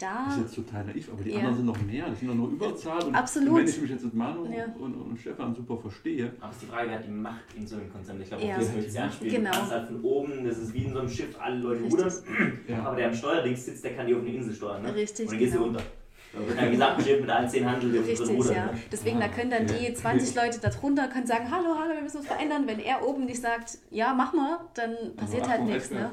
Da, 0.00 0.24
Das 0.26 0.36
ist 0.36 0.42
jetzt 0.42 0.54
total 0.56 0.84
naiv, 0.86 1.10
aber 1.12 1.22
die 1.22 1.30
Ja. 1.30 1.36
anderen 1.38 1.56
sind 1.56 1.66
noch 1.66 1.82
mehr, 1.82 2.08
das 2.08 2.18
sind 2.18 2.28
doch 2.28 2.34
nur 2.34 2.48
Überzahl. 2.50 3.04
Und 3.04 3.14
Absolut. 3.14 3.58
wenn 3.58 3.68
ich 3.68 3.80
mich 3.82 3.90
jetzt 3.90 4.04
mit 4.04 4.14
Manu 4.14 4.46
Ja. 4.50 4.64
und, 4.78 4.94
und 4.94 5.18
Stefan 5.20 5.54
super 5.54 5.76
verstehe, 5.76 6.32
Aber 6.40 6.48
es 6.50 6.56
ist 6.56 6.62
die 6.62 6.66
Frage, 6.66 6.88
wer 6.88 6.98
hat 6.98 7.06
die 7.06 7.10
Macht 7.10 7.40
in 7.56 7.66
so 7.66 7.76
einem 7.76 7.92
Konzern? 7.92 8.20
Ich 8.22 8.28
glaube, 8.28 8.44
Ja. 8.44 8.56
auf 8.56 8.74
das 8.74 8.86
ich 8.86 8.98
anspielen. 9.00 9.34
Genau. 9.44 9.50
Du 9.50 9.70
halt 9.70 9.86
von 9.88 10.00
oben, 10.02 10.44
das 10.44 10.58
ist 10.58 10.72
wie 10.72 10.84
in 10.84 10.92
so 10.94 11.00
einem 11.00 11.08
Schiff, 11.10 11.36
alle 11.38 11.56
Leute 11.58 11.82
rudern. 11.84 12.12
Ja. 12.66 12.82
Aber 12.84 12.96
der 12.96 13.08
am 13.08 13.14
Steuerdings 13.14 13.64
sitzt, 13.66 13.84
der 13.84 13.94
kann 13.94 14.06
die 14.06 14.14
auf 14.14 14.22
eine 14.22 14.30
Insel 14.34 14.54
steuern. 14.54 14.82
Ne? 14.82 14.94
Richtig, 14.94 15.26
Und 15.26 15.32
dann 15.32 15.38
gehst 15.38 15.54
du 15.54 15.64
genau. 15.64 15.78
Unter. 16.32 16.46
Dann 16.46 16.48
wird 16.48 16.58
ein 16.58 16.70
gesamtes 16.70 17.06
Schiff 17.06 17.20
mit 17.20 17.30
allen 17.30 17.48
zehn 17.48 17.70
Handeln 17.70 17.98
und 17.98 18.04
Richtig, 18.04 18.28
rudern. 18.28 18.54
ja. 18.54 18.74
Deswegen, 18.90 19.20
da 19.20 19.28
können 19.28 19.50
dann 19.50 19.66
die 19.66 19.92
20 19.92 20.34
Leute 20.34 20.60
darunter 20.60 21.08
können 21.08 21.26
sagen, 21.26 21.50
hallo, 21.50 21.76
hallo, 21.78 21.94
wir 21.94 22.02
müssen 22.02 22.20
was 22.20 22.26
verändern. 22.26 22.66
Wenn 22.66 22.80
er 22.80 23.06
oben 23.06 23.24
nicht 23.24 23.40
sagt, 23.40 23.78
ja, 23.90 24.14
mach 24.14 24.32
mal, 24.32 24.60
dann 24.74 25.16
passiert 25.16 25.48
halt 25.48 25.60
Achtung, 25.60 25.72
nichts. 25.72 25.90
Ne? 25.90 26.10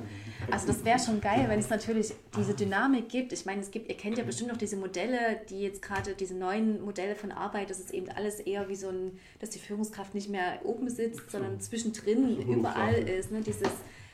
Also 0.49 0.67
das 0.67 0.85
wäre 0.85 0.99
schon 0.99 1.19
geil, 1.19 1.45
wenn 1.47 1.59
es 1.59 1.69
natürlich 1.69 2.13
diese 2.37 2.53
Dynamik 2.53 3.09
gibt. 3.09 3.33
Ich 3.33 3.45
meine, 3.45 3.61
es 3.61 3.71
gibt, 3.71 3.89
ihr 3.89 3.97
kennt 3.97 4.17
ja 4.17 4.23
bestimmt 4.23 4.49
noch 4.49 4.57
diese 4.57 4.77
Modelle, 4.77 5.41
die 5.49 5.61
jetzt 5.61 5.81
gerade, 5.81 6.13
diese 6.13 6.35
neuen 6.35 6.83
Modelle 6.83 7.15
von 7.15 7.31
Arbeit, 7.31 7.69
das 7.69 7.79
ist 7.79 7.93
eben 7.93 8.09
alles 8.09 8.39
eher 8.39 8.69
wie 8.69 8.75
so 8.75 8.89
ein, 8.89 9.19
dass 9.39 9.49
die 9.49 9.59
Führungskraft 9.59 10.15
nicht 10.15 10.29
mehr 10.29 10.59
oben 10.63 10.89
sitzt, 10.89 11.31
sondern 11.31 11.59
zwischendrin 11.59 12.41
überall 12.47 12.95
ist. 12.95 13.31
Ne? 13.31 13.41
Dieses, 13.41 13.69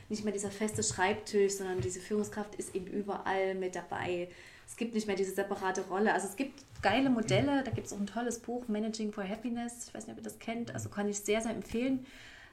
nicht 0.08 0.24
mehr 0.24 0.32
dieser 0.32 0.50
feste 0.50 0.82
Schreibtisch, 0.82 1.54
sondern 1.54 1.80
diese 1.80 2.00
Führungskraft 2.00 2.54
ist 2.56 2.74
eben 2.74 2.86
überall 2.86 3.54
mit 3.54 3.74
dabei. 3.74 4.28
Es 4.66 4.76
gibt 4.76 4.94
nicht 4.94 5.06
mehr 5.06 5.16
diese 5.16 5.34
separate 5.34 5.82
Rolle. 5.82 6.12
Also 6.12 6.28
es 6.28 6.36
gibt 6.36 6.64
geile 6.82 7.10
Modelle, 7.10 7.62
da 7.62 7.70
gibt 7.70 7.86
es 7.86 7.92
auch 7.92 8.00
ein 8.00 8.06
tolles 8.06 8.38
Buch, 8.38 8.68
Managing 8.68 9.12
for 9.12 9.26
Happiness. 9.26 9.88
Ich 9.88 9.94
weiß 9.94 10.06
nicht, 10.06 10.12
ob 10.12 10.18
ihr 10.18 10.24
das 10.24 10.38
kennt. 10.38 10.72
Also 10.74 10.88
kann 10.88 11.08
ich 11.08 11.18
sehr, 11.20 11.40
sehr 11.40 11.52
empfehlen. 11.52 12.06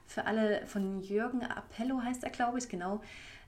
Für 0.07 0.25
alle 0.25 0.65
von 0.67 1.01
Jürgen 1.01 1.43
Appello 1.43 2.01
heißt 2.01 2.23
er, 2.23 2.29
glaube 2.29 2.57
ich, 2.57 2.67
genau. 2.67 3.01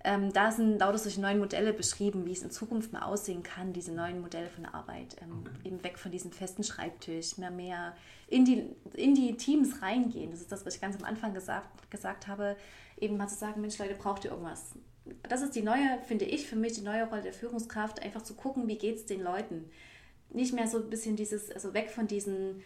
Ähm, 0.05 0.33
da 0.33 0.51
sind 0.51 0.79
lauter 0.79 0.97
solche 0.97 1.21
neuen 1.21 1.39
Modelle 1.39 1.71
beschrieben, 1.71 2.25
wie 2.25 2.33
es 2.33 2.43
in 2.43 2.51
Zukunft 2.51 2.91
mal 2.91 3.03
aussehen 3.03 3.41
kann, 3.41 3.71
diese 3.71 3.93
neuen 3.93 4.19
Modelle 4.19 4.49
von 4.49 4.65
Arbeit. 4.65 5.15
Ähm, 5.21 5.45
Eben 5.63 5.83
weg 5.83 5.97
von 5.97 6.11
diesem 6.11 6.31
festen 6.31 6.63
Schreibtisch, 6.63 7.37
mehr, 7.37 7.51
mehr 7.51 7.95
in 8.27 8.43
die, 8.43 8.75
in 8.93 9.15
die 9.15 9.37
Teams 9.37 9.81
reingehen. 9.81 10.31
Das 10.31 10.41
ist 10.41 10.51
das, 10.51 10.65
was 10.65 10.75
ich 10.75 10.81
ganz 10.81 10.97
am 10.97 11.05
Anfang 11.05 11.33
gesagt, 11.33 11.89
gesagt 11.89 12.27
habe. 12.27 12.57
Eben 12.99 13.15
mal 13.15 13.27
zu 13.27 13.35
sagen, 13.35 13.61
Mensch, 13.61 13.77
Leute, 13.77 13.95
braucht 13.95 14.25
ihr 14.25 14.31
irgendwas? 14.31 14.73
Das 15.27 15.41
ist 15.41 15.55
die 15.55 15.61
neue, 15.61 15.99
finde 16.07 16.25
ich, 16.25 16.47
für 16.47 16.55
mich 16.55 16.73
die 16.73 16.81
neue 16.81 17.07
Rolle 17.07 17.21
der 17.21 17.33
Führungskraft, 17.33 18.01
einfach 18.01 18.21
zu 18.21 18.35
gucken, 18.35 18.67
wie 18.67 18.77
geht 18.77 18.95
es 18.95 19.05
den 19.05 19.21
Leuten. 19.21 19.69
Nicht 20.29 20.53
mehr 20.53 20.67
so 20.67 20.77
ein 20.77 20.89
bisschen 20.89 21.15
dieses, 21.15 21.51
also 21.51 21.73
weg 21.73 21.89
von 21.89 22.07
diesen, 22.07 22.63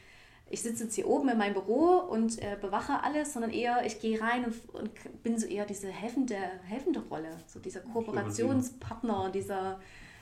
ich 0.49 0.61
sitze 0.61 0.85
jetzt 0.85 0.95
hier 0.95 1.07
oben 1.07 1.29
in 1.29 1.37
meinem 1.37 1.53
Büro 1.53 1.97
und 1.97 2.41
äh, 2.41 2.57
bewache 2.59 3.03
alles, 3.03 3.33
sondern 3.33 3.51
eher, 3.51 3.85
ich 3.85 3.99
gehe 3.99 4.21
rein 4.21 4.45
und, 4.45 4.75
und 4.75 5.23
bin 5.23 5.37
so 5.37 5.47
eher 5.47 5.65
diese 5.65 5.89
helfende, 5.89 6.37
helfende 6.63 6.99
Rolle, 6.99 7.29
so 7.47 7.59
dieser 7.59 7.81
Kooperationspartner, 7.81 9.31
dieser, 9.31 9.79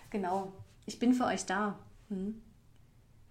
genau, 0.09 0.53
ich 0.85 0.97
bin 0.99 1.13
für 1.13 1.25
euch 1.25 1.45
da. 1.45 1.77
Hm. 2.09 2.41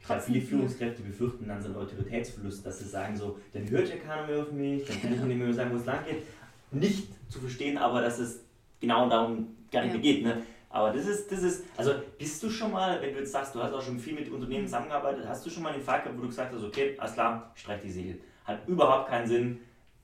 Glaube, 0.05 0.21
viele 0.21 0.41
Führungskräfte 0.43 1.03
befürchten 1.03 1.49
dann 1.49 1.63
so 1.63 1.69
einen 1.69 1.79
Autoritätsverlust, 1.79 2.67
dass 2.67 2.79
sie 2.79 2.89
sagen 2.89 3.17
so, 3.17 3.39
dann 3.55 3.69
hört 3.71 3.89
ja 3.89 3.97
keiner 3.97 4.27
mehr 4.27 4.43
auf 4.43 4.53
mich, 4.53 4.85
dann 4.87 5.01
kann 5.01 5.15
ich 5.15 5.21
nicht 5.21 5.39
mehr 5.39 5.55
sagen, 5.55 5.73
wo 5.73 5.77
es 5.77 5.87
lang 5.87 6.05
geht. 6.05 6.25
Nicht 6.71 7.09
zu 7.31 7.41
verstehen, 7.41 7.79
aber 7.79 8.03
dass 8.03 8.19
es 8.19 8.41
genau 8.85 9.09
darum 9.09 9.57
gar 9.73 9.83
nicht 9.83 9.95
Ja. 9.95 10.01
mehr 10.01 10.13
geht. 10.13 10.23
Ne? 10.25 10.43
Aber 10.71 10.91
das 10.93 11.07
ist, 11.07 11.31
das 11.31 11.43
ist, 11.43 11.65
also 11.77 11.93
bist 12.19 12.43
du 12.43 12.51
schon 12.51 12.73
mal, 12.73 13.01
wenn 13.01 13.13
du 13.13 13.21
jetzt 13.21 13.33
sagst, 13.33 13.55
du 13.55 13.63
hast 13.63 13.73
auch 13.73 13.83
schon 13.83 13.99
viel 13.99 14.15
mit 14.15 14.29
Unternehmen 14.31 14.67
zusammengearbeitet, 14.67 15.25
hast 15.29 15.45
du 15.47 15.51
schon 15.51 15.63
mal 15.63 15.73
den 15.73 15.83
Fall 15.83 16.01
gehabt, 16.01 16.17
wo 16.19 16.23
du 16.23 16.29
gesagt 16.29 16.53
hast, 16.53 16.65
okay, 16.65 16.97
alles 16.99 17.15
klar, 17.15 17.53
ich 17.55 17.61
streich 17.63 17.81
die 17.83 17.91
Segel. 17.91 18.21
Hat 18.45 18.67
überhaupt 18.67 19.09
keinen 19.09 19.27
Sinn, 19.27 19.61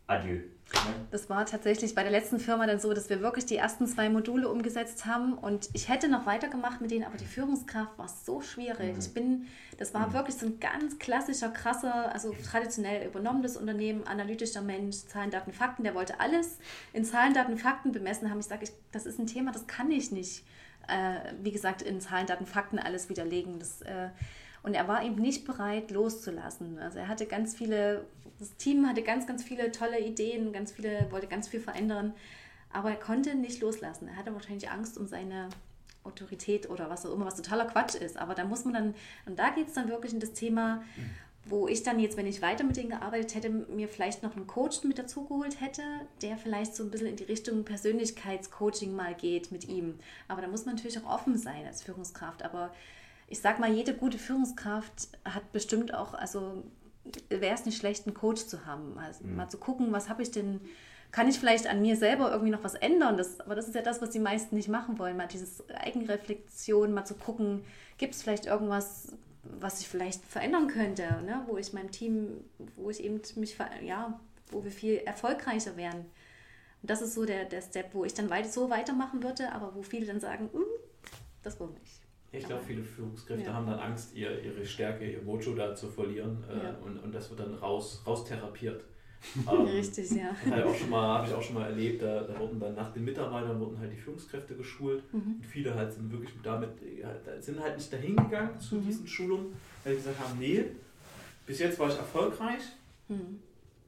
adieu. 0.07 0.38
Das 1.11 1.29
war 1.29 1.45
tatsächlich 1.47 1.95
bei 1.95 2.03
der 2.03 2.13
letzten 2.13 2.39
Firma 2.39 2.67
dann 2.67 2.79
so, 2.79 2.93
dass 2.93 3.11
wir 3.11 3.21
wirklich 3.21 3.45
die 3.47 3.57
ersten 3.57 3.87
zwei 3.87 4.09
Module 4.09 4.49
umgesetzt 4.49 5.07
haben 5.07 5.35
und 5.35 5.69
ich 5.73 5.89
hätte 5.89 6.09
noch 6.09 6.27
weitergemacht 6.27 6.81
mit 6.81 6.91
denen, 6.91 7.05
aber 7.05 7.17
die 7.17 7.25
Führungskraft 7.25 7.99
war 7.99 8.09
so 8.09 8.41
schwierig. 8.41 8.97
Ich 8.99 9.13
bin, 9.13 9.47
das 9.79 9.93
war 9.93 10.13
wirklich 10.13 10.37
so 10.37 10.47
ein 10.47 10.61
ganz 10.61 10.99
klassischer, 10.99 11.49
krasser, 11.49 12.13
also 12.13 12.35
traditionell 12.49 13.09
übernommenes 13.09 13.57
Unternehmen, 13.57 14.07
analytischer 14.07 14.63
Mensch, 14.63 14.99
Zahlen, 15.07 15.31
Daten, 15.31 15.53
Fakten, 15.53 15.83
der 15.83 15.95
wollte 15.95 16.21
alles 16.21 16.59
in 16.93 17.05
Zahlen, 17.05 17.35
Daten, 17.35 17.57
Fakten 17.59 17.91
bemessen 17.91 18.31
haben. 18.31 18.39
Ich 18.39 18.47
sage, 18.47 18.65
ich, 18.65 18.71
das 18.93 19.07
ist 19.07 19.19
ein 19.19 19.27
Thema, 19.27 19.51
das 19.51 19.67
kann 19.67 19.91
ich 19.91 20.13
nicht, 20.13 20.45
äh, 20.87 21.33
wie 21.43 21.51
gesagt, 21.51 21.83
in 21.83 22.01
Zahlen, 22.01 22.27
Daten, 22.27 22.47
Fakten 22.47 22.79
alles 22.79 23.09
widerlegen. 23.09 23.59
Das, 23.59 23.83
äh, 23.83 24.11
und 24.63 24.75
er 24.75 24.87
war 24.89 25.03
eben 25.03 25.17
nicht 25.17 25.47
bereit, 25.47 25.91
loszulassen. 25.91 26.79
Also 26.79 26.99
er 26.99 27.09
hatte 27.09 27.27
ganz 27.27 27.55
viele, 27.55 28.05
das 28.40 28.57
Team 28.57 28.88
hatte 28.88 29.03
ganz, 29.03 29.26
ganz 29.26 29.44
viele 29.44 29.70
tolle 29.70 30.00
Ideen, 30.00 30.53
ganz 30.53 30.72
viele, 30.72 31.07
wollte 31.12 31.26
ganz 31.26 31.46
viel 31.46 31.61
verändern, 31.61 32.14
aber 32.72 32.90
er 32.90 32.96
konnte 32.96 33.35
nicht 33.35 33.61
loslassen. 33.61 34.09
Er 34.09 34.16
hatte 34.16 34.33
wahrscheinlich 34.33 34.70
Angst 34.70 34.98
um 34.98 35.07
seine 35.07 35.50
Autorität 36.05 36.70
oder 36.70 36.88
was 36.88 37.05
auch 37.05 37.12
immer, 37.12 37.26
was 37.26 37.37
totaler 37.37 37.66
Quatsch 37.66 37.94
ist. 37.94 38.16
Aber 38.16 38.35
da 38.35 38.44
muss 38.44 38.64
man 38.64 38.72
dann, 38.74 38.94
und 39.26 39.38
da 39.38 39.50
geht 39.50 39.68
es 39.68 39.74
dann 39.74 39.88
wirklich 39.88 40.14
in 40.14 40.20
das 40.20 40.33
Thema, 40.33 40.83
wo 41.44 41.68
ich 41.68 41.83
dann 41.83 41.98
jetzt, 41.98 42.16
wenn 42.16 42.26
ich 42.26 42.40
weiter 42.40 42.64
mit 42.64 42.76
denen 42.76 42.90
gearbeitet 42.90 43.35
hätte, 43.35 43.50
mir 43.50 43.88
vielleicht 43.88 44.22
noch 44.22 44.37
einen 44.37 44.46
Coach 44.46 44.85
mit 44.85 44.98
dazugeholt 44.98 45.61
hätte, 45.61 45.83
der 46.22 46.38
vielleicht 46.38 46.74
so 46.74 46.85
ein 46.85 46.90
bisschen 46.90 47.09
in 47.09 47.16
die 47.16 47.24
Richtung 47.24 47.64
Persönlichkeitscoaching 47.64 48.94
mal 48.94 49.14
geht 49.14 49.53
mit 49.53 49.68
ihm. 49.68 49.98
Aber 50.29 50.40
da 50.40 50.48
muss 50.48 50.64
man 50.64 50.76
natürlich 50.76 50.98
auch 50.98 51.11
offen 51.11 51.37
sein 51.37 51.66
als 51.66 51.83
Führungskraft. 51.83 52.42
Aber 52.42 52.72
ich 53.26 53.40
sag 53.40 53.59
mal, 53.59 53.72
jede 53.72 53.94
gute 53.94 54.18
Führungskraft 54.18 55.09
hat 55.24 55.53
bestimmt 55.53 55.92
auch, 55.92 56.14
also 56.14 56.64
wäre 57.29 57.55
es 57.55 57.64
nicht 57.64 57.79
schlecht, 57.79 58.07
einen 58.07 58.14
Coach 58.14 58.46
zu 58.46 58.66
haben. 58.66 58.99
Also 58.99 59.25
mhm. 59.25 59.37
mal 59.37 59.49
zu 59.49 59.59
gucken, 59.59 59.92
was 59.92 60.09
habe 60.09 60.23
ich 60.23 60.31
denn, 60.31 60.61
kann 61.11 61.29
ich 61.29 61.38
vielleicht 61.38 61.66
an 61.66 61.83
mir 61.83 61.96
selber 61.96 62.31
irgendwie 62.31 62.51
noch 62.51 62.64
was 62.64 62.75
ändern? 62.75 63.16
Das, 63.16 63.40
aber 63.40 63.55
das 63.55 63.68
ist 63.68 63.75
ja 63.75 63.83
das, 63.83 64.01
was 64.01 64.11
die 64.11 64.18
meisten 64.18 64.57
nicht 64.57 64.68
machen 64.68 64.99
wollen. 64.99 65.16
Mal 65.16 65.29
dieses 65.29 65.68
Eigenreflexion, 65.70 66.92
mal 66.92 67.05
zu 67.05 67.14
gucken, 67.14 67.64
gibt 67.99 68.14
es 68.14 68.23
vielleicht 68.23 68.46
irgendwas, 68.46 69.12
was 69.42 69.81
ich 69.81 69.88
vielleicht 69.88 70.25
verändern 70.25 70.68
könnte, 70.68 71.03
ne? 71.25 71.42
wo 71.46 71.57
ich 71.57 71.73
meinem 71.73 71.90
Team, 71.90 72.44
wo 72.77 72.90
ich 72.90 73.03
eben 73.03 73.20
mich, 73.37 73.57
ja, 73.83 74.20
wo 74.51 74.64
wir 74.64 74.70
viel 74.70 74.96
erfolgreicher 74.99 75.77
wären. 75.77 76.07
Und 76.83 76.90
das 76.90 77.03
ist 77.03 77.14
so 77.14 77.25
der, 77.25 77.44
der 77.44 77.62
Step, 77.62 77.94
wo 77.94 78.05
ich 78.05 78.14
dann 78.14 78.31
weiter, 78.31 78.49
so 78.49 78.70
weitermachen 78.70 79.23
würde, 79.23 79.53
aber 79.53 79.75
wo 79.75 79.83
viele 79.83 80.07
dann 80.07 80.20
sagen, 80.20 80.51
mm, 80.53 80.62
das 81.42 81.59
wollen 81.61 81.75
wir 81.75 81.81
nicht. 81.81 82.01
Ich 82.33 82.47
glaube, 82.47 82.62
viele 82.64 82.85
Führungskräfte 82.85 83.47
ja. 83.47 83.55
haben 83.55 83.66
dann 83.66 83.79
Angst, 83.81 84.14
ihr, 84.14 84.43
ihre 84.43 84.64
Stärke, 84.64 85.11
ihr 85.11 85.23
Mojo 85.23 85.55
da 85.55 85.75
zu 85.75 85.88
verlieren 85.88 86.45
äh, 86.49 86.64
ja. 86.64 86.77
und, 86.85 86.99
und 86.99 87.12
das 87.12 87.29
wird 87.29 87.40
dann 87.40 87.55
raus, 87.55 88.03
raus 88.07 88.25
therapiert. 88.25 88.85
ähm, 89.51 89.62
Richtig, 89.62 90.11
ja. 90.12 90.35
Habe 90.51 90.71
ich, 90.73 90.90
hab 90.90 91.27
ich 91.27 91.35
auch 91.35 91.43
schon 91.43 91.55
mal 91.55 91.66
erlebt, 91.66 92.03
da, 92.03 92.23
da, 92.23 92.38
wurden 92.38 92.59
dann 92.59 92.75
nach 92.75 92.93
den 92.93 93.05
Mitarbeitern 93.05 93.61
wurden 93.61 93.79
halt 93.79 93.93
die 93.93 93.97
Führungskräfte 93.97 94.55
geschult 94.55 95.03
mhm. 95.12 95.37
und 95.37 95.47
viele 95.47 95.75
halt 95.75 95.93
sind 95.93 96.11
wirklich 96.11 96.31
damit, 96.43 96.71
sind 97.40 97.61
halt 97.61 97.77
nicht 97.77 97.93
dahin 97.93 98.16
gegangen 98.16 98.59
zu 98.59 98.77
mhm. 98.77 98.87
diesen 98.87 99.07
Schulungen, 99.07 99.53
weil 99.85 99.95
sie 99.95 99.99
gesagt 99.99 100.21
haben, 100.21 100.38
nee, 100.38 100.64
bis 101.47 101.59
jetzt 101.59 101.79
war 101.79 101.88
ich 101.88 101.97
erfolgreich 101.97 102.62
mhm. 103.09 103.40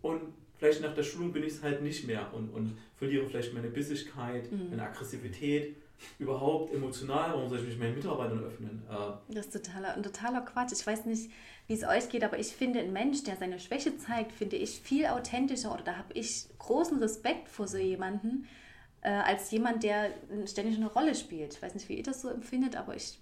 und 0.03 0.21
vielleicht 0.59 0.83
nach 0.83 0.95
der 0.95 1.03
Schulung 1.03 1.33
bin 1.33 1.45
ich 1.45 1.55
es 1.55 1.63
halt 1.63 1.83
nicht 1.83 2.07
mehr 2.07 2.33
und, 2.35 2.51
und 2.51 2.77
verliere 2.97 3.25
vielleicht 3.27 3.55
meine 3.55 3.69
Bissigkeit, 3.69 4.51
mhm. 4.53 4.71
meine 4.71 4.83
Aggressivität 4.83 5.77
überhaupt 6.19 6.75
emotional, 6.75 7.33
warum 7.33 7.49
soll 7.49 7.61
ich 7.61 7.67
mich 7.67 7.79
meinen 7.79 7.95
Mitarbeitern 7.95 8.43
öffnen? 8.45 8.83
Äh, 8.91 9.35
das 9.35 9.47
ist 9.47 9.53
totaler, 9.53 9.95
ein 9.95 10.03
totaler 10.03 10.41
Quatsch. 10.43 10.73
Ich 10.73 10.87
weiß 10.87 11.07
nicht, 11.07 11.31
wie 11.67 11.75
es 11.75 11.85
euch 11.85 12.09
geht, 12.09 12.25
aber 12.25 12.39
ich 12.39 12.49
finde, 12.49 12.81
ein 12.81 12.93
Mensch, 12.93 13.25
der 13.25 13.37
seine 13.37 13.59
Schwäche 13.59 13.97
zeigt, 13.97 14.33
finde 14.33 14.57
ich 14.57 14.81
viel 14.81 15.07
authentischer 15.07 15.73
oder 15.73 15.83
da 15.83 15.97
habe 15.97 16.13
ich 16.15 16.47
großen 16.59 16.99
Respekt 16.99 17.49
vor 17.49 17.69
so 17.69 17.79
jemanden, 17.79 18.47
äh, 19.03 19.11
als 19.11 19.51
jemand, 19.51 19.83
der 19.83 20.11
ständig 20.47 20.77
eine 20.77 20.91
Rolle 20.91 21.15
spielt. 21.15 21.55
Ich 21.55 21.63
weiß 21.63 21.75
nicht, 21.75 21.89
wie 21.89 21.97
ihr 21.99 22.03
das 22.03 22.23
so 22.23 22.29
empfindet, 22.29 22.77
aber 22.77 22.95
ich 22.95 23.19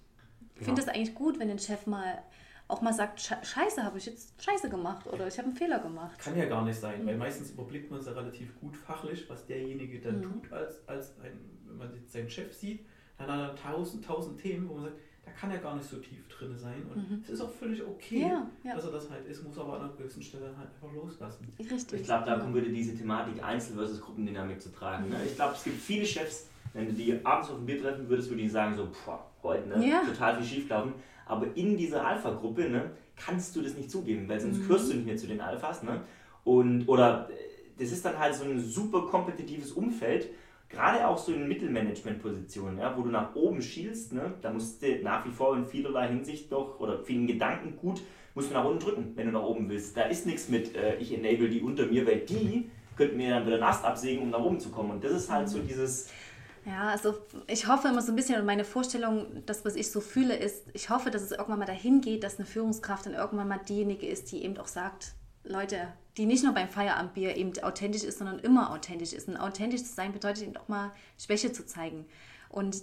finde 0.56 0.82
es 0.82 0.88
eigentlich 0.88 1.14
gut, 1.14 1.38
wenn 1.38 1.50
ein 1.50 1.58
Chef 1.58 1.86
mal 1.86 2.22
auch 2.70 2.82
mal 2.82 2.92
sagt, 2.92 3.20
Scheiße, 3.20 3.82
habe 3.82 3.98
ich 3.98 4.06
jetzt 4.06 4.42
Scheiße 4.42 4.68
gemacht 4.68 5.06
oder 5.06 5.26
ich 5.26 5.38
habe 5.38 5.48
einen 5.48 5.56
Fehler 5.56 5.78
gemacht. 5.78 6.18
Kann 6.18 6.36
ja 6.36 6.46
gar 6.46 6.64
nicht 6.64 6.78
sein, 6.78 7.02
mhm. 7.02 7.06
weil 7.06 7.16
meistens 7.16 7.50
überblickt 7.50 7.90
man 7.90 8.00
es 8.00 8.06
ja 8.06 8.12
relativ 8.12 8.58
gut 8.60 8.76
fachlich, 8.76 9.28
was 9.28 9.46
derjenige 9.46 10.00
dann 10.00 10.18
mhm. 10.18 10.22
tut 10.22 10.52
als, 10.52 10.88
als 10.88 11.18
ein 11.20 11.60
wenn 11.70 11.78
man 11.78 11.94
jetzt 11.94 12.12
seinen 12.12 12.30
Chef 12.30 12.52
sieht, 12.52 12.84
dann 13.18 13.30
hat 13.30 13.40
er 13.40 13.56
tausend, 13.56 14.04
tausend 14.04 14.40
Themen, 14.40 14.68
wo 14.68 14.74
man 14.74 14.84
sagt, 14.84 14.96
da 15.24 15.30
kann 15.32 15.50
er 15.50 15.58
gar 15.58 15.76
nicht 15.76 15.88
so 15.88 15.98
tief 15.98 16.26
drin 16.28 16.56
sein. 16.56 16.82
Und 16.92 17.10
mhm. 17.10 17.20
es 17.22 17.30
ist 17.30 17.40
auch 17.40 17.50
völlig 17.50 17.82
okay, 17.86 18.22
ja, 18.22 18.46
ja. 18.64 18.74
dass 18.74 18.84
er 18.84 18.92
das 18.92 19.10
halt 19.10 19.26
ist, 19.26 19.44
muss 19.44 19.58
aber 19.58 19.74
an 19.74 19.82
einer 19.82 19.92
gewissen 19.92 20.22
Stelle 20.22 20.46
halt 20.56 20.68
einfach 20.68 20.92
loslassen. 20.94 21.46
Richtig. 21.58 22.00
Ich 22.00 22.06
glaube, 22.06 22.26
da 22.26 22.38
kommt 22.38 22.54
wieder 22.54 22.68
diese 22.68 22.96
Thematik 22.96 23.42
Einzel- 23.42 23.74
versus 23.74 24.00
Gruppendynamik 24.00 24.60
zu 24.60 24.72
tragen. 24.72 25.08
Ne? 25.08 25.16
Ich 25.26 25.36
glaube, 25.36 25.54
es 25.54 25.64
gibt 25.64 25.78
viele 25.80 26.06
Chefs, 26.06 26.48
wenn 26.72 26.86
du 26.86 26.92
die 26.92 27.24
abends 27.24 27.50
auf 27.50 27.56
dem 27.56 27.66
Bier 27.66 27.80
treffen 27.80 28.08
würdest, 28.08 28.30
würde 28.30 28.42
ich 28.42 28.52
sagen, 28.52 28.76
so, 28.76 28.88
boah, 29.04 29.26
heute, 29.42 29.68
ne? 29.68 29.86
Ja. 29.86 30.02
total 30.04 30.36
viel 30.36 30.46
schieflaufen. 30.46 30.94
Aber 31.30 31.46
in 31.54 31.76
dieser 31.76 32.06
Alpha-Gruppe 32.06 32.68
ne, 32.68 32.90
kannst 33.16 33.54
du 33.56 33.62
das 33.62 33.74
nicht 33.74 33.90
zugeben, 33.90 34.28
weil 34.28 34.40
sonst 34.40 34.58
mhm. 34.58 34.62
gehörst 34.68 34.90
du 34.90 34.96
nicht 34.96 35.06
mehr 35.06 35.16
zu 35.16 35.26
den 35.26 35.40
Alphas. 35.40 35.82
Ne? 35.82 36.00
Und, 36.44 36.88
oder 36.88 37.28
äh, 37.30 37.34
das 37.78 37.92
ist 37.92 38.04
dann 38.04 38.18
halt 38.18 38.34
so 38.34 38.44
ein 38.44 38.60
super 38.60 39.06
kompetitives 39.06 39.72
Umfeld, 39.72 40.28
gerade 40.68 41.06
auch 41.06 41.18
so 41.18 41.32
in 41.32 41.48
Mittelmanagement-Positionen, 41.48 42.78
ja, 42.78 42.96
wo 42.96 43.02
du 43.02 43.10
nach 43.10 43.34
oben 43.34 43.60
schielst, 43.60 44.12
ne, 44.12 44.34
da 44.40 44.52
musst 44.52 44.82
du 44.82 45.02
nach 45.02 45.26
wie 45.26 45.30
vor 45.30 45.56
in 45.56 45.66
vielerlei 45.66 46.08
Hinsicht 46.08 46.52
doch 46.52 46.78
oder 46.78 47.02
vielen 47.02 47.26
Gedanken 47.26 47.76
gut, 47.76 48.00
musst 48.34 48.50
du 48.50 48.54
nach 48.54 48.64
unten 48.64 48.78
drücken, 48.78 49.12
wenn 49.16 49.26
du 49.26 49.32
nach 49.32 49.42
oben 49.42 49.68
willst. 49.68 49.96
Da 49.96 50.02
ist 50.02 50.26
nichts 50.26 50.48
mit, 50.48 50.76
äh, 50.76 50.96
ich 50.96 51.12
enable 51.12 51.48
die 51.48 51.60
unter 51.60 51.86
mir, 51.86 52.06
weil 52.06 52.20
die 52.20 52.70
könnten 52.96 53.16
mir 53.16 53.30
dann 53.30 53.46
wieder 53.46 53.56
einen 53.56 53.64
Ast 53.64 53.84
absägen, 53.84 54.22
um 54.22 54.30
nach 54.30 54.40
oben 54.40 54.60
zu 54.60 54.70
kommen. 54.70 54.90
Und 54.90 55.02
das 55.02 55.12
ist 55.12 55.30
halt 55.30 55.48
so 55.48 55.58
dieses. 55.58 56.10
Ja, 56.66 56.90
also 56.90 57.16
ich 57.46 57.66
hoffe 57.66 57.88
immer 57.88 58.02
so 58.02 58.12
ein 58.12 58.16
bisschen, 58.16 58.38
und 58.38 58.44
meine 58.44 58.64
Vorstellung, 58.64 59.42
das, 59.46 59.64
was 59.64 59.76
ich 59.76 59.90
so 59.90 60.00
fühle, 60.00 60.36
ist, 60.36 60.64
ich 60.74 60.90
hoffe, 60.90 61.10
dass 61.10 61.22
es 61.22 61.30
irgendwann 61.30 61.60
mal 61.60 61.64
dahin 61.64 62.00
geht, 62.02 62.22
dass 62.22 62.36
eine 62.36 62.46
Führungskraft 62.46 63.06
dann 63.06 63.14
irgendwann 63.14 63.48
mal 63.48 63.60
diejenige 63.66 64.06
ist, 64.06 64.30
die 64.30 64.44
eben 64.44 64.58
auch 64.58 64.66
sagt, 64.66 65.14
Leute, 65.42 65.88
die 66.18 66.26
nicht 66.26 66.44
nur 66.44 66.52
beim 66.52 66.68
Feierabendbier 66.68 67.36
eben 67.36 67.52
authentisch 67.62 68.04
ist, 68.04 68.18
sondern 68.18 68.40
immer 68.40 68.72
authentisch 68.72 69.14
ist. 69.14 69.28
Und 69.28 69.38
authentisch 69.38 69.84
zu 69.84 69.94
sein 69.94 70.12
bedeutet 70.12 70.44
eben 70.44 70.56
auch 70.58 70.68
mal 70.68 70.92
Schwäche 71.18 71.50
zu 71.52 71.64
zeigen. 71.64 72.04
Und 72.50 72.82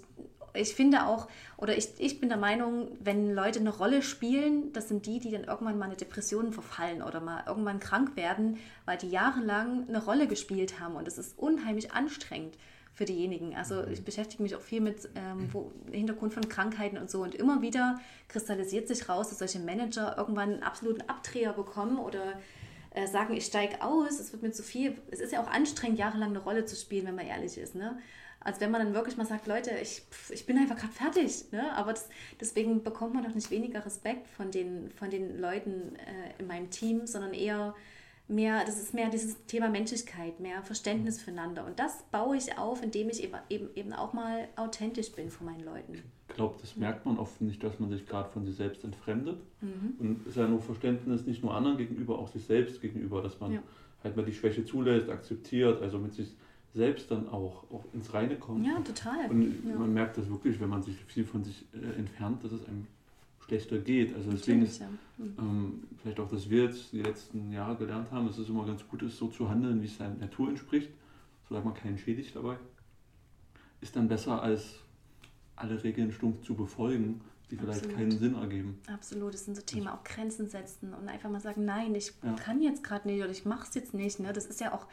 ich 0.56 0.74
finde 0.74 1.06
auch, 1.06 1.28
oder 1.58 1.78
ich, 1.78 1.90
ich 2.00 2.20
bin 2.20 2.30
der 2.30 2.38
Meinung, 2.40 2.88
wenn 3.00 3.36
Leute 3.36 3.60
eine 3.60 3.70
Rolle 3.70 4.02
spielen, 4.02 4.74
das 4.74 4.88
sind 4.88 5.06
die, 5.06 5.20
die 5.20 5.30
dann 5.30 5.44
irgendwann 5.44 5.78
mal 5.78 5.86
eine 5.86 5.98
Depression 5.98 6.52
verfallen 6.52 7.04
oder 7.04 7.20
mal 7.20 7.44
irgendwann 7.46 7.80
krank 7.80 8.16
werden, 8.16 8.58
weil 8.86 8.98
die 8.98 9.10
jahrelang 9.10 9.88
eine 9.88 10.04
Rolle 10.04 10.28
gespielt 10.28 10.80
haben. 10.80 10.96
Und 10.96 11.06
das 11.06 11.20
ist 11.20 11.38
unheimlich 11.38 11.92
anstrengend 11.92 12.58
für 12.98 13.06
diejenigen. 13.06 13.56
Also 13.56 13.86
ich 13.86 14.04
beschäftige 14.04 14.42
mich 14.42 14.56
auch 14.56 14.62
viel 14.62 14.82
mit 14.82 15.08
ähm, 15.14 15.50
wo, 15.54 15.72
Hintergrund 15.92 16.34
von 16.34 16.50
Krankheiten 16.50 16.98
und 16.98 17.12
so. 17.12 17.22
Und 17.22 17.36
immer 17.36 17.62
wieder 17.62 18.00
kristallisiert 18.28 18.88
sich 18.88 19.08
raus, 19.08 19.30
dass 19.30 19.38
solche 19.38 19.60
Manager 19.60 20.18
irgendwann 20.18 20.54
einen 20.54 20.64
absoluten 20.64 21.08
Abdreher 21.08 21.54
bekommen 21.54 22.00
oder 22.00 22.42
äh, 22.96 23.06
sagen, 23.06 23.36
ich 23.36 23.46
steige 23.46 23.84
aus, 23.84 24.20
es 24.20 24.32
wird 24.32 24.42
mir 24.42 24.52
zu 24.52 24.64
viel. 24.64 24.98
Es 25.12 25.20
ist 25.20 25.32
ja 25.32 25.44
auch 25.44 25.48
anstrengend, 25.48 26.00
jahrelang 26.00 26.30
eine 26.30 26.40
Rolle 26.40 26.66
zu 26.66 26.76
spielen, 26.76 27.06
wenn 27.06 27.14
man 27.14 27.28
ehrlich 27.28 27.60
ist. 27.60 27.76
Ne? 27.76 28.00
Als 28.40 28.60
wenn 28.62 28.72
man 28.72 28.84
dann 28.84 28.96
wirklich 28.96 29.16
mal 29.16 29.28
sagt, 29.28 29.46
Leute, 29.46 29.70
ich, 29.80 30.02
ich 30.30 30.48
bin 30.48 30.58
einfach 30.58 30.78
gerade 30.78 30.94
fertig. 30.94 31.52
Ne? 31.52 31.72
Aber 31.74 31.94
das, 31.94 32.10
deswegen 32.42 32.82
bekommt 32.82 33.14
man 33.14 33.24
doch 33.24 33.36
nicht 33.36 33.52
weniger 33.52 33.86
Respekt 33.86 34.28
von 34.28 34.50
den, 34.50 34.90
von 34.90 35.12
den 35.12 35.40
Leuten 35.40 35.96
äh, 35.98 36.40
in 36.40 36.48
meinem 36.48 36.72
Team, 36.72 37.06
sondern 37.06 37.36
eher 37.36 37.76
mehr, 38.28 38.66
das 38.66 38.82
ist 38.82 38.94
mehr 38.94 39.10
dieses 39.10 39.46
Thema 39.46 39.70
Menschlichkeit, 39.70 40.40
mehr 40.40 40.62
Verständnis 40.62 41.22
füreinander. 41.22 41.66
Und 41.66 41.80
das 41.80 42.04
baue 42.12 42.38
ich 42.38 42.58
auf, 42.58 42.84
indem 42.84 43.10
ich 43.10 43.24
eben, 43.24 43.38
eben, 43.50 43.70
eben 43.76 43.94
auch 43.94 44.14
mal 44.14 44.48
authentisch 44.56 45.12
bin 45.12 45.30
vor 45.30 45.46
meinen 45.46 45.64
Leuten. 45.64 46.04
Ich 46.30 46.36
glaube, 46.36 46.56
das 46.60 46.76
merkt 46.76 47.06
man 47.06 47.18
oft 47.18 47.42
nicht, 47.42 47.64
dass 47.64 47.80
man 47.80 47.90
sich 47.90 48.06
gerade 48.06 48.30
von 48.30 48.46
sich 48.46 48.56
selbst 48.56 48.84
entfremdet. 48.84 49.40
Mhm. 49.62 49.96
Und 50.00 50.22
es 50.22 50.28
ist 50.28 50.38
ja 50.38 50.48
nur 50.48 50.62
Verständnis 50.62 51.26
nicht 51.26 51.42
nur 51.44 51.56
anderen 51.56 51.78
gegenüber, 51.78 52.20
auch 52.20 52.28
sich 52.28 52.46
selbst 52.46 52.82
gegenüber, 52.82 53.22
dass 53.22 53.40
man 53.40 53.54
ja. 53.54 53.64
halt 54.04 54.18
mal 54.18 54.26
die 54.26 54.34
Schwäche 54.34 54.66
zulässt, 54.66 55.10
akzeptiert, 55.10 55.82
also 55.82 55.98
mit 55.98 56.14
sich 56.14 56.36
selbst 56.74 57.10
dann 57.10 57.30
auch, 57.30 57.64
auch 57.72 57.86
ins 57.94 58.14
Reine 58.14 58.36
kommt. 58.36 58.66
Ja, 58.66 58.80
total. 58.82 59.30
Und 59.30 59.64
ja. 59.68 59.76
man 59.76 59.94
merkt 59.94 60.18
das 60.18 60.30
wirklich, 60.30 60.60
wenn 60.60 60.70
man 60.70 60.84
sich 60.84 60.96
viel 61.06 61.26
von 61.26 61.44
sich 61.44 61.66
äh, 61.74 61.98
entfernt, 61.98 62.44
dass 62.44 62.52
es 62.52 62.66
einem 62.66 62.88
schlechter 63.48 63.78
geht. 63.80 64.14
Also 64.14 64.32
deswegen 64.32 64.64
ist 64.64 64.80
ja. 64.80 64.88
mhm. 65.18 65.36
ähm, 65.40 65.84
vielleicht 66.02 66.20
auch, 66.20 66.30
dass 66.30 66.50
wir 66.50 66.64
jetzt 66.64 66.92
die 66.92 67.02
letzten 67.02 67.52
Jahre 67.52 67.78
gelernt 67.78 68.12
haben, 68.12 68.28
dass 68.28 68.38
es 68.38 68.50
immer 68.50 68.66
ganz 68.66 68.88
gut 68.88 69.02
ist, 69.02 69.18
so 69.18 69.28
zu 69.28 69.50
handeln, 69.50 69.82
wie 69.82 69.86
es 69.86 69.98
seiner 69.98 70.16
Natur 70.16 70.50
entspricht, 70.50 70.90
solange 71.48 71.66
man 71.66 71.74
keinen 71.74 71.98
schädigt 71.98 72.36
dabei, 72.36 72.58
ist 73.82 73.96
dann 73.96 74.08
besser 74.08 74.42
als 74.42 74.80
alle 75.56 75.84
Regeln 75.84 76.12
stumpf 76.12 76.42
zu 76.44 76.56
befolgen, 76.56 77.22
die 77.50 77.56
vielleicht 77.56 77.80
Absolut. 77.80 77.98
keinen 77.98 78.12
Sinn 78.12 78.36
ergeben. 78.36 78.80
Absolut, 78.88 79.34
das 79.34 79.46
sind 79.46 79.56
so 79.56 79.62
Themen, 79.62 79.88
auch 79.88 80.04
Grenzen 80.04 80.48
setzen 80.48 80.94
und 80.94 81.08
einfach 81.08 81.30
mal 81.30 81.40
sagen, 81.40 81.64
nein, 81.66 81.96
ich 81.96 82.14
ja. 82.24 82.34
kann 82.34 82.62
jetzt 82.62 82.84
gerade 82.84 83.08
nicht 83.08 83.22
oder 83.22 83.32
ich 83.32 83.46
mache 83.46 83.68
es 83.68 83.74
jetzt 83.74 83.94
nicht. 83.94 84.20
Ne? 84.20 84.34
Das 84.34 84.46
ist 84.46 84.60
ja 84.60 84.74
auch, 84.74 84.86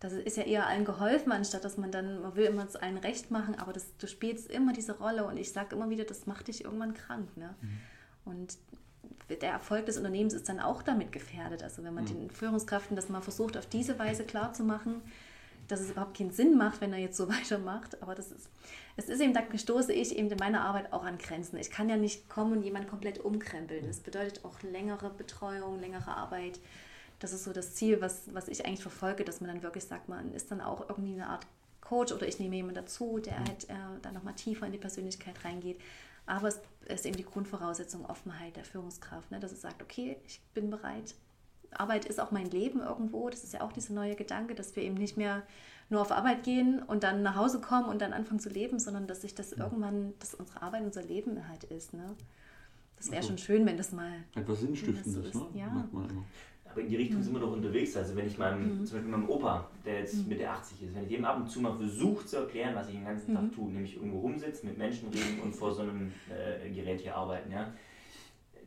das 0.00 0.14
ist 0.14 0.38
ja 0.38 0.44
eher 0.44 0.66
allen 0.66 0.86
geholfen, 0.86 1.30
anstatt 1.30 1.64
dass 1.64 1.76
man 1.76 1.92
dann, 1.92 2.22
man 2.22 2.34
will 2.34 2.46
immer 2.46 2.64
es 2.64 2.76
allen 2.76 2.96
recht 2.96 3.30
machen, 3.30 3.54
aber 3.56 3.74
das, 3.74 3.96
du 3.98 4.06
spielst 4.08 4.50
immer 4.50 4.72
diese 4.72 4.98
Rolle 4.98 5.26
und 5.26 5.36
ich 5.36 5.52
sage 5.52 5.76
immer 5.76 5.90
wieder, 5.90 6.04
das 6.04 6.26
macht 6.26 6.48
dich 6.48 6.64
irgendwann 6.64 6.94
krank. 6.94 7.36
Ne? 7.36 7.54
Mhm. 7.60 7.78
Und 8.30 8.56
der 9.28 9.52
Erfolg 9.52 9.86
des 9.86 9.96
Unternehmens 9.96 10.34
ist 10.34 10.48
dann 10.48 10.60
auch 10.60 10.82
damit 10.82 11.12
gefährdet. 11.12 11.62
Also 11.62 11.84
wenn 11.84 11.94
man 11.94 12.04
mhm. 12.04 12.08
den 12.08 12.30
Führungskräften 12.30 12.96
das 12.96 13.08
mal 13.08 13.20
versucht, 13.20 13.56
auf 13.56 13.66
diese 13.66 13.98
Weise 13.98 14.24
klarzumachen, 14.24 15.02
dass 15.68 15.80
es 15.80 15.90
überhaupt 15.90 16.16
keinen 16.16 16.32
Sinn 16.32 16.56
macht, 16.56 16.80
wenn 16.80 16.92
er 16.92 16.98
jetzt 16.98 17.16
so 17.16 17.28
weitermacht. 17.40 18.02
Aber 18.02 18.14
das 18.14 18.30
ist, 18.32 18.48
es 18.96 19.08
ist 19.08 19.20
eben, 19.20 19.34
da 19.34 19.42
stoße 19.56 19.92
ich 19.92 20.16
eben 20.16 20.30
in 20.30 20.38
meiner 20.38 20.62
Arbeit 20.62 20.92
auch 20.92 21.04
an 21.04 21.18
Grenzen. 21.18 21.58
Ich 21.58 21.70
kann 21.70 21.88
ja 21.88 21.96
nicht 21.96 22.28
kommen 22.28 22.52
und 22.52 22.62
jemanden 22.62 22.88
komplett 22.88 23.18
umkrempeln. 23.18 23.86
Das 23.86 24.00
bedeutet 24.00 24.44
auch 24.44 24.62
längere 24.62 25.10
Betreuung, 25.10 25.80
längere 25.80 26.16
Arbeit. 26.16 26.58
Das 27.18 27.32
ist 27.32 27.44
so 27.44 27.52
das 27.52 27.74
Ziel, 27.74 28.00
was, 28.00 28.34
was 28.34 28.48
ich 28.48 28.64
eigentlich 28.66 28.82
verfolge, 28.82 29.24
dass 29.24 29.40
man 29.40 29.50
dann 29.50 29.62
wirklich 29.62 29.84
sagt, 29.84 30.08
man 30.08 30.32
ist 30.32 30.50
dann 30.50 30.60
auch 30.60 30.88
irgendwie 30.88 31.12
eine 31.12 31.28
Art 31.28 31.46
Coach 31.82 32.12
oder 32.12 32.26
ich 32.26 32.38
nehme 32.38 32.56
jemanden 32.56 32.76
dazu, 32.76 33.18
der 33.18 33.38
halt 33.38 33.68
äh, 33.68 33.74
dann 34.02 34.14
nochmal 34.14 34.34
tiefer 34.34 34.64
in 34.66 34.72
die 34.72 34.78
Persönlichkeit 34.78 35.44
reingeht. 35.44 35.80
Aber 36.30 36.46
es 36.46 36.60
ist 36.86 37.06
eben 37.06 37.16
die 37.16 37.24
Grundvoraussetzung 37.24 38.06
Offenheit 38.06 38.56
der 38.56 38.64
Führungskraft, 38.64 39.32
ne? 39.32 39.40
dass 39.40 39.50
es 39.50 39.62
sagt, 39.62 39.82
okay, 39.82 40.16
ich 40.24 40.40
bin 40.54 40.70
bereit. 40.70 41.16
Arbeit 41.72 42.04
ist 42.04 42.20
auch 42.20 42.30
mein 42.30 42.48
Leben 42.48 42.80
irgendwo. 42.80 43.28
Das 43.30 43.42
ist 43.42 43.52
ja 43.52 43.62
auch 43.62 43.72
dieser 43.72 43.94
neue 43.94 44.14
Gedanke, 44.14 44.54
dass 44.54 44.76
wir 44.76 44.84
eben 44.84 44.94
nicht 44.94 45.16
mehr 45.16 45.42
nur 45.88 46.00
auf 46.00 46.12
Arbeit 46.12 46.44
gehen 46.44 46.82
und 46.84 47.02
dann 47.02 47.22
nach 47.22 47.34
Hause 47.34 47.60
kommen 47.60 47.88
und 47.88 48.00
dann 48.00 48.12
anfangen 48.12 48.38
zu 48.38 48.48
leben, 48.48 48.78
sondern 48.78 49.08
dass 49.08 49.22
sich 49.22 49.34
das 49.34 49.52
irgendwann, 49.52 50.14
dass 50.20 50.34
unsere 50.34 50.62
Arbeit 50.62 50.82
unser 50.82 51.02
Leben 51.02 51.48
halt 51.48 51.64
ist. 51.64 51.94
Ne? 51.94 52.14
Das 52.96 53.06
wäre 53.08 53.16
also, 53.16 53.30
schon 53.30 53.38
schön, 53.38 53.66
wenn 53.66 53.76
das 53.76 53.90
mal. 53.90 54.12
Etwas 54.36 54.60
Sinnstiftendes, 54.60 55.32
so 55.32 55.50
ne? 55.50 55.58
Ja. 55.58 55.88
Aber 56.70 56.80
in 56.80 56.88
die 56.88 56.96
Richtung 56.96 57.18
mhm. 57.18 57.22
sind 57.24 57.32
wir 57.34 57.40
doch 57.40 57.52
unterwegs. 57.52 57.96
Also 57.96 58.16
wenn 58.16 58.26
ich 58.26 58.38
meinem, 58.38 58.80
mhm. 58.80 58.86
zum 58.86 58.96
Beispiel 58.96 59.10
meinem 59.10 59.28
Opa, 59.28 59.68
der 59.84 60.00
jetzt 60.00 60.22
mhm. 60.22 60.28
Mitte 60.28 60.48
80 60.48 60.82
ist, 60.82 60.94
wenn 60.94 61.02
ich 61.02 61.08
dem 61.08 61.24
ab 61.24 61.36
und 61.36 61.50
zu 61.50 61.60
mal 61.60 61.76
versuche 61.76 62.24
zu 62.26 62.36
erklären, 62.36 62.74
was 62.74 62.88
ich 62.88 62.94
den 62.94 63.04
ganzen 63.04 63.34
Tag 63.34 63.42
mhm. 63.42 63.52
tue, 63.52 63.72
nämlich 63.72 63.96
irgendwo 63.96 64.20
rumsitzen, 64.20 64.68
mit 64.68 64.78
Menschen 64.78 65.08
reden 65.08 65.40
und 65.42 65.54
vor 65.54 65.72
so 65.72 65.82
einem 65.82 66.12
äh, 66.28 66.70
Gerät 66.70 67.00
hier 67.00 67.16
arbeiten, 67.16 67.50
ja, 67.50 67.72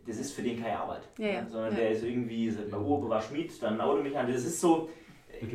das 0.05 0.17
ist 0.17 0.33
für 0.33 0.41
den 0.41 0.61
keine 0.61 0.77
Arbeit. 0.77 1.03
Ja, 1.17 1.27
ja. 1.27 1.47
Sondern 1.47 1.71
ja. 1.71 1.79
der 1.79 1.91
ist 1.91 2.03
irgendwie, 2.03 2.53
mein 2.69 2.81
Opa 2.81 3.09
war 3.09 3.21
Schmied, 3.21 3.51
dann 3.61 3.79
Automechaniker. 3.79 4.33
Das 4.33 4.45
ist 4.45 4.59
so, 4.59 4.89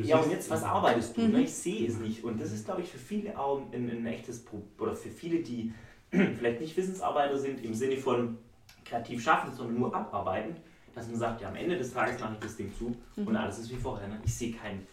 ja 0.03 0.17
und 0.17 0.31
jetzt, 0.31 0.49
was 0.49 0.63
arbeitest 0.63 1.15
du? 1.17 1.21
Ne? 1.21 1.27
Mhm. 1.27 1.43
Ich 1.43 1.53
sehe 1.53 1.87
es 1.87 1.99
nicht. 1.99 2.23
Und 2.23 2.41
das 2.41 2.51
ist, 2.51 2.65
glaube 2.65 2.81
ich, 2.81 2.89
für 2.89 2.97
viele 2.97 3.37
auch 3.37 3.61
ein, 3.71 3.89
ein 3.89 4.05
echtes 4.05 4.43
Problem, 4.43 4.69
oder 4.79 4.95
für 4.95 5.09
viele, 5.09 5.39
die 5.39 5.73
vielleicht 6.11 6.61
nicht 6.61 6.75
Wissensarbeiter 6.75 7.37
sind, 7.37 7.63
im 7.63 7.73
Sinne 7.73 7.97
von 7.97 8.37
kreativ 8.85 9.21
schaffen, 9.21 9.53
sondern 9.53 9.79
nur 9.79 9.95
abarbeiten, 9.95 10.55
dass 10.99 11.09
man 11.09 11.19
sagt, 11.19 11.41
ja, 11.41 11.49
am 11.49 11.55
Ende 11.55 11.77
des 11.77 11.93
Tages 11.93 12.19
mache 12.19 12.33
ich 12.33 12.39
das 12.39 12.55
Ding 12.55 12.71
zu 12.73 12.95
mhm. 13.15 13.27
und 13.27 13.35
alles 13.35 13.59
ist 13.59 13.71
wie 13.71 13.75
vorher. 13.75 14.07
Ne? 14.07 14.19
Ich 14.23 14.33
sehe 14.33 14.53
kein, 14.53 14.85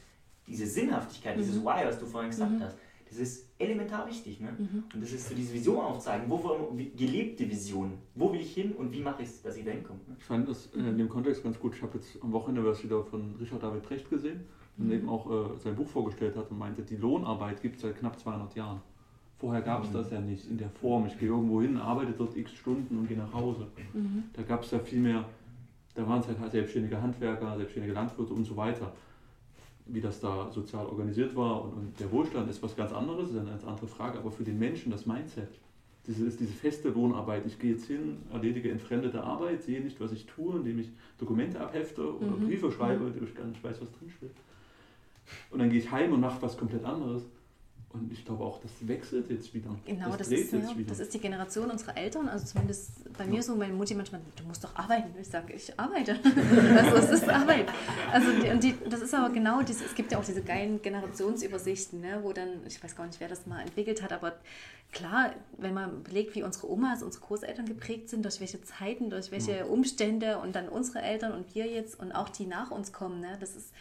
diese 0.46 0.66
Sinnhaftigkeit, 0.66 1.36
mhm. 1.36 1.40
dieses 1.40 1.60
Why, 1.60 1.84
was 1.84 1.98
du 1.98 2.06
vorhin 2.06 2.30
gesagt 2.30 2.52
mhm. 2.52 2.62
hast, 2.62 2.76
das 3.08 3.18
ist 3.18 3.46
elementar 3.58 4.06
wichtig. 4.06 4.40
Ne? 4.40 4.52
Mhm. 4.58 4.84
Und 4.94 5.02
das 5.02 5.12
ist 5.12 5.28
so 5.28 5.34
diese 5.34 5.52
Vision 5.54 5.78
aufzeigen, 5.78 6.28
wovon, 6.28 6.76
gelebte 6.96 7.48
Vision, 7.48 7.92
wo 8.14 8.32
will 8.32 8.40
ich 8.40 8.54
hin 8.54 8.72
und 8.72 8.92
wie 8.92 9.00
mache 9.00 9.22
ich 9.22 9.28
es, 9.28 9.42
dass 9.42 9.56
ich 9.56 9.64
da 9.64 9.70
hinkomme. 9.70 10.00
Ne? 10.06 10.16
Ich 10.18 10.24
fand 10.24 10.48
das 10.48 10.66
in 10.74 10.96
dem 10.96 11.08
Kontext 11.08 11.42
ganz 11.42 11.58
gut. 11.58 11.74
Ich 11.74 11.82
habe 11.82 11.98
jetzt 11.98 12.18
am 12.22 12.32
Wochenende 12.32 12.68
was 12.68 12.82
wieder 12.82 13.02
von 13.04 13.34
Richard 13.40 13.62
David 13.62 13.82
Precht 13.82 14.08
gesehen 14.08 14.40
und 14.78 14.86
mhm. 14.86 14.92
eben 14.92 15.08
auch 15.08 15.30
äh, 15.30 15.58
sein 15.58 15.74
Buch 15.74 15.88
vorgestellt 15.88 16.36
hat 16.36 16.50
und 16.50 16.58
meinte, 16.58 16.82
die 16.82 16.96
Lohnarbeit 16.96 17.62
gibt 17.62 17.76
es 17.76 17.82
seit 17.82 17.98
knapp 17.98 18.18
200 18.18 18.54
Jahren. 18.54 18.80
Vorher 19.38 19.60
gab 19.60 19.84
es 19.84 19.90
mhm. 19.90 19.94
das 19.94 20.10
ja 20.10 20.20
nicht 20.20 20.48
in 20.48 20.56
der 20.56 20.70
Form. 20.70 21.06
Ich 21.06 21.18
gehe 21.18 21.28
irgendwo 21.28 21.60
hin, 21.60 21.76
arbeite 21.76 22.12
dort 22.12 22.36
x 22.36 22.52
Stunden 22.52 22.98
und 22.98 23.08
gehe 23.08 23.18
nach 23.18 23.32
Hause. 23.32 23.66
Mhm. 23.92 24.24
Da 24.32 24.42
gab 24.42 24.62
es 24.62 24.70
ja 24.70 24.78
viel 24.78 25.00
mehr 25.00 25.24
da 25.96 26.06
waren 26.06 26.20
es 26.20 26.28
halt 26.28 26.52
selbstständige 26.52 27.00
Handwerker, 27.00 27.56
selbstständige 27.56 27.94
Landwirte 27.94 28.34
und 28.34 28.44
so 28.44 28.56
weiter. 28.56 28.92
Wie 29.86 30.00
das 30.00 30.20
da 30.20 30.50
sozial 30.50 30.86
organisiert 30.86 31.34
war 31.36 31.62
und, 31.64 31.72
und 31.72 32.00
der 32.00 32.10
Wohlstand 32.10 32.50
ist 32.50 32.62
was 32.62 32.76
ganz 32.76 32.92
anderes, 32.92 33.30
ist 33.30 33.38
eine 33.38 33.50
ganz 33.50 33.64
andere 33.64 33.86
Frage, 33.86 34.18
aber 34.18 34.30
für 34.30 34.42
den 34.44 34.58
Menschen 34.58 34.90
das 34.90 35.06
Mindset, 35.06 35.48
diese, 36.06 36.26
ist 36.26 36.40
diese 36.40 36.52
feste 36.52 36.90
Lohnarbeit. 36.90 37.46
Ich 37.46 37.58
gehe 37.58 37.72
jetzt 37.72 37.86
hin, 37.86 38.18
erledige 38.32 38.70
entfremdete 38.70 39.22
Arbeit, 39.22 39.62
sehe 39.62 39.80
nicht, 39.80 40.00
was 40.00 40.12
ich 40.12 40.26
tue, 40.26 40.56
indem 40.56 40.80
ich 40.80 40.88
Dokumente 41.18 41.60
abhefte 41.60 42.16
oder 42.16 42.36
mhm. 42.36 42.46
Briefe 42.46 42.70
schreibe, 42.70 43.04
mhm. 43.04 43.20
wo 43.20 43.24
ich 43.24 43.34
gar 43.34 43.46
nicht 43.46 43.62
weiß, 43.62 43.80
was 43.80 43.90
drinsteht. 43.92 44.30
Und 45.50 45.58
dann 45.58 45.70
gehe 45.70 45.78
ich 45.78 45.90
heim 45.90 46.12
und 46.12 46.20
mache 46.20 46.42
was 46.42 46.56
komplett 46.56 46.84
anderes. 46.84 47.22
Und 48.00 48.12
ich 48.12 48.24
glaube 48.24 48.44
auch, 48.44 48.60
das 48.60 48.70
wechselt 48.80 49.30
jetzt 49.30 49.52
wieder. 49.54 49.70
Genau, 49.86 50.10
das, 50.10 50.28
das 50.28 50.38
ist, 50.38 50.52
ja, 50.52 50.60
das 50.86 51.00
ist 51.00 51.14
die 51.14 51.18
Generation 51.18 51.70
unserer 51.70 51.96
Eltern. 51.96 52.28
Also 52.28 52.46
zumindest 52.46 53.12
bei 53.16 53.24
ja. 53.24 53.30
mir 53.30 53.42
so, 53.42 53.54
meine 53.56 53.72
Mutti 53.72 53.94
manchmal, 53.94 54.20
du 54.36 54.44
musst 54.44 54.62
doch 54.62 54.74
arbeiten. 54.76 55.08
Ich 55.20 55.28
sage, 55.28 55.52
ich 55.54 55.78
arbeite. 55.78 56.16
also 56.76 56.96
es 56.96 57.10
ist 57.10 57.28
Arbeit. 57.28 57.66
Also 58.12 58.28
die, 58.42 58.50
und 58.50 58.62
die, 58.62 58.74
das 58.88 59.00
ist 59.00 59.14
aber 59.14 59.32
genau, 59.32 59.62
dieses, 59.62 59.86
es 59.86 59.94
gibt 59.94 60.12
ja 60.12 60.18
auch 60.18 60.24
diese 60.24 60.42
geilen 60.42 60.82
Generationsübersichten, 60.82 62.00
ne, 62.00 62.20
wo 62.22 62.32
dann, 62.32 62.48
ich 62.66 62.82
weiß 62.82 62.96
gar 62.96 63.06
nicht, 63.06 63.20
wer 63.20 63.28
das 63.28 63.46
mal 63.46 63.60
entwickelt 63.60 64.02
hat, 64.02 64.12
aber 64.12 64.34
klar, 64.92 65.32
wenn 65.58 65.74
man 65.74 66.02
belegt, 66.02 66.34
wie 66.34 66.42
unsere 66.42 66.70
Omas, 66.70 67.02
unsere 67.02 67.24
Großeltern 67.24 67.66
geprägt 67.66 68.08
sind, 68.08 68.24
durch 68.24 68.40
welche 68.40 68.62
Zeiten, 68.62 69.10
durch 69.10 69.30
welche 69.30 69.66
Umstände 69.66 70.38
und 70.38 70.54
dann 70.54 70.68
unsere 70.68 71.02
Eltern 71.02 71.32
und 71.32 71.54
wir 71.54 71.66
jetzt 71.66 71.98
und 71.98 72.12
auch 72.12 72.28
die 72.28 72.46
nach 72.46 72.70
uns 72.70 72.92
kommen, 72.92 73.20
ne, 73.20 73.36
das 73.40 73.56
ist 73.56 73.72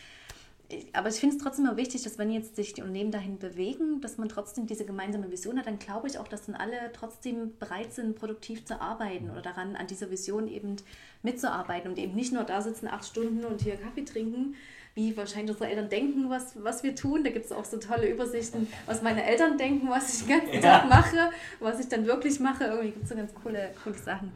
aber 0.93 1.09
ich 1.09 1.15
finde 1.15 1.35
es 1.35 1.41
trotzdem 1.41 1.65
immer 1.65 1.77
wichtig, 1.77 2.03
dass 2.03 2.17
wenn 2.17 2.31
jetzt 2.31 2.55
sich 2.55 2.73
die 2.73 2.81
Unternehmen 2.81 3.11
dahin 3.11 3.37
bewegen, 3.37 4.01
dass 4.01 4.17
man 4.17 4.29
trotzdem 4.29 4.67
diese 4.67 4.85
gemeinsame 4.85 5.31
Vision 5.31 5.57
hat, 5.57 5.67
dann 5.67 5.79
glaube 5.79 6.07
ich 6.07 6.17
auch, 6.17 6.27
dass 6.27 6.45
dann 6.45 6.55
alle 6.55 6.91
trotzdem 6.93 7.57
bereit 7.59 7.93
sind, 7.93 8.15
produktiv 8.15 8.65
zu 8.65 8.79
arbeiten 8.79 9.29
oder 9.29 9.41
daran, 9.41 9.75
an 9.75 9.87
dieser 9.87 10.11
Vision 10.11 10.47
eben 10.47 10.77
mitzuarbeiten 11.23 11.89
und 11.89 11.97
eben 11.97 12.15
nicht 12.15 12.33
nur 12.33 12.43
da 12.43 12.61
sitzen, 12.61 12.87
acht 12.87 13.05
Stunden 13.05 13.45
und 13.45 13.61
hier 13.61 13.75
Kaffee 13.75 14.05
trinken, 14.05 14.55
wie 14.95 15.15
wahrscheinlich 15.17 15.51
unsere 15.51 15.69
Eltern 15.69 15.89
denken, 15.89 16.29
was, 16.29 16.61
was 16.63 16.83
wir 16.83 16.95
tun. 16.95 17.23
Da 17.23 17.29
gibt 17.29 17.45
es 17.45 17.51
auch 17.51 17.65
so 17.65 17.77
tolle 17.77 18.09
Übersichten, 18.09 18.67
was 18.85 19.01
meine 19.01 19.25
Eltern 19.25 19.57
denken, 19.57 19.89
was 19.89 20.13
ich 20.13 20.25
den 20.25 20.39
ganzen 20.39 20.53
ja. 20.55 20.61
Tag 20.61 20.89
mache, 20.89 21.31
was 21.59 21.79
ich 21.79 21.89
dann 21.89 22.05
wirklich 22.05 22.39
mache. 22.39 22.63
Irgendwie 22.65 22.91
gibt 22.91 23.03
es 23.03 23.09
so 23.09 23.15
ganz 23.15 23.33
coole, 23.33 23.71
coole 23.83 23.97
Sachen. 23.97 24.31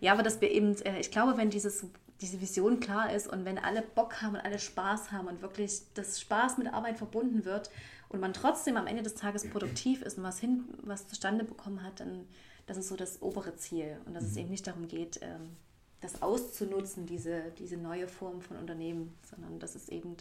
Ja, 0.00 0.12
aber 0.12 0.22
dass 0.22 0.40
wir 0.40 0.50
eben, 0.50 0.74
äh, 0.82 0.98
ich 0.98 1.10
glaube, 1.10 1.36
wenn 1.36 1.50
dieses 1.50 1.86
diese 2.20 2.40
Vision 2.40 2.80
klar 2.80 3.12
ist 3.12 3.26
und 3.26 3.44
wenn 3.44 3.58
alle 3.58 3.82
Bock 3.82 4.20
haben 4.22 4.34
und 4.34 4.40
alle 4.40 4.58
Spaß 4.58 5.12
haben 5.12 5.28
und 5.28 5.42
wirklich 5.42 5.82
das 5.94 6.20
Spaß 6.20 6.58
mit 6.58 6.72
Arbeit 6.72 6.98
verbunden 6.98 7.44
wird 7.44 7.70
und 8.08 8.20
man 8.20 8.32
trotzdem 8.32 8.76
am 8.76 8.86
Ende 8.86 9.02
des 9.02 9.14
Tages 9.14 9.48
produktiv 9.48 10.02
ist 10.02 10.18
und 10.18 10.24
was 10.24 10.38
hin, 10.38 10.64
was 10.82 11.08
zustande 11.08 11.44
bekommen 11.44 11.82
hat, 11.82 12.00
dann 12.00 12.26
das 12.66 12.76
ist 12.76 12.88
so 12.88 12.96
das 12.96 13.20
obere 13.20 13.56
Ziel 13.56 13.96
und 14.06 14.14
dass 14.14 14.24
mhm. 14.24 14.30
es 14.30 14.36
eben 14.36 14.50
nicht 14.50 14.66
darum 14.66 14.86
geht, 14.86 15.18
ähm, 15.22 15.56
das 16.00 16.22
auszunutzen, 16.22 17.04
diese, 17.06 17.50
diese 17.58 17.76
neue 17.76 18.06
Form 18.06 18.40
von 18.40 18.56
Unternehmen, 18.56 19.18
sondern 19.28 19.58
dass 19.58 19.74
es 19.74 19.88
eben 19.88 20.16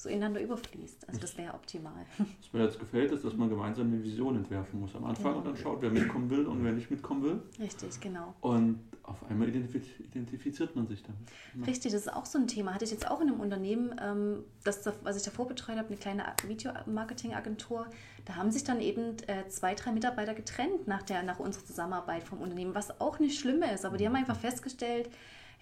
so 0.00 0.08
ineinander 0.08 0.40
überfließt. 0.40 1.06
Also 1.08 1.20
das 1.20 1.36
wäre 1.36 1.52
optimal. 1.52 2.06
Was 2.16 2.52
mir 2.54 2.64
jetzt 2.64 2.80
gefällt, 2.80 3.12
ist, 3.12 3.22
dass 3.22 3.34
man 3.34 3.50
gemeinsam 3.50 3.88
eine 3.88 4.02
Vision 4.02 4.34
entwerfen 4.34 4.80
muss 4.80 4.94
am 4.94 5.04
Anfang 5.04 5.32
ja. 5.32 5.38
und 5.38 5.46
dann 5.46 5.56
schaut, 5.58 5.82
wer 5.82 5.90
mitkommen 5.90 6.30
will 6.30 6.46
und 6.46 6.64
wer 6.64 6.72
nicht 6.72 6.90
mitkommen 6.90 7.22
will. 7.22 7.42
Richtig, 7.58 8.00
genau. 8.00 8.34
Und 8.40 8.80
auf 9.02 9.22
einmal 9.28 9.48
identifiziert 9.48 10.74
man 10.74 10.86
sich 10.86 11.02
damit. 11.02 11.20
Ja. 11.54 11.64
Richtig, 11.66 11.92
das 11.92 12.02
ist 12.02 12.12
auch 12.12 12.24
so 12.24 12.38
ein 12.38 12.46
Thema. 12.46 12.72
Hatte 12.72 12.86
ich 12.86 12.92
jetzt 12.92 13.10
auch 13.10 13.20
in 13.20 13.28
einem 13.28 13.40
Unternehmen, 13.40 13.94
ähm, 14.02 14.44
das, 14.64 14.88
was 15.02 15.18
ich 15.18 15.22
davor 15.22 15.46
betreut 15.46 15.76
habe, 15.76 15.88
eine 15.88 15.98
kleine 15.98 16.24
Video-Marketing-Agentur. 16.46 17.86
Da 18.24 18.36
haben 18.36 18.50
sich 18.50 18.64
dann 18.64 18.80
eben 18.80 19.18
äh, 19.26 19.48
zwei, 19.48 19.74
drei 19.74 19.92
Mitarbeiter 19.92 20.32
getrennt 20.32 20.88
nach, 20.88 21.02
der, 21.02 21.22
nach 21.24 21.40
unserer 21.40 21.66
Zusammenarbeit 21.66 22.22
vom 22.22 22.40
Unternehmen, 22.40 22.74
was 22.74 23.02
auch 23.02 23.18
nicht 23.18 23.38
schlimm 23.38 23.62
ist. 23.62 23.84
Aber 23.84 23.98
die 23.98 24.06
haben 24.06 24.16
einfach 24.16 24.38
festgestellt, 24.38 25.10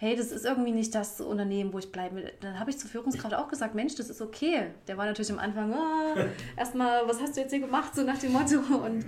hey, 0.00 0.14
das 0.14 0.30
ist 0.30 0.44
irgendwie 0.44 0.70
nicht 0.70 0.94
das 0.94 1.20
Unternehmen, 1.20 1.72
wo 1.72 1.78
ich 1.78 1.90
bleiben 1.90 2.16
will. 2.16 2.32
Dann 2.40 2.58
habe 2.58 2.70
ich 2.70 2.78
zur 2.78 2.88
Führungskraft 2.88 3.34
auch 3.34 3.48
gesagt, 3.48 3.74
Mensch, 3.74 3.96
das 3.96 4.08
ist 4.08 4.20
okay. 4.20 4.70
Der 4.86 4.96
war 4.96 5.06
natürlich 5.06 5.32
am 5.32 5.40
Anfang, 5.40 5.72
oh, 5.72 6.20
erstmal, 6.56 7.06
was 7.08 7.20
hast 7.20 7.36
du 7.36 7.40
jetzt 7.40 7.50
hier 7.50 7.60
gemacht, 7.60 7.94
so 7.94 8.04
nach 8.04 8.18
dem 8.18 8.32
Motto. 8.32 8.58
Und 8.58 9.04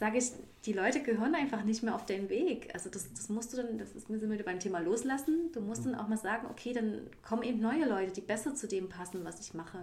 sage 0.00 0.18
ich, 0.18 0.32
die 0.64 0.72
Leute 0.72 1.00
gehören 1.00 1.36
einfach 1.36 1.62
nicht 1.62 1.84
mehr 1.84 1.94
auf 1.94 2.06
den 2.06 2.28
Weg. 2.28 2.70
Also 2.74 2.90
das, 2.90 3.12
das 3.12 3.28
musst 3.28 3.52
du 3.52 3.56
dann, 3.56 3.78
das 3.78 3.92
ist, 3.92 4.08
sind 4.08 4.30
wir 4.30 4.44
beim 4.44 4.58
Thema 4.58 4.80
loslassen. 4.80 5.52
Du 5.52 5.60
musst 5.60 5.86
dann 5.86 5.94
auch 5.94 6.08
mal 6.08 6.18
sagen, 6.18 6.48
okay, 6.50 6.72
dann 6.72 7.02
kommen 7.22 7.44
eben 7.44 7.60
neue 7.60 7.88
Leute, 7.88 8.12
die 8.12 8.20
besser 8.20 8.54
zu 8.56 8.66
dem 8.66 8.88
passen, 8.88 9.24
was 9.24 9.38
ich 9.40 9.54
mache. 9.54 9.78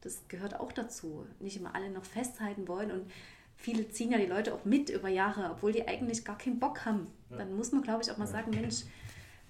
Das 0.00 0.26
gehört 0.28 0.58
auch 0.58 0.72
dazu. 0.72 1.26
Nicht 1.38 1.56
immer 1.56 1.74
alle 1.76 1.90
noch 1.90 2.04
festhalten 2.04 2.66
wollen 2.66 2.90
und 2.90 3.10
viele 3.56 3.88
ziehen 3.88 4.10
ja 4.10 4.18
die 4.18 4.26
Leute 4.26 4.52
auch 4.52 4.64
mit 4.64 4.90
über 4.90 5.08
Jahre, 5.08 5.50
obwohl 5.50 5.72
die 5.72 5.86
eigentlich 5.86 6.24
gar 6.24 6.38
keinen 6.38 6.58
Bock 6.58 6.84
haben. 6.84 7.06
Dann 7.30 7.56
muss 7.56 7.72
man, 7.72 7.82
glaube 7.82 8.02
ich, 8.02 8.10
auch 8.10 8.16
mal 8.16 8.26
sagen, 8.26 8.50
Mensch, 8.50 8.82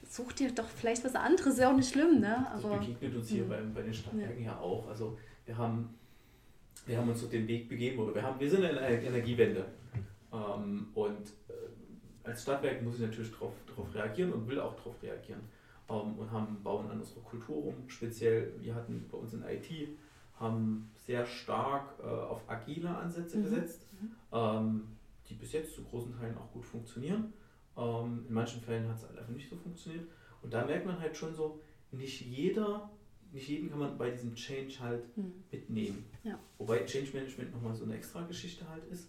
such 0.09 0.33
dir 0.33 0.53
doch 0.53 0.69
vielleicht 0.69 1.05
was 1.05 1.15
anderes, 1.15 1.55
ist 1.55 1.61
ja 1.61 1.71
auch 1.71 1.77
nicht 1.77 1.91
schlimm, 1.91 2.21
ne? 2.21 2.51
Aber, 2.53 2.77
das 2.77 2.87
begegnet 2.87 3.17
uns 3.17 3.29
hier 3.29 3.49
bei, 3.49 3.61
bei 3.75 3.83
den 3.83 3.95
Stadtwerken 3.95 4.45
ja. 4.45 4.53
ja. 4.53 4.59
auch. 4.59 4.89
Also 4.89 5.19
wir 5.45 5.57
haben, 5.57 5.95
wir 6.87 6.99
haben 6.99 7.09
uns 7.09 7.21
so 7.21 7.27
den 7.27 7.47
Weg 7.49 7.69
begeben 7.69 8.01
oder 8.01 8.15
wir 8.15 8.23
haben, 8.23 8.39
wir 8.39 8.51
sind 8.51 8.63
in 8.63 8.79
einer 8.79 8.89
Energiewende. 8.89 9.67
Ähm, 10.33 10.89
und 10.95 11.29
äh, 11.49 12.29
als 12.29 12.43
Stadtwerk 12.43 12.83
muss 12.83 12.97
ich 12.97 13.03
natürlich 13.03 13.31
darauf 13.33 13.53
reagieren 13.95 14.33
und 14.33 14.49
will 14.49 14.61
auch 14.61 14.77
darauf 14.77 15.03
reagieren. 15.03 15.41
Ähm, 15.89 16.19
und 16.19 16.31
haben, 16.31 16.63
bauen 16.63 16.91
an 16.91 17.01
unserer 17.01 17.23
Kultur 17.23 17.57
rum. 17.57 17.75
Speziell, 17.87 18.53
wir 18.61 18.75
hatten 18.75 19.07
bei 19.11 19.19
uns 19.19 19.35
in 19.35 19.43
IT, 19.43 19.89
haben 20.39 20.91
sehr 20.95 21.25
stark 21.27 21.95
äh, 22.01 22.07
auf 22.07 22.43
agile 22.49 22.89
Ansätze 22.89 23.39
mhm. 23.39 23.43
gesetzt, 23.45 23.87
mhm. 23.93 24.11
ähm, 24.33 24.83
die 25.29 25.35
bis 25.35 25.53
jetzt 25.53 25.75
zu 25.75 25.85
großen 25.85 26.13
Teilen 26.19 26.37
auch 26.37 26.53
gut 26.53 26.65
funktionieren. 26.65 27.33
Ähm, 27.77 28.25
in 28.29 28.35
manchen 28.35 28.61
Fällen 28.61 28.89
hat 28.89 28.97
es 28.97 29.07
halt 29.07 29.19
einfach 29.19 29.33
nicht 29.33 29.49
so 29.49 29.57
funktioniert. 29.57 30.07
Und 30.43 30.53
da 30.53 30.65
merkt 30.65 30.87
man 30.87 30.99
halt 30.99 31.17
schon 31.17 31.35
so, 31.35 31.61
nicht 31.93 32.21
jeder, 32.23 32.91
nicht 33.33 33.49
jeden 33.49 33.71
kann 33.71 33.79
man 33.79 33.99
bei 33.99 34.11
diesem 34.11 34.35
Change 34.35 34.79
halt 34.81 35.17
mhm. 35.17 35.33
mitnehmen. 35.51 36.05
Ja. 36.25 36.39
Wobei 36.59 36.85
Change 36.85 37.13
Management 37.13 37.53
nochmal 37.53 37.75
so 37.75 37.85
eine 37.85 37.97
extra 37.97 38.23
Geschichte 38.23 38.69
halt 38.69 38.85
ist. 38.91 39.09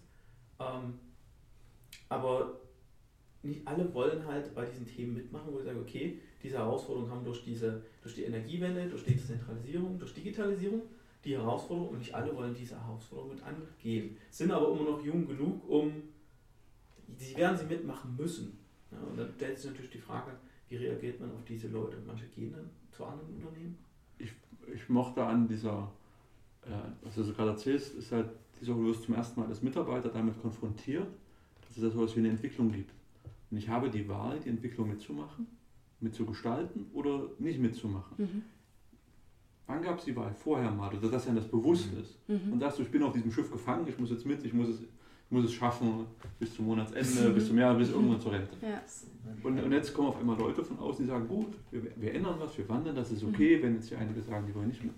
Ähm, 0.60 0.94
aber 2.08 2.60
nicht 3.42 3.66
alle 3.66 3.92
wollen 3.94 4.26
halt 4.26 4.54
bei 4.54 4.64
diesen 4.64 4.86
Themen 4.86 5.14
mitmachen, 5.14 5.52
wo 5.52 5.58
ich 5.58 5.64
sage, 5.64 5.78
okay, 5.78 6.20
diese 6.42 6.58
Herausforderungen 6.58 7.10
haben 7.10 7.24
durch, 7.24 7.44
diese, 7.44 7.82
durch 8.02 8.14
die 8.14 8.24
Energiewende, 8.24 8.88
durch 8.88 9.04
Dezentralisierung, 9.04 9.98
durch 9.98 10.14
Digitalisierung 10.14 10.82
die 11.24 11.36
Herausforderung 11.36 11.90
und 11.90 11.98
nicht 11.98 12.14
alle 12.14 12.34
wollen 12.34 12.54
diese 12.54 12.80
Herausforderung 12.80 13.34
mit 13.34 13.42
angehen. 13.42 14.16
Sind 14.30 14.50
aber 14.50 14.70
immer 14.70 14.90
noch 14.90 15.04
jung 15.04 15.26
genug, 15.26 15.68
um, 15.68 16.02
sie 17.16 17.36
werden 17.36 17.56
sie 17.56 17.66
mitmachen 17.66 18.16
müssen. 18.16 18.58
Ja, 18.90 18.98
und 18.98 19.18
dann 19.18 19.32
stellt 19.36 19.58
sich 19.58 19.70
natürlich 19.70 19.90
die 19.90 19.98
Frage, 19.98 20.32
wie 20.68 20.76
reagiert 20.76 21.20
man 21.20 21.30
auf 21.32 21.44
diese 21.44 21.68
Leute? 21.68 21.96
Manche 22.06 22.26
gehen 22.26 22.52
dann 22.52 22.68
zu 22.90 23.04
anderen 23.04 23.34
Unternehmen. 23.34 23.78
Ich, 24.18 24.32
ich 24.72 24.88
mochte 24.88 25.24
an 25.24 25.46
dieser, 25.48 25.90
äh, 26.62 26.70
was 27.02 27.14
du 27.14 27.22
so 27.22 27.32
gerade 27.32 27.50
erzählst, 27.50 27.94
ist 27.94 28.12
halt, 28.12 28.30
dieser, 28.60 28.74
du 28.74 28.86
wirst 28.86 29.04
zum 29.04 29.14
ersten 29.14 29.40
Mal 29.40 29.48
als 29.48 29.62
Mitarbeiter 29.62 30.08
damit 30.08 30.40
konfrontiert, 30.40 31.06
dass 31.62 31.76
es 31.76 31.82
da 31.82 31.90
sowas 31.90 32.14
wie 32.16 32.20
eine 32.20 32.30
Entwicklung 32.30 32.72
gibt. 32.72 32.92
Und 33.50 33.56
ich 33.56 33.68
habe 33.68 33.90
die 33.90 34.08
Wahl, 34.08 34.40
die 34.40 34.48
Entwicklung 34.48 34.88
mitzumachen, 34.88 35.46
mitzugestalten 36.00 36.86
oder 36.92 37.30
nicht 37.38 37.60
mitzumachen. 37.60 38.16
Mhm. 38.18 38.42
Wann 39.66 39.82
gab 39.82 39.98
es 39.98 40.04
die 40.06 40.16
Wahl? 40.16 40.32
Vorher 40.32 40.70
mal, 40.70 40.94
oder 40.94 41.10
dass 41.10 41.26
einem 41.26 41.36
das 41.36 41.48
bewusst 41.48 41.92
mhm. 41.92 42.00
ist. 42.00 42.18
Mhm. 42.28 42.52
Und 42.52 42.60
sagst 42.60 42.78
du, 42.78 42.82
ich 42.82 42.90
bin 42.90 43.02
auf 43.02 43.12
diesem 43.12 43.30
Schiff 43.30 43.50
gefangen, 43.50 43.86
ich 43.86 43.98
muss 43.98 44.10
jetzt 44.10 44.26
mit, 44.26 44.42
ich 44.44 44.52
muss 44.52 44.68
es, 44.68 44.82
muss 45.30 45.44
es 45.44 45.52
schaffen 45.52 46.06
bis 46.38 46.54
zum 46.54 46.66
Monatsende, 46.66 47.30
bis 47.34 47.48
zum 47.48 47.58
Jahr, 47.58 47.74
bis 47.74 47.90
irgendwann 47.90 48.20
zur 48.20 48.32
Rente. 48.32 48.56
Ja. 48.62 48.80
Und, 49.42 49.62
und, 49.62 49.72
jetzt 49.72 49.92
kommen 49.92 50.08
auf 50.08 50.18
einmal 50.18 50.38
Leute 50.38 50.64
von 50.64 50.78
außen, 50.78 51.04
die 51.04 51.10
sagen, 51.10 51.28
gut, 51.28 51.54
wir, 51.70 51.82
wir 51.96 52.14
ändern 52.14 52.36
was, 52.38 52.56
wir 52.56 52.68
wandern, 52.68 52.96
das 52.96 53.10
ist 53.10 53.22
okay, 53.22 53.58
mhm. 53.58 53.62
wenn 53.62 53.74
jetzt 53.74 53.88
hier 53.88 53.98
einige 53.98 54.22
sagen, 54.22 54.46
die 54.46 54.54
wollen 54.54 54.68
nicht 54.68 54.82
mit. 54.82 54.94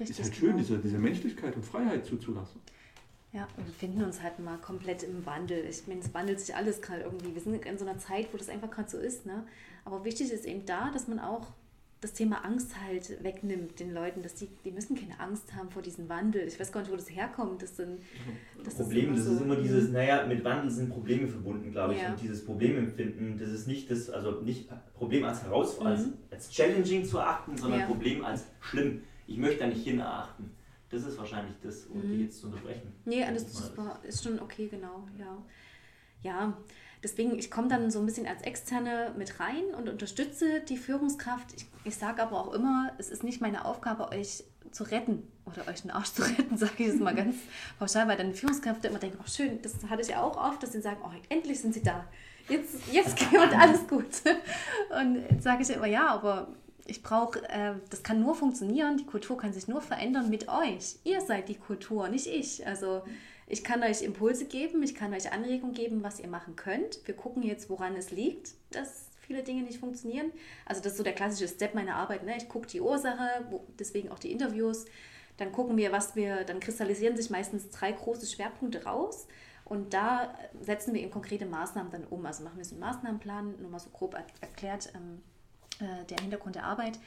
Richtig 0.00 0.18
ist 0.18 0.24
halt 0.24 0.34
schön, 0.34 0.48
genau. 0.48 0.58
diese, 0.58 0.78
diese 0.78 0.98
Menschlichkeit 0.98 1.54
und 1.54 1.64
Freiheit 1.64 2.04
zuzulassen. 2.04 2.60
Ja, 3.32 3.48
wir 3.56 3.64
befinden 3.64 4.04
uns 4.04 4.22
halt 4.22 4.38
mal 4.38 4.58
komplett 4.58 5.02
im 5.02 5.24
Wandel. 5.26 5.64
Ich 5.68 5.86
meine, 5.88 6.00
es 6.00 6.14
wandelt 6.14 6.40
sich 6.40 6.54
alles 6.54 6.80
gerade 6.80 7.02
irgendwie. 7.02 7.34
Wir 7.34 7.42
sind 7.42 7.64
in 7.64 7.78
so 7.78 7.84
einer 7.84 7.98
Zeit, 7.98 8.28
wo 8.32 8.36
das 8.36 8.48
einfach 8.48 8.70
gerade 8.70 8.88
so 8.88 8.98
ist. 8.98 9.26
Ne? 9.26 9.44
Aber 9.84 10.04
wichtig 10.04 10.30
ist 10.30 10.44
eben 10.44 10.64
da, 10.66 10.90
dass 10.92 11.08
man 11.08 11.18
auch 11.18 11.48
das 12.04 12.12
Thema 12.12 12.44
Angst 12.44 12.78
halt 12.78 13.24
wegnimmt 13.24 13.80
den 13.80 13.94
Leuten, 13.94 14.22
dass 14.22 14.34
die, 14.34 14.50
die 14.62 14.70
müssen 14.70 14.94
keine 14.94 15.18
Angst 15.18 15.54
haben 15.54 15.70
vor 15.70 15.80
diesem 15.80 16.06
Wandel. 16.10 16.46
Ich 16.46 16.60
weiß 16.60 16.70
gar 16.70 16.82
nicht, 16.82 16.92
wo 16.92 16.96
das 16.96 17.08
herkommt. 17.08 17.62
Das 17.62 17.76
sind 17.76 17.98
das 18.62 18.74
Problem, 18.74 19.16
das, 19.16 19.24
so, 19.24 19.32
ist 19.32 19.40
immer 19.40 19.56
dieses, 19.56 19.88
naja, 19.88 20.26
mit 20.26 20.44
Wandel 20.44 20.70
sind 20.70 20.90
Probleme 20.90 21.26
verbunden, 21.26 21.72
glaube 21.72 21.94
ich. 21.94 22.02
Ja. 22.02 22.10
Und 22.10 22.20
dieses 22.20 22.44
Problemempfinden, 22.44 23.38
das 23.38 23.48
ist 23.48 23.66
nicht 23.66 23.90
das, 23.90 24.10
also 24.10 24.42
nicht 24.42 24.68
Problem 24.92 25.24
als 25.24 25.44
Herausforderung, 25.44 26.08
mhm. 26.08 26.12
als, 26.30 26.46
als 26.46 26.50
challenging 26.50 27.06
zu 27.06 27.16
erachten, 27.16 27.56
sondern 27.56 27.80
ja. 27.80 27.86
Problem 27.86 28.22
als 28.22 28.44
schlimm. 28.60 29.02
Ich 29.26 29.38
möchte 29.38 29.60
da 29.60 29.66
nicht 29.66 29.82
hin 29.82 29.98
erachten. 29.98 30.50
Das 30.90 31.06
ist 31.06 31.16
wahrscheinlich 31.16 31.54
das, 31.62 31.86
um 31.86 32.06
mhm. 32.06 32.12
die 32.12 32.24
jetzt 32.24 32.38
zu 32.38 32.48
unterbrechen. 32.48 32.92
Nee, 33.06 33.24
alles 33.24 33.46
das 33.46 33.72
ist 34.06 34.22
schon 34.22 34.38
okay, 34.40 34.68
genau, 34.68 35.08
ja. 35.18 35.42
Ja, 36.22 36.56
Deswegen, 37.04 37.38
ich 37.38 37.50
komme 37.50 37.68
dann 37.68 37.90
so 37.90 38.00
ein 38.00 38.06
bisschen 38.06 38.26
als 38.26 38.42
Externe 38.42 39.12
mit 39.16 39.38
rein 39.38 39.62
und 39.76 39.90
unterstütze 39.90 40.60
die 40.62 40.78
Führungskraft. 40.78 41.52
Ich, 41.54 41.66
ich 41.84 41.96
sage 41.96 42.22
aber 42.22 42.40
auch 42.40 42.54
immer, 42.54 42.92
es 42.96 43.10
ist 43.10 43.22
nicht 43.22 43.42
meine 43.42 43.66
Aufgabe, 43.66 44.08
euch 44.10 44.42
zu 44.72 44.84
retten 44.84 45.22
oder 45.44 45.68
euch 45.68 45.82
den 45.82 45.90
Arsch 45.90 46.12
zu 46.12 46.22
retten, 46.22 46.56
sage 46.56 46.72
ich 46.78 46.86
jetzt 46.86 47.00
mal 47.00 47.14
ganz 47.14 47.36
pauschal, 47.78 48.08
weil 48.08 48.16
dann 48.16 48.34
Führungskräfte 48.34 48.88
immer 48.88 48.98
denken, 48.98 49.18
oh 49.20 49.28
schön, 49.28 49.60
das 49.60 49.74
hatte 49.88 50.00
ich 50.00 50.08
ja 50.08 50.22
auch 50.22 50.36
oft, 50.36 50.62
dass 50.62 50.72
sie 50.72 50.80
sagen, 50.80 50.98
oh 51.04 51.10
endlich 51.28 51.60
sind 51.60 51.74
sie 51.74 51.82
da. 51.82 52.06
Jetzt, 52.48 52.76
jetzt 52.90 53.16
geht 53.30 53.38
alles 53.38 53.86
gut. 53.86 54.06
Und 54.98 55.42
sage 55.42 55.62
ich 55.62 55.70
immer, 55.70 55.86
ja, 55.86 56.08
aber 56.08 56.48
ich 56.86 57.02
brauche, 57.02 57.46
äh, 57.48 57.74
das 57.90 58.02
kann 58.02 58.20
nur 58.20 58.34
funktionieren, 58.34 58.96
die 58.96 59.06
Kultur 59.06 59.36
kann 59.36 59.52
sich 59.52 59.68
nur 59.68 59.80
verändern 59.80 60.30
mit 60.30 60.48
euch. 60.48 60.96
Ihr 61.04 61.20
seid 61.20 61.48
die 61.48 61.56
Kultur, 61.56 62.08
nicht 62.08 62.26
ich. 62.26 62.66
Also 62.66 63.02
ich 63.46 63.62
kann 63.62 63.82
euch 63.82 64.02
Impulse 64.02 64.46
geben, 64.46 64.82
ich 64.82 64.94
kann 64.94 65.12
euch 65.12 65.32
Anregungen 65.32 65.74
geben, 65.74 66.02
was 66.02 66.20
ihr 66.20 66.28
machen 66.28 66.56
könnt. 66.56 67.06
Wir 67.06 67.14
gucken 67.14 67.42
jetzt, 67.42 67.68
woran 67.68 67.94
es 67.96 68.10
liegt, 68.10 68.52
dass 68.70 69.08
viele 69.20 69.42
Dinge 69.42 69.62
nicht 69.62 69.78
funktionieren. 69.78 70.30
Also 70.66 70.82
das 70.82 70.92
ist 70.92 70.98
so 70.98 71.04
der 71.04 71.14
klassische 71.14 71.48
Step 71.48 71.74
meiner 71.74 71.96
Arbeit. 71.96 72.24
Ne? 72.24 72.36
Ich 72.36 72.48
gucke 72.48 72.66
die 72.66 72.80
Ursache, 72.80 73.44
wo, 73.50 73.66
deswegen 73.78 74.10
auch 74.10 74.18
die 74.18 74.32
Interviews. 74.32 74.86
Dann 75.36 75.52
gucken 75.52 75.76
wir, 75.76 75.92
was 75.92 76.14
wir, 76.14 76.44
dann 76.44 76.60
kristallisieren 76.60 77.16
sich 77.16 77.30
meistens 77.30 77.70
drei 77.70 77.92
große 77.92 78.26
Schwerpunkte 78.26 78.84
raus. 78.84 79.26
Und 79.64 79.94
da 79.94 80.34
setzen 80.60 80.94
wir 80.94 81.00
eben 81.00 81.10
konkrete 81.10 81.46
Maßnahmen 81.46 81.90
dann 81.90 82.04
um. 82.04 82.24
Also 82.26 82.44
machen 82.44 82.58
wir 82.58 82.64
so 82.64 82.74
einen 82.74 82.80
Maßnahmenplan, 82.80 83.60
nur 83.60 83.70
mal 83.70 83.78
so 83.78 83.90
grob 83.90 84.14
erklärt, 84.40 84.92
ähm, 84.94 85.22
äh, 85.80 86.04
der 86.04 86.18
Hintergrund 86.18 86.54
der 86.54 86.64
Arbeit. 86.64 86.98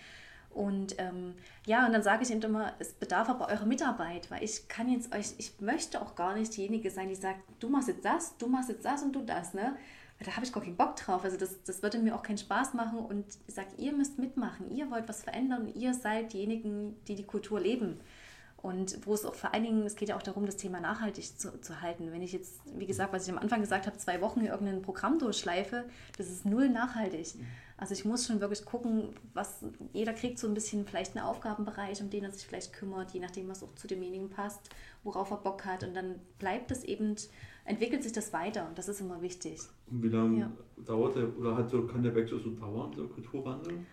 Und 0.49 0.95
ähm, 0.97 1.35
ja, 1.65 1.85
und 1.85 1.93
dann 1.93 2.01
sage 2.01 2.23
ich 2.23 2.31
eben 2.31 2.41
immer, 2.41 2.73
es 2.79 2.93
bedarf 2.93 3.29
aber 3.29 3.47
eurer 3.49 3.65
Mitarbeit, 3.65 4.31
weil 4.31 4.43
ich 4.43 4.67
kann 4.67 4.89
jetzt 4.89 5.13
euch, 5.13 5.33
ich 5.37 5.59
möchte 5.59 6.01
auch 6.01 6.15
gar 6.15 6.35
nicht 6.35 6.55
diejenige 6.57 6.89
sein, 6.89 7.09
die 7.09 7.15
sagt, 7.15 7.39
du 7.59 7.69
machst 7.69 7.87
jetzt 7.89 8.03
das, 8.05 8.35
du 8.37 8.47
machst 8.47 8.69
jetzt 8.69 8.83
das 8.83 9.03
und 9.03 9.15
du 9.15 9.21
das, 9.21 9.53
ne? 9.53 9.75
Da 10.19 10.31
habe 10.31 10.43
ich 10.43 10.51
gar 10.51 10.63
keinen 10.63 10.75
Bock 10.75 10.95
drauf. 10.95 11.23
Also 11.23 11.37
das, 11.37 11.61
das 11.63 11.83
würde 11.83 11.99
mir 11.99 12.15
auch 12.15 12.23
keinen 12.23 12.39
Spaß 12.39 12.73
machen 12.73 12.97
und 12.97 13.25
ich 13.47 13.53
sage, 13.53 13.69
ihr 13.77 13.93
müsst 13.93 14.17
mitmachen, 14.17 14.71
ihr 14.71 14.89
wollt 14.89 15.07
was 15.07 15.21
verändern, 15.21 15.71
ihr 15.75 15.93
seid 15.93 16.33
diejenigen, 16.33 16.95
die 17.07 17.13
die 17.13 17.25
Kultur 17.25 17.59
leben. 17.59 17.99
Und 18.57 19.05
wo 19.05 19.13
es 19.13 19.23
auch 19.23 19.35
vor 19.35 19.53
allen 19.53 19.63
Dingen, 19.63 19.85
es 19.85 19.95
geht 19.95 20.09
ja 20.09 20.17
auch 20.17 20.23
darum, 20.23 20.47
das 20.47 20.57
Thema 20.57 20.79
nachhaltig 20.79 21.37
zu, 21.39 21.61
zu 21.61 21.81
halten. 21.81 22.11
Wenn 22.11 22.23
ich 22.23 22.33
jetzt, 22.33 22.59
wie 22.75 22.87
gesagt, 22.87 23.13
was 23.13 23.25
ich 23.25 23.31
am 23.31 23.37
Anfang 23.37 23.61
gesagt 23.61 23.85
habe, 23.85 23.97
zwei 23.97 24.19
Wochen 24.19 24.41
irgendein 24.41 24.81
Programm 24.81 25.19
durchschleife, 25.19 25.85
das 26.17 26.27
ist 26.27 26.45
null 26.45 26.67
nachhaltig. 26.67 27.35
Mhm. 27.77 27.81
Also 27.81 27.93
ich 27.93 28.05
muss 28.05 28.25
schon 28.27 28.41
wirklich 28.41 28.65
gucken, 28.65 29.09
was 29.33 29.63
jeder 29.93 30.13
kriegt 30.13 30.39
so 30.39 30.47
ein 30.47 30.53
bisschen 30.53 30.85
vielleicht 30.85 31.15
einen 31.15 31.25
Aufgabenbereich, 31.25 32.01
um 32.01 32.09
den 32.09 32.23
er 32.23 32.31
sich 32.31 32.45
vielleicht 32.45 32.73
kümmert, 32.73 33.11
je 33.11 33.19
nachdem, 33.19 33.47
was 33.47 33.63
auch 33.63 33.73
zu 33.75 33.87
demjenigen 33.87 34.29
passt, 34.29 34.69
worauf 35.03 35.31
er 35.31 35.37
Bock 35.37 35.65
hat. 35.65 35.83
Und 35.83 35.95
dann 35.95 36.15
bleibt 36.39 36.71
es 36.71 36.83
eben, 36.83 37.15
entwickelt 37.65 38.03
sich 38.03 38.13
das 38.13 38.33
weiter 38.33 38.67
und 38.67 38.77
das 38.77 38.87
ist 38.89 39.01
immer 39.01 39.21
wichtig. 39.21 39.59
Und 39.89 40.03
wie 40.03 40.09
lange 40.09 40.39
ja. 40.39 40.51
dauert 40.85 41.15
der 41.15 41.37
oder 41.37 41.55
hat 41.55 41.69
so, 41.69 41.83
kann 41.83 42.03
der 42.03 42.15
Wechsel 42.15 42.39
so 42.39 42.49
dauern, 42.51 42.91
der 42.95 43.05
Kulturwandel? 43.05 43.85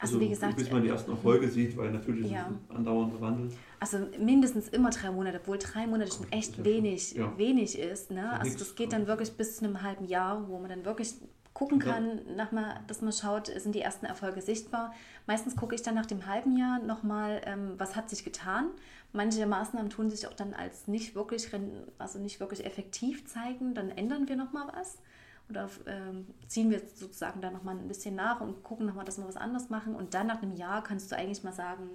Also, 0.00 0.14
also, 0.14 0.20
wie 0.20 0.28
gesagt, 0.28 0.56
bis 0.56 0.70
man 0.70 0.82
die 0.82 0.90
ersten 0.90 1.10
Erfolge 1.10 1.48
sieht, 1.48 1.76
weil 1.76 1.90
natürlich 1.90 2.30
ja. 2.30 2.42
ist 2.42 2.50
es 2.50 2.70
ein 2.70 2.76
andauernder 2.76 3.20
Wandel. 3.20 3.50
Also 3.80 3.98
mindestens 4.20 4.68
immer 4.68 4.90
drei 4.90 5.10
Monate, 5.10 5.40
obwohl 5.40 5.58
drei 5.58 5.88
Monate 5.88 6.12
schon 6.12 6.30
echt 6.30 6.64
wenig, 6.64 7.14
ja. 7.14 7.36
wenig 7.36 7.76
ist. 7.76 8.12
Ne? 8.12 8.38
Also 8.38 8.56
das 8.58 8.76
geht 8.76 8.92
dann 8.92 9.08
wirklich 9.08 9.32
bis 9.32 9.56
zu 9.56 9.64
einem 9.64 9.82
halben 9.82 10.04
Jahr, 10.04 10.48
wo 10.48 10.60
man 10.60 10.68
dann 10.68 10.84
wirklich 10.84 11.14
gucken 11.58 11.80
kann, 11.80 12.20
nach 12.36 12.52
mal, 12.52 12.78
dass 12.86 13.02
man 13.02 13.12
schaut, 13.12 13.48
sind 13.48 13.74
die 13.74 13.80
ersten 13.80 14.06
Erfolge 14.06 14.40
sichtbar. 14.40 14.94
Meistens 15.26 15.56
gucke 15.56 15.74
ich 15.74 15.82
dann 15.82 15.96
nach 15.96 16.06
dem 16.06 16.26
halben 16.26 16.56
Jahr 16.56 16.78
nochmal, 16.78 17.40
ähm, 17.46 17.74
was 17.78 17.96
hat 17.96 18.08
sich 18.08 18.22
getan. 18.22 18.68
Manche 19.12 19.44
Maßnahmen 19.44 19.90
tun 19.90 20.08
sich 20.08 20.28
auch 20.28 20.34
dann 20.34 20.54
als 20.54 20.86
nicht 20.86 21.16
wirklich, 21.16 21.50
also 21.98 22.20
nicht 22.20 22.38
wirklich 22.38 22.64
effektiv 22.64 23.26
zeigen, 23.26 23.74
dann 23.74 23.90
ändern 23.90 24.28
wir 24.28 24.36
nochmal 24.36 24.68
was 24.72 24.98
oder 25.48 25.68
ähm, 25.86 26.28
ziehen 26.46 26.70
wir 26.70 26.80
sozusagen 26.94 27.40
da 27.40 27.50
nochmal 27.50 27.76
ein 27.76 27.88
bisschen 27.88 28.14
nach 28.14 28.40
und 28.40 28.62
gucken 28.62 28.86
nochmal, 28.86 29.04
dass 29.04 29.18
wir 29.18 29.26
was 29.26 29.36
anderes 29.36 29.68
machen. 29.68 29.96
Und 29.96 30.14
dann 30.14 30.28
nach 30.28 30.40
einem 30.40 30.54
Jahr 30.54 30.84
kannst 30.84 31.10
du 31.10 31.16
eigentlich 31.16 31.42
mal 31.42 31.52
sagen, 31.52 31.88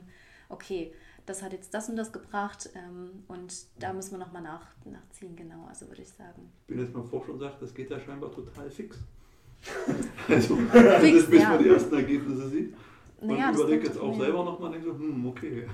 okay, 0.50 0.94
das 1.26 1.42
hat 1.42 1.54
jetzt 1.54 1.74
das 1.74 1.88
und 1.88 1.96
das 1.96 2.12
gebracht 2.12 2.70
ähm, 2.76 3.24
und 3.30 3.68
da 3.80 3.94
müssen 3.94 4.12
wir 4.12 4.18
nochmal 4.18 4.42
nach, 4.42 4.68
nachziehen, 4.84 5.38
genau, 5.38 5.66
also 5.70 5.88
würde 5.88 6.02
ich 6.02 6.10
sagen. 6.10 6.52
Ich 6.68 6.76
bin 6.76 6.80
jetzt 6.80 6.94
mal 6.94 7.04
vor 7.04 7.24
schon 7.24 7.40
sagt, 7.40 7.62
das 7.62 7.74
geht 7.74 7.90
ja 7.92 7.98
scheinbar 7.98 8.30
total 8.30 8.70
fix. 8.70 8.98
also, 10.28 10.58
fix, 11.02 11.26
bis 11.30 11.42
ja. 11.42 11.50
man 11.50 11.64
die 11.64 11.70
ersten 11.70 11.96
Ergebnisse 11.96 12.50
sieht. 12.50 12.74
Naja, 13.26 13.50
und 13.50 13.56
überlege 13.56 13.88
jetzt 13.88 14.00
auch 14.00 14.18
selber 14.18 14.44
nochmal 14.44 14.68
und 14.68 14.74
denke 14.74 14.88
so, 14.88 15.00
hm, 15.00 15.26
okay. 15.26 15.66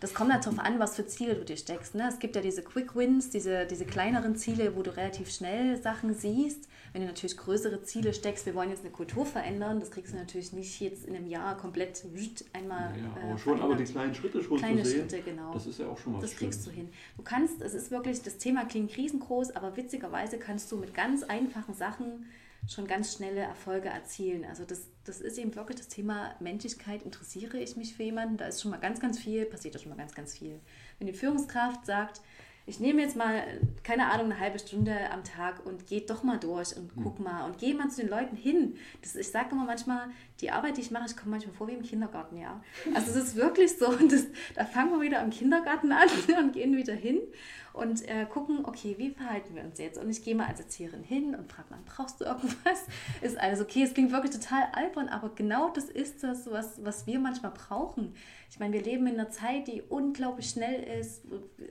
Das 0.00 0.12
kommt 0.12 0.32
halt 0.32 0.44
darauf 0.44 0.58
an, 0.58 0.78
was 0.78 0.96
für 0.96 1.06
Ziele 1.06 1.36
du 1.36 1.44
dir 1.44 1.56
steckst. 1.56 1.94
Ne? 1.94 2.08
Es 2.08 2.18
gibt 2.18 2.34
ja 2.34 2.42
diese 2.42 2.62
Quick 2.62 2.96
Wins, 2.96 3.30
diese, 3.30 3.66
diese 3.66 3.84
kleineren 3.84 4.36
Ziele, 4.36 4.74
wo 4.74 4.82
du 4.82 4.96
relativ 4.96 5.30
schnell 5.30 5.80
Sachen 5.80 6.14
siehst. 6.14 6.68
Wenn 6.92 7.02
du 7.02 7.08
natürlich 7.08 7.36
größere 7.36 7.82
Ziele 7.82 8.12
steckst, 8.12 8.46
wir 8.46 8.54
wollen 8.54 8.70
jetzt 8.70 8.80
eine 8.80 8.90
Kultur 8.90 9.26
verändern, 9.26 9.80
das 9.80 9.90
kriegst 9.90 10.14
du 10.14 10.16
natürlich 10.16 10.52
nicht 10.52 10.80
jetzt 10.80 11.04
in 11.06 11.14
einem 11.14 11.26
Jahr 11.26 11.56
komplett 11.56 12.04
einmal. 12.52 12.92
Ja, 12.96 13.22
aber 13.22 13.34
äh, 13.34 13.38
schon, 13.38 13.60
aber 13.60 13.74
die 13.76 13.84
kleinen 13.84 14.14
Schritte 14.14 14.42
schon 14.42 14.58
Kleine 14.58 14.82
zu 14.82 14.90
sehen, 14.90 15.08
Schritte, 15.08 15.22
genau. 15.22 15.52
Das 15.52 15.66
ist 15.66 15.78
ja 15.78 15.88
auch 15.88 15.98
schon 15.98 16.14
was 16.14 16.22
Das 16.22 16.36
kriegst 16.36 16.64
Schönes. 16.64 16.64
du 16.64 16.70
hin. 16.70 16.88
Du 17.16 17.22
kannst, 17.22 17.60
es 17.60 17.74
ist 17.74 17.90
wirklich, 17.90 18.22
das 18.22 18.38
Thema 18.38 18.64
klingt 18.64 18.96
riesengroß, 18.96 19.54
aber 19.54 19.76
witzigerweise 19.76 20.38
kannst 20.38 20.72
du 20.72 20.76
mit 20.76 20.94
ganz 20.94 21.22
einfachen 21.22 21.74
Sachen 21.74 22.24
schon 22.68 22.86
ganz 22.86 23.14
schnelle 23.14 23.40
Erfolge 23.40 23.88
erzielen. 23.88 24.44
Also 24.44 24.64
das, 24.64 24.88
das 25.04 25.20
ist 25.20 25.38
eben 25.38 25.54
wirklich 25.54 25.78
das 25.78 25.88
Thema 25.88 26.34
Menschlichkeit. 26.40 27.02
Interessiere 27.02 27.58
ich 27.58 27.76
mich 27.76 27.94
für 27.94 28.02
jemanden? 28.02 28.36
Da 28.36 28.46
ist 28.46 28.60
schon 28.60 28.70
mal 28.70 28.80
ganz, 28.80 29.00
ganz 29.00 29.18
viel, 29.18 29.46
passiert 29.46 29.74
da 29.74 29.78
schon 29.78 29.90
mal 29.90 29.96
ganz, 29.96 30.14
ganz 30.14 30.36
viel. 30.36 30.60
Wenn 30.98 31.06
die 31.06 31.12
Führungskraft 31.12 31.86
sagt, 31.86 32.20
ich 32.68 32.80
nehme 32.80 33.00
jetzt 33.00 33.16
mal, 33.16 33.44
keine 33.84 34.10
Ahnung, 34.10 34.26
eine 34.26 34.40
halbe 34.40 34.58
Stunde 34.58 34.92
am 35.12 35.22
Tag 35.22 35.64
und 35.64 35.86
gehe 35.86 36.00
doch 36.00 36.24
mal 36.24 36.38
durch 36.38 36.76
und 36.76 36.90
guck 37.00 37.18
hm. 37.18 37.24
mal 37.24 37.44
und 37.44 37.58
gehe 37.58 37.74
mal 37.74 37.88
zu 37.88 38.00
den 38.00 38.10
Leuten 38.10 38.36
hin. 38.36 38.76
Das, 39.02 39.14
ich 39.14 39.30
sage 39.30 39.50
immer 39.52 39.64
manchmal, 39.64 40.08
die 40.40 40.50
Arbeit, 40.50 40.76
die 40.76 40.80
ich 40.80 40.90
mache, 40.90 41.06
ich 41.06 41.16
komme 41.16 41.30
manchmal 41.30 41.54
vor 41.54 41.68
wie 41.68 41.74
im 41.74 41.82
Kindergarten, 41.82 42.36
ja. 42.36 42.60
Also 42.92 43.10
es 43.12 43.16
ist 43.16 43.36
wirklich 43.36 43.78
so 43.78 43.88
und 44.00 44.10
das, 44.10 44.26
da 44.56 44.64
fangen 44.64 44.90
wir 44.90 45.00
wieder 45.00 45.20
am 45.20 45.30
Kindergarten 45.30 45.92
an 45.92 46.08
und 46.38 46.52
gehen 46.52 46.76
wieder 46.76 46.94
hin 46.94 47.20
und 47.72 48.08
äh, 48.08 48.26
gucken, 48.26 48.64
okay, 48.64 48.96
wie 48.98 49.10
verhalten 49.10 49.54
wir 49.54 49.62
uns 49.62 49.78
jetzt? 49.78 49.98
Und 49.98 50.10
ich 50.10 50.24
gehe 50.24 50.34
mal 50.34 50.46
als 50.46 50.60
Erzieherin 50.60 51.04
hin 51.04 51.34
und 51.34 51.52
frage 51.52 51.68
mal, 51.70 51.78
brauchst 51.84 52.20
du 52.20 52.24
irgendwas? 52.24 52.86
Ist 53.26 53.38
alles 53.38 53.60
okay? 53.60 53.82
Es 53.82 53.92
klingt 53.92 54.12
wirklich 54.12 54.32
total 54.32 54.68
albern, 54.72 55.08
aber 55.08 55.30
genau 55.34 55.70
das 55.70 55.84
ist 55.84 56.22
das, 56.22 56.50
was, 56.50 56.84
was 56.84 57.06
wir 57.06 57.18
manchmal 57.18 57.52
brauchen. 57.52 58.14
Ich 58.50 58.58
meine, 58.60 58.74
wir 58.74 58.82
leben 58.82 59.06
in 59.06 59.14
einer 59.14 59.30
Zeit, 59.30 59.66
die 59.66 59.82
unglaublich 59.82 60.48
schnell 60.48 60.82
ist. 61.00 61.22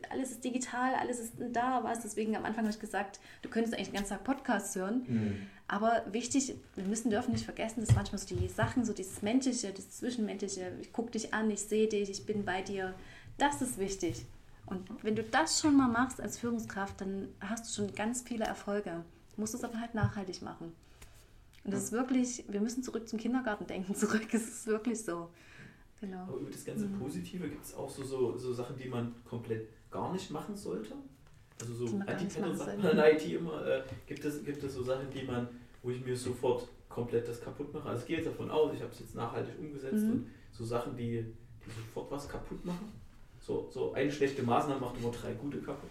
Alles 0.10 0.32
ist 0.32 0.44
digital 0.44 0.96
alles 0.96 1.20
ist 1.20 1.34
da, 1.54 1.84
was. 1.84 2.02
Deswegen 2.02 2.36
am 2.36 2.46
Anfang 2.46 2.66
habe 2.66 2.74
ich 2.74 2.80
gesagt, 2.80 3.20
du 3.42 3.50
könntest 3.50 3.74
eigentlich 3.74 3.90
den 3.90 3.96
ganzen 3.96 4.14
Tag 4.14 4.24
Podcasts 4.24 4.76
hören. 4.76 5.04
Mhm. 5.08 5.48
Aber 5.68 6.04
wichtig, 6.12 6.56
wir 6.76 6.84
müssen 6.84 7.10
dürfen 7.10 7.32
nicht 7.32 7.46
vergessen, 7.46 7.82
dass 7.82 7.96
manchmal 7.96 8.20
so 8.20 8.36
die 8.36 8.48
Sachen, 8.48 8.86
so 8.86 8.94
dieses 8.94 9.22
Menschliche, 9.22 9.72
das 9.72 9.90
Zwischenmenschliche, 9.92 10.74
ich 10.82 10.94
gucke 10.94 11.12
dich 11.12 11.34
an, 11.34 11.50
ich 11.50 11.62
sehe 11.62 11.88
dich, 11.88 12.10
ich 12.10 12.26
bin 12.26 12.46
bei 12.46 12.62
dir, 12.62 12.94
das 13.38 13.62
ist 13.62 13.78
wichtig. 13.78 14.26
Und 14.66 14.88
wenn 15.04 15.16
du 15.16 15.24
das 15.24 15.60
schon 15.60 15.76
mal 15.76 15.88
machst 15.88 16.20
als 16.20 16.38
Führungskraft, 16.38 17.00
dann 17.02 17.30
hast 17.40 17.66
du 17.66 17.74
schon 17.74 17.96
ganz 17.96 18.24
viele 18.24 18.46
Erfolge. 18.46 19.04
Du 19.36 19.42
musst 19.42 19.54
es 19.54 19.64
aber 19.64 19.80
halt 19.80 19.96
nachhaltig 19.96 20.42
machen. 20.42 20.74
Und 21.66 21.74
das 21.74 21.86
ist 21.86 21.92
wirklich, 21.92 22.46
wir 22.48 22.62
müssen 22.62 22.84
zurück 22.84 23.08
zum 23.10 23.20
Kindergarten 23.20 23.66
denken, 23.68 23.96
zurück. 24.04 24.28
Es 24.34 24.48
ist 24.48 24.68
wirklich 24.68 25.04
so. 25.04 25.30
Genau. 26.00 26.24
Aber 26.24 26.38
über 26.38 26.52
das 26.52 26.64
ganze 26.64 26.88
Positive 26.88 27.50
gibt 27.50 27.66
es 27.66 27.74
auch 27.74 27.90
so, 27.90 28.04
so, 28.04 28.38
so 28.38 28.54
Sachen, 28.54 28.78
die 28.78 28.88
man 28.88 29.16
komplett 29.28 29.68
gar 29.90 30.12
nicht 30.14 30.30
machen 30.30 30.56
sollte. 30.56 30.94
Also 31.60 31.74
so 31.74 31.88
sagt 31.88 32.78
man 32.80 32.92
in 32.92 32.98
IT 33.00 33.26
immer, 33.32 33.66
äh, 33.66 33.82
gibt, 34.06 34.24
es, 34.26 34.44
gibt 34.44 34.62
es 34.64 34.74
so 34.76 34.84
Sachen, 34.84 35.10
die 35.10 35.24
man, 35.24 35.48
wo 35.82 35.90
ich 35.90 36.06
mir 36.06 36.16
sofort 36.16 36.68
komplett 36.90 37.28
das 37.28 37.42
kaputt 37.42 37.74
mache. 37.74 37.90
Also 37.90 38.02
ich 38.02 38.08
gehe 38.08 38.18
jetzt 38.18 38.28
davon 38.28 38.52
aus, 38.52 38.74
ich 38.74 38.82
habe 38.82 38.92
es 38.92 39.00
jetzt 39.00 39.16
nachhaltig 39.16 39.58
umgesetzt 39.58 40.04
Mhm. 40.04 40.12
und 40.12 40.28
so 40.52 40.64
Sachen, 40.66 40.96
die, 40.96 41.24
die 41.66 41.72
sofort 41.72 42.12
was 42.12 42.28
kaputt 42.30 42.64
machen. 42.64 42.92
So, 43.40 43.68
so 43.72 43.94
eine 43.94 44.12
schlechte 44.12 44.44
Maßnahme 44.44 44.82
macht 44.82 44.98
immer 44.98 45.12
drei 45.12 45.34
gute 45.34 45.60
kaputt. 45.60 45.90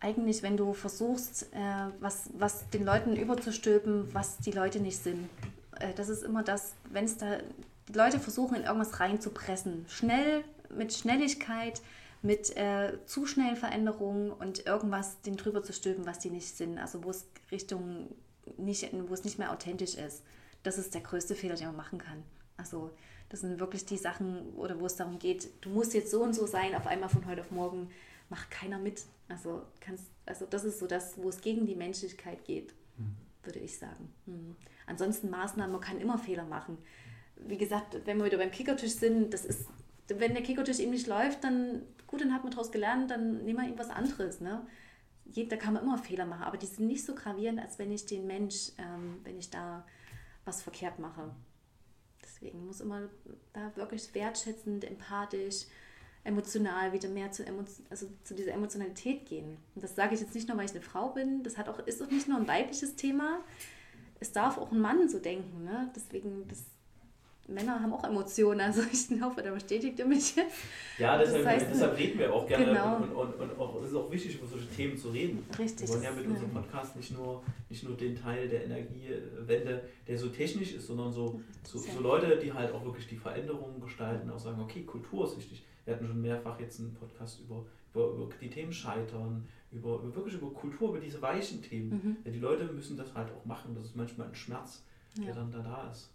Eigentlich, 0.00 0.42
wenn 0.42 0.56
du 0.56 0.72
versuchst, 0.74 1.44
äh, 1.52 1.90
was, 2.00 2.30
was 2.34 2.68
den 2.70 2.84
Leuten 2.84 3.16
überzustülpen, 3.16 4.12
was 4.14 4.38
die 4.38 4.52
Leute 4.52 4.80
nicht 4.80 4.98
sind. 4.98 5.28
Äh, 5.80 5.94
das 5.94 6.08
ist 6.08 6.22
immer 6.22 6.42
das, 6.42 6.74
wenn 6.90 7.06
es 7.06 7.16
da, 7.16 7.38
die 7.88 7.94
Leute 7.94 8.18
versuchen, 8.18 8.56
in 8.56 8.64
irgendwas 8.64 9.00
reinzupressen. 9.00 9.86
Schnell, 9.88 10.44
mit 10.68 10.92
Schnelligkeit, 10.92 11.80
mit 12.22 12.56
äh, 12.56 12.98
zu 13.06 13.26
schnellen 13.26 13.56
Veränderungen 13.56 14.32
und 14.32 14.66
irgendwas 14.66 15.20
den 15.22 15.36
drüber 15.36 15.62
zu 15.62 15.72
stülpen, 15.72 16.06
was 16.06 16.18
die 16.18 16.30
nicht 16.30 16.56
sind. 16.56 16.78
Also 16.78 17.04
wo 17.04 17.10
es 17.10 17.26
Richtung 17.50 18.08
nicht, 18.58 18.88
wo 19.08 19.14
es 19.14 19.24
nicht 19.24 19.38
mehr 19.38 19.52
authentisch 19.52 19.94
ist. 19.94 20.22
Das 20.62 20.78
ist 20.78 20.94
der 20.94 21.00
größte 21.00 21.34
Fehler, 21.34 21.54
den 21.54 21.68
man 21.68 21.76
machen 21.76 21.98
kann. 21.98 22.22
Also 22.56 22.90
das 23.28 23.40
sind 23.40 23.58
wirklich 23.60 23.86
die 23.86 23.96
Sachen, 23.96 24.54
oder 24.56 24.78
wo 24.80 24.86
es 24.86 24.96
darum 24.96 25.18
geht, 25.18 25.48
du 25.62 25.70
musst 25.70 25.94
jetzt 25.94 26.10
so 26.10 26.22
und 26.22 26.34
so 26.34 26.46
sein, 26.46 26.74
auf 26.74 26.86
einmal 26.86 27.08
von 27.08 27.26
heute 27.26 27.40
auf 27.40 27.50
morgen 27.50 27.90
macht 28.28 28.50
keiner 28.50 28.78
mit. 28.78 29.04
Also 29.28 29.62
kannst, 29.80 30.04
also 30.24 30.46
das 30.46 30.64
ist 30.64 30.78
so 30.78 30.86
das, 30.86 31.16
wo 31.18 31.28
es 31.28 31.40
gegen 31.40 31.66
die 31.66 31.74
Menschlichkeit 31.74 32.44
geht, 32.44 32.74
würde 33.42 33.58
ich 33.58 33.78
sagen. 33.78 34.12
Mhm. 34.26 34.56
Ansonsten 34.86 35.30
Maßnahmen, 35.30 35.72
man 35.72 35.80
kann 35.80 36.00
immer 36.00 36.18
Fehler 36.18 36.44
machen. 36.44 36.78
Wie 37.36 37.58
gesagt, 37.58 38.00
wenn 38.04 38.18
wir 38.18 38.26
wieder 38.26 38.38
beim 38.38 38.50
Kickertisch 38.50 38.92
sind, 38.92 39.32
das 39.32 39.44
ist, 39.44 39.66
wenn 40.08 40.34
der 40.34 40.42
Kickertisch 40.42 40.78
eben 40.78 40.92
nicht 40.92 41.06
läuft, 41.06 41.44
dann 41.44 41.82
gut, 42.06 42.20
dann 42.20 42.32
hat 42.32 42.44
man 42.44 42.52
daraus 42.52 42.70
gelernt, 42.70 43.10
dann 43.10 43.44
nehmen 43.44 43.58
wir 43.58 43.64
irgendwas 43.64 43.90
anderes. 43.90 44.40
Ne? 44.40 44.66
Da 45.48 45.56
kann 45.56 45.74
man 45.74 45.82
immer 45.82 45.98
Fehler 45.98 46.24
machen, 46.24 46.44
aber 46.44 46.56
die 46.56 46.66
sind 46.66 46.86
nicht 46.86 47.04
so 47.04 47.14
gravierend, 47.14 47.58
als 47.58 47.78
wenn 47.78 47.90
ich 47.90 48.06
den 48.06 48.26
Mensch, 48.26 48.70
ähm, 48.78 49.18
wenn 49.24 49.38
ich 49.38 49.50
da 49.50 49.84
was 50.44 50.62
verkehrt 50.62 50.98
mache. 50.98 51.34
Deswegen 52.22 52.66
muss 52.66 52.80
immer 52.80 53.08
da 53.52 53.74
wirklich 53.76 54.14
wertschätzend, 54.14 54.84
empathisch, 54.84 55.66
emotional 56.26 56.92
wieder 56.92 57.08
mehr 57.08 57.30
zu, 57.32 57.44
also 57.90 58.06
zu 58.24 58.34
dieser 58.34 58.52
Emotionalität 58.52 59.26
gehen. 59.26 59.56
Und 59.74 59.82
das 59.84 59.94
sage 59.94 60.14
ich 60.14 60.20
jetzt 60.20 60.34
nicht 60.34 60.48
nur, 60.48 60.56
weil 60.58 60.64
ich 60.66 60.72
eine 60.72 60.80
Frau 60.82 61.10
bin, 61.10 61.42
das 61.42 61.56
hat 61.56 61.68
auch, 61.68 61.78
ist 61.86 62.02
auch 62.02 62.10
nicht 62.10 62.28
nur 62.28 62.38
ein 62.38 62.48
weibliches 62.48 62.96
Thema. 62.96 63.40
Es 64.20 64.32
darf 64.32 64.58
auch 64.58 64.72
ein 64.72 64.80
Mann 64.80 65.08
so 65.08 65.18
denken. 65.18 65.64
Ne? 65.64 65.90
Deswegen, 65.94 66.46
das, 66.48 66.64
Männer 67.48 67.80
haben 67.80 67.92
auch 67.92 68.02
Emotionen. 68.02 68.60
Also 68.60 68.82
ich 68.92 69.20
hoffe, 69.22 69.40
da 69.42 69.52
bestätigt 69.52 69.98
ihr 70.00 70.06
mich 70.06 70.34
jetzt. 70.34 70.56
Ja, 70.98 71.16
Das 71.16 71.28
deshalb, 71.32 71.46
heißt, 71.46 71.66
deshalb 71.72 71.96
reden 71.96 72.18
wir 72.18 72.34
auch 72.34 72.44
gerne 72.46 72.64
genau. 72.64 72.96
und, 72.96 73.12
und, 73.12 73.34
und 73.40 73.58
auch, 73.60 73.80
es 73.82 73.90
ist 73.90 73.94
auch 73.94 74.10
wichtig, 74.10 74.34
über 74.36 74.46
solche 74.48 74.68
Themen 74.70 74.96
zu 74.96 75.10
reden. 75.10 75.46
Richtig. 75.56 75.86
Wir 75.86 75.94
wollen 75.94 76.02
ja 76.02 76.10
das- 76.10 76.18
mit 76.18 76.26
unserem 76.28 76.50
Podcast 76.50 76.96
nicht 76.96 77.12
nur, 77.12 77.42
nicht 77.68 77.84
nur 77.84 77.96
den 77.96 78.16
Teil 78.16 78.48
der 78.48 78.64
Energiewende, 78.64 79.82
der 80.08 80.18
so 80.18 80.28
technisch 80.30 80.72
ist, 80.74 80.86
sondern 80.88 81.12
so, 81.12 81.40
so, 81.62 81.78
so 81.78 82.00
Leute, 82.00 82.36
die 82.38 82.52
halt 82.52 82.72
auch 82.72 82.84
wirklich 82.84 83.06
die 83.06 83.16
Veränderungen 83.16 83.80
gestalten, 83.80 84.28
auch 84.30 84.38
sagen, 84.40 84.60
okay, 84.60 84.82
Kultur 84.82 85.24
ist 85.26 85.36
wichtig. 85.36 85.64
Wir 85.86 85.94
hatten 85.94 86.06
schon 86.06 86.20
mehrfach 86.20 86.58
jetzt 86.60 86.80
einen 86.80 86.92
Podcast 86.92 87.40
über, 87.40 87.64
über, 87.94 88.08
über 88.24 88.28
die 88.40 88.50
Themen 88.50 88.72
Scheitern, 88.72 89.46
über, 89.72 89.94
über 90.02 90.14
wirklich 90.14 90.34
über 90.34 90.50
Kultur, 90.52 90.90
über 90.90 90.98
diese 91.00 91.22
weichen 91.22 91.62
Themen. 91.62 91.90
Mhm. 91.90 92.16
Ja, 92.24 92.30
die 92.32 92.40
Leute 92.40 92.64
müssen 92.64 92.96
das 92.96 93.14
halt 93.14 93.28
auch 93.32 93.44
machen. 93.46 93.74
Das 93.74 93.86
ist 93.86 93.96
manchmal 93.96 94.26
ein 94.28 94.34
Schmerz, 94.34 94.82
der 95.16 95.26
Ja. 95.28 95.32
dann 95.34 95.50
da, 95.50 95.58
da 95.60 95.90
ist. 95.90 96.10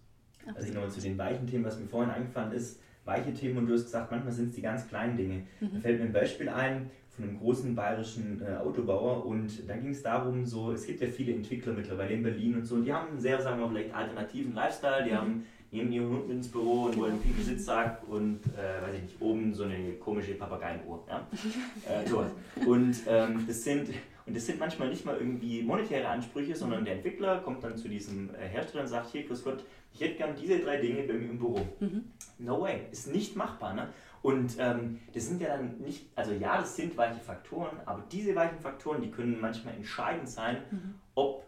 Also 0.54 0.74
nochmal 0.74 0.92
zu 0.92 1.02
den 1.02 1.18
weichen 1.18 1.48
Themen, 1.48 1.64
was 1.66 1.80
mir 1.80 1.88
vorhin 1.88 2.12
eingefallen 2.12 2.52
ist. 2.52 2.80
Weiche 3.06 3.34
Themen 3.34 3.58
und 3.60 3.68
du 3.68 3.74
hast 3.74 3.86
gesagt, 3.86 4.12
manchmal 4.12 4.32
sind 4.34 4.50
es 4.50 4.56
die 4.56 4.62
ganz 4.62 4.88
kleinen 4.88 5.16
Dinge. 5.18 5.44
Da 5.60 5.68
Mhm. 5.68 5.82
fällt 5.82 6.00
mir 6.00 6.06
ein 6.06 6.14
Beispiel 6.14 6.50
ein 6.50 6.90
von 7.10 7.26
einem 7.26 7.40
großen 7.40 7.74
bayerischen 7.76 8.42
äh, 8.42 8.56
Autobauer 8.58 9.26
und 9.26 9.68
da 9.68 9.76
ging 9.76 9.90
es 9.92 10.02
darum, 10.04 10.46
so, 10.46 10.72
es 10.72 10.86
gibt 10.86 11.02
ja 11.02 11.08
viele 11.08 11.34
Entwickler 11.34 11.74
mittlerweile 11.74 12.14
in 12.14 12.24
Berlin 12.24 12.56
und 12.56 12.66
so, 12.66 12.76
und 12.76 12.86
die 12.86 12.94
haben 12.94 13.10
einen 13.10 13.20
sehr, 13.20 13.42
sagen 13.42 13.60
wir 13.60 13.66
mal, 13.68 13.74
vielleicht 13.74 13.94
alternativen 13.94 14.54
Lifestyle, 14.54 15.04
die 15.04 15.10
Mhm. 15.12 15.16
haben 15.16 15.46
nehmen 15.72 15.92
ihren 15.92 16.10
Hund 16.10 16.28
mit 16.28 16.38
ins 16.38 16.48
Büro 16.50 16.84
und 16.86 16.98
wollen 16.98 17.14
einen 17.14 17.22
pinken 17.22 17.44
Sitzsack 17.44 18.02
und, 18.08 18.40
äh, 18.58 18.82
weiß 18.82 18.96
ich 18.96 19.02
nicht, 19.04 19.22
oben 19.22 19.54
so 19.54 19.64
eine 19.64 19.94
komische 19.94 20.34
Papageienohr. 20.34 21.04
Ja? 21.08 21.28
äh, 21.90 22.08
sowas. 22.08 22.32
Und 22.66 22.96
ähm, 23.08 23.46
das 23.48 23.64
sind 23.64 23.90
und 24.28 24.36
das 24.36 24.46
sind 24.46 24.60
manchmal 24.60 24.90
nicht 24.90 25.04
mal 25.04 25.18
irgendwie 25.18 25.64
monetäre 25.64 26.08
Ansprüche, 26.08 26.56
sondern 26.56 26.86
der 26.86 26.96
Entwickler 26.96 27.40
kommt 27.40 27.64
dann 27.64 27.76
zu 27.76 27.90
diesem 27.90 28.30
äh, 28.36 28.48
Hersteller 28.48 28.84
und 28.84 28.90
sagt, 28.90 29.12
hier, 29.12 29.24
grüß 29.24 29.44
Gott, 29.44 29.64
ich 29.94 30.00
hätte 30.02 30.16
gern 30.16 30.36
diese 30.40 30.60
drei 30.60 30.78
Dinge 30.78 31.04
bei 31.04 31.14
mir 31.14 31.30
im 31.32 31.40
Büro. 31.40 31.60
Mhm. 31.80 32.04
No 32.38 32.62
way, 32.62 32.82
ist 32.92 33.12
nicht 33.12 33.36
machbar. 33.36 33.74
Ne? 33.74 33.88
Und 34.22 34.56
ähm, 34.60 35.00
das 35.14 35.28
sind 35.28 35.42
ja 35.42 35.58
dann 35.58 35.80
nicht, 35.80 36.06
also 36.16 36.34
ja, 36.34 36.58
das 36.60 36.76
sind 36.76 36.96
weiche 36.96 37.20
Faktoren, 37.20 37.78
aber 37.86 38.04
diese 38.12 38.36
weichen 38.36 38.60
Faktoren, 38.60 39.02
die 39.02 39.10
können 39.10 39.40
manchmal 39.42 39.74
entscheidend 39.74 40.30
sein, 40.30 40.58
Mhm. 40.70 40.94
ob 41.16 41.44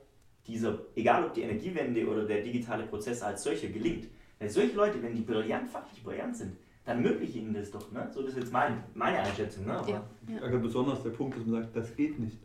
dieser, 0.47 0.79
egal 0.95 1.25
ob 1.25 1.33
die 1.33 1.41
Energiewende 1.41 2.07
oder 2.07 2.25
der 2.25 2.41
digitale 2.41 2.85
Prozess 2.85 3.21
als 3.21 3.43
solcher 3.43 3.67
gelingt. 3.69 4.07
Weil 4.39 4.49
solche 4.49 4.75
Leute, 4.75 5.01
wenn 5.01 5.15
die 5.15 5.21
brillant, 5.21 5.69
fachlich 5.69 6.03
brillant 6.03 6.35
sind, 6.35 6.57
dann 6.85 6.97
ermögliche 7.03 7.39
ihnen 7.39 7.53
das 7.53 7.71
doch. 7.71 7.91
Ne? 7.93 8.09
So, 8.13 8.21
das 8.23 8.31
ist 8.33 8.39
jetzt 8.39 8.51
mein, 8.53 8.83
meine 8.93 9.19
Einschätzung. 9.19 9.65
Ne? 9.65 9.73
Aber, 9.77 9.89
Ja. 9.89 10.03
Ich 10.27 10.35
ärgere 10.41 10.59
besonders 10.59 11.01
der 11.03 11.11
Punkt, 11.11 11.37
dass 11.37 11.45
man 11.45 11.61
sagt, 11.63 11.75
das 11.75 11.95
geht 11.95 12.19
nicht. 12.19 12.37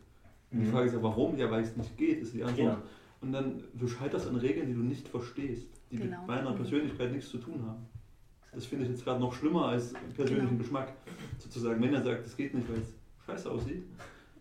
Und 0.51 0.61
die 0.61 0.65
Mhm. 0.67 0.71
Frage 0.71 0.87
ist 0.87 0.93
ja, 0.93 1.03
warum? 1.03 1.37
Ja, 1.37 1.51
weil 1.51 1.63
es 1.63 1.75
nicht 1.75 1.97
geht, 1.97 2.21
ist 2.21 2.33
die 2.33 2.43
Antwort. 2.43 2.57
Genau. 2.57 2.77
Und 3.21 3.33
dann, 3.33 3.61
du 3.73 3.87
scheiterst 3.87 4.27
an 4.29 4.37
Regeln, 4.37 4.67
die 4.67 4.73
du 4.73 4.79
nicht 4.81 5.07
verstehst, 5.09 5.67
die 5.91 5.97
Genau. 5.97 6.19
mit 6.19 6.27
meiner 6.27 6.51
Mhm. 6.51 6.55
Persönlichkeit 6.55 7.11
nichts 7.11 7.29
zu 7.29 7.37
tun 7.37 7.61
haben. 7.67 7.85
Das 8.53 8.65
finde 8.65 8.85
ich 8.85 8.91
jetzt 8.91 9.03
gerade 9.03 9.19
noch 9.19 9.33
schlimmer 9.33 9.65
als 9.67 9.93
persönlichen 10.15 10.47
Genau. 10.51 10.59
Geschmack. 10.61 10.93
Sozusagen, 11.37 11.81
wenn 11.83 11.93
er 11.93 12.01
sagt, 12.01 12.25
das 12.25 12.35
geht 12.37 12.53
nicht, 12.53 12.67
weil 12.69 12.79
es 12.79 12.93
scheiße 13.25 13.51
aussieht, 13.51 13.83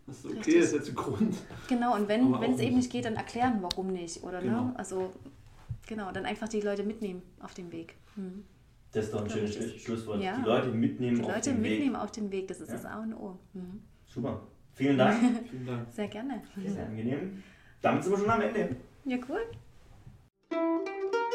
das 0.09 0.17
ist 0.19 0.25
okay, 0.27 0.37
Richtig. 0.37 0.55
das 0.57 0.65
ist 0.65 0.73
jetzt 0.75 0.89
ein 0.89 0.95
Grund. 0.97 1.37
Genau, 1.69 1.95
und 1.95 2.09
wenn 2.09 2.33
es 2.55 2.61
eben 2.61 2.77
nicht. 2.77 2.91
geht, 2.91 3.05
dann 3.05 3.15
erklären, 3.15 3.59
warum 3.63 3.89
nicht, 3.93 4.23
oder 4.25 4.41
Genau. 4.41 4.65
ne? 4.65 4.75
Also 4.77 5.13
genau, 5.87 6.11
dann 6.11 6.25
einfach 6.25 6.49
die 6.49 6.61
Leute 6.61 6.83
mitnehmen 6.83 7.23
auf 7.41 7.55
dem 7.55 7.71
Weg. 7.71 7.95
Mhm. 8.17 8.45
Das 8.91 9.05
ist 9.05 9.15
doch 9.15 9.23
ein 9.23 9.31
schönes 9.31 9.55
Schlusswort. 9.83 10.21
Ja. 10.23 10.37
Die 10.39 10.45
Leute 10.47 10.69
mitnehmen 10.71 11.17
Die 11.19 11.23
auf 11.23 11.29
Leute 11.29 11.51
den 11.53 11.61
mitnehmen 11.63 11.93
Weg. 11.95 12.01
auf 12.03 12.11
den 12.11 12.33
Weg, 12.33 12.49
das 12.49 12.61
ist 12.61 12.69
Ja. 12.71 12.75
das 12.77 12.85
A 12.87 13.01
und 13.03 13.13
O. 13.15 13.39
Mhm. 13.53 13.83
Super. 14.07 14.41
Vielen 14.73 14.97
Dank. 14.97 15.21
Vielen 15.51 15.67
Dank. 15.67 15.93
Sehr 15.93 16.09
gerne. 16.09 16.43
Sehr 16.65 16.87
angenehm. 16.87 17.43
Damit 17.83 18.03
sind 18.03 18.13
wir 18.13 18.19
schon 18.19 18.31
am 18.31 18.41
Ende. 18.41 18.77
Ja, 19.05 19.19
cool. 19.29 19.41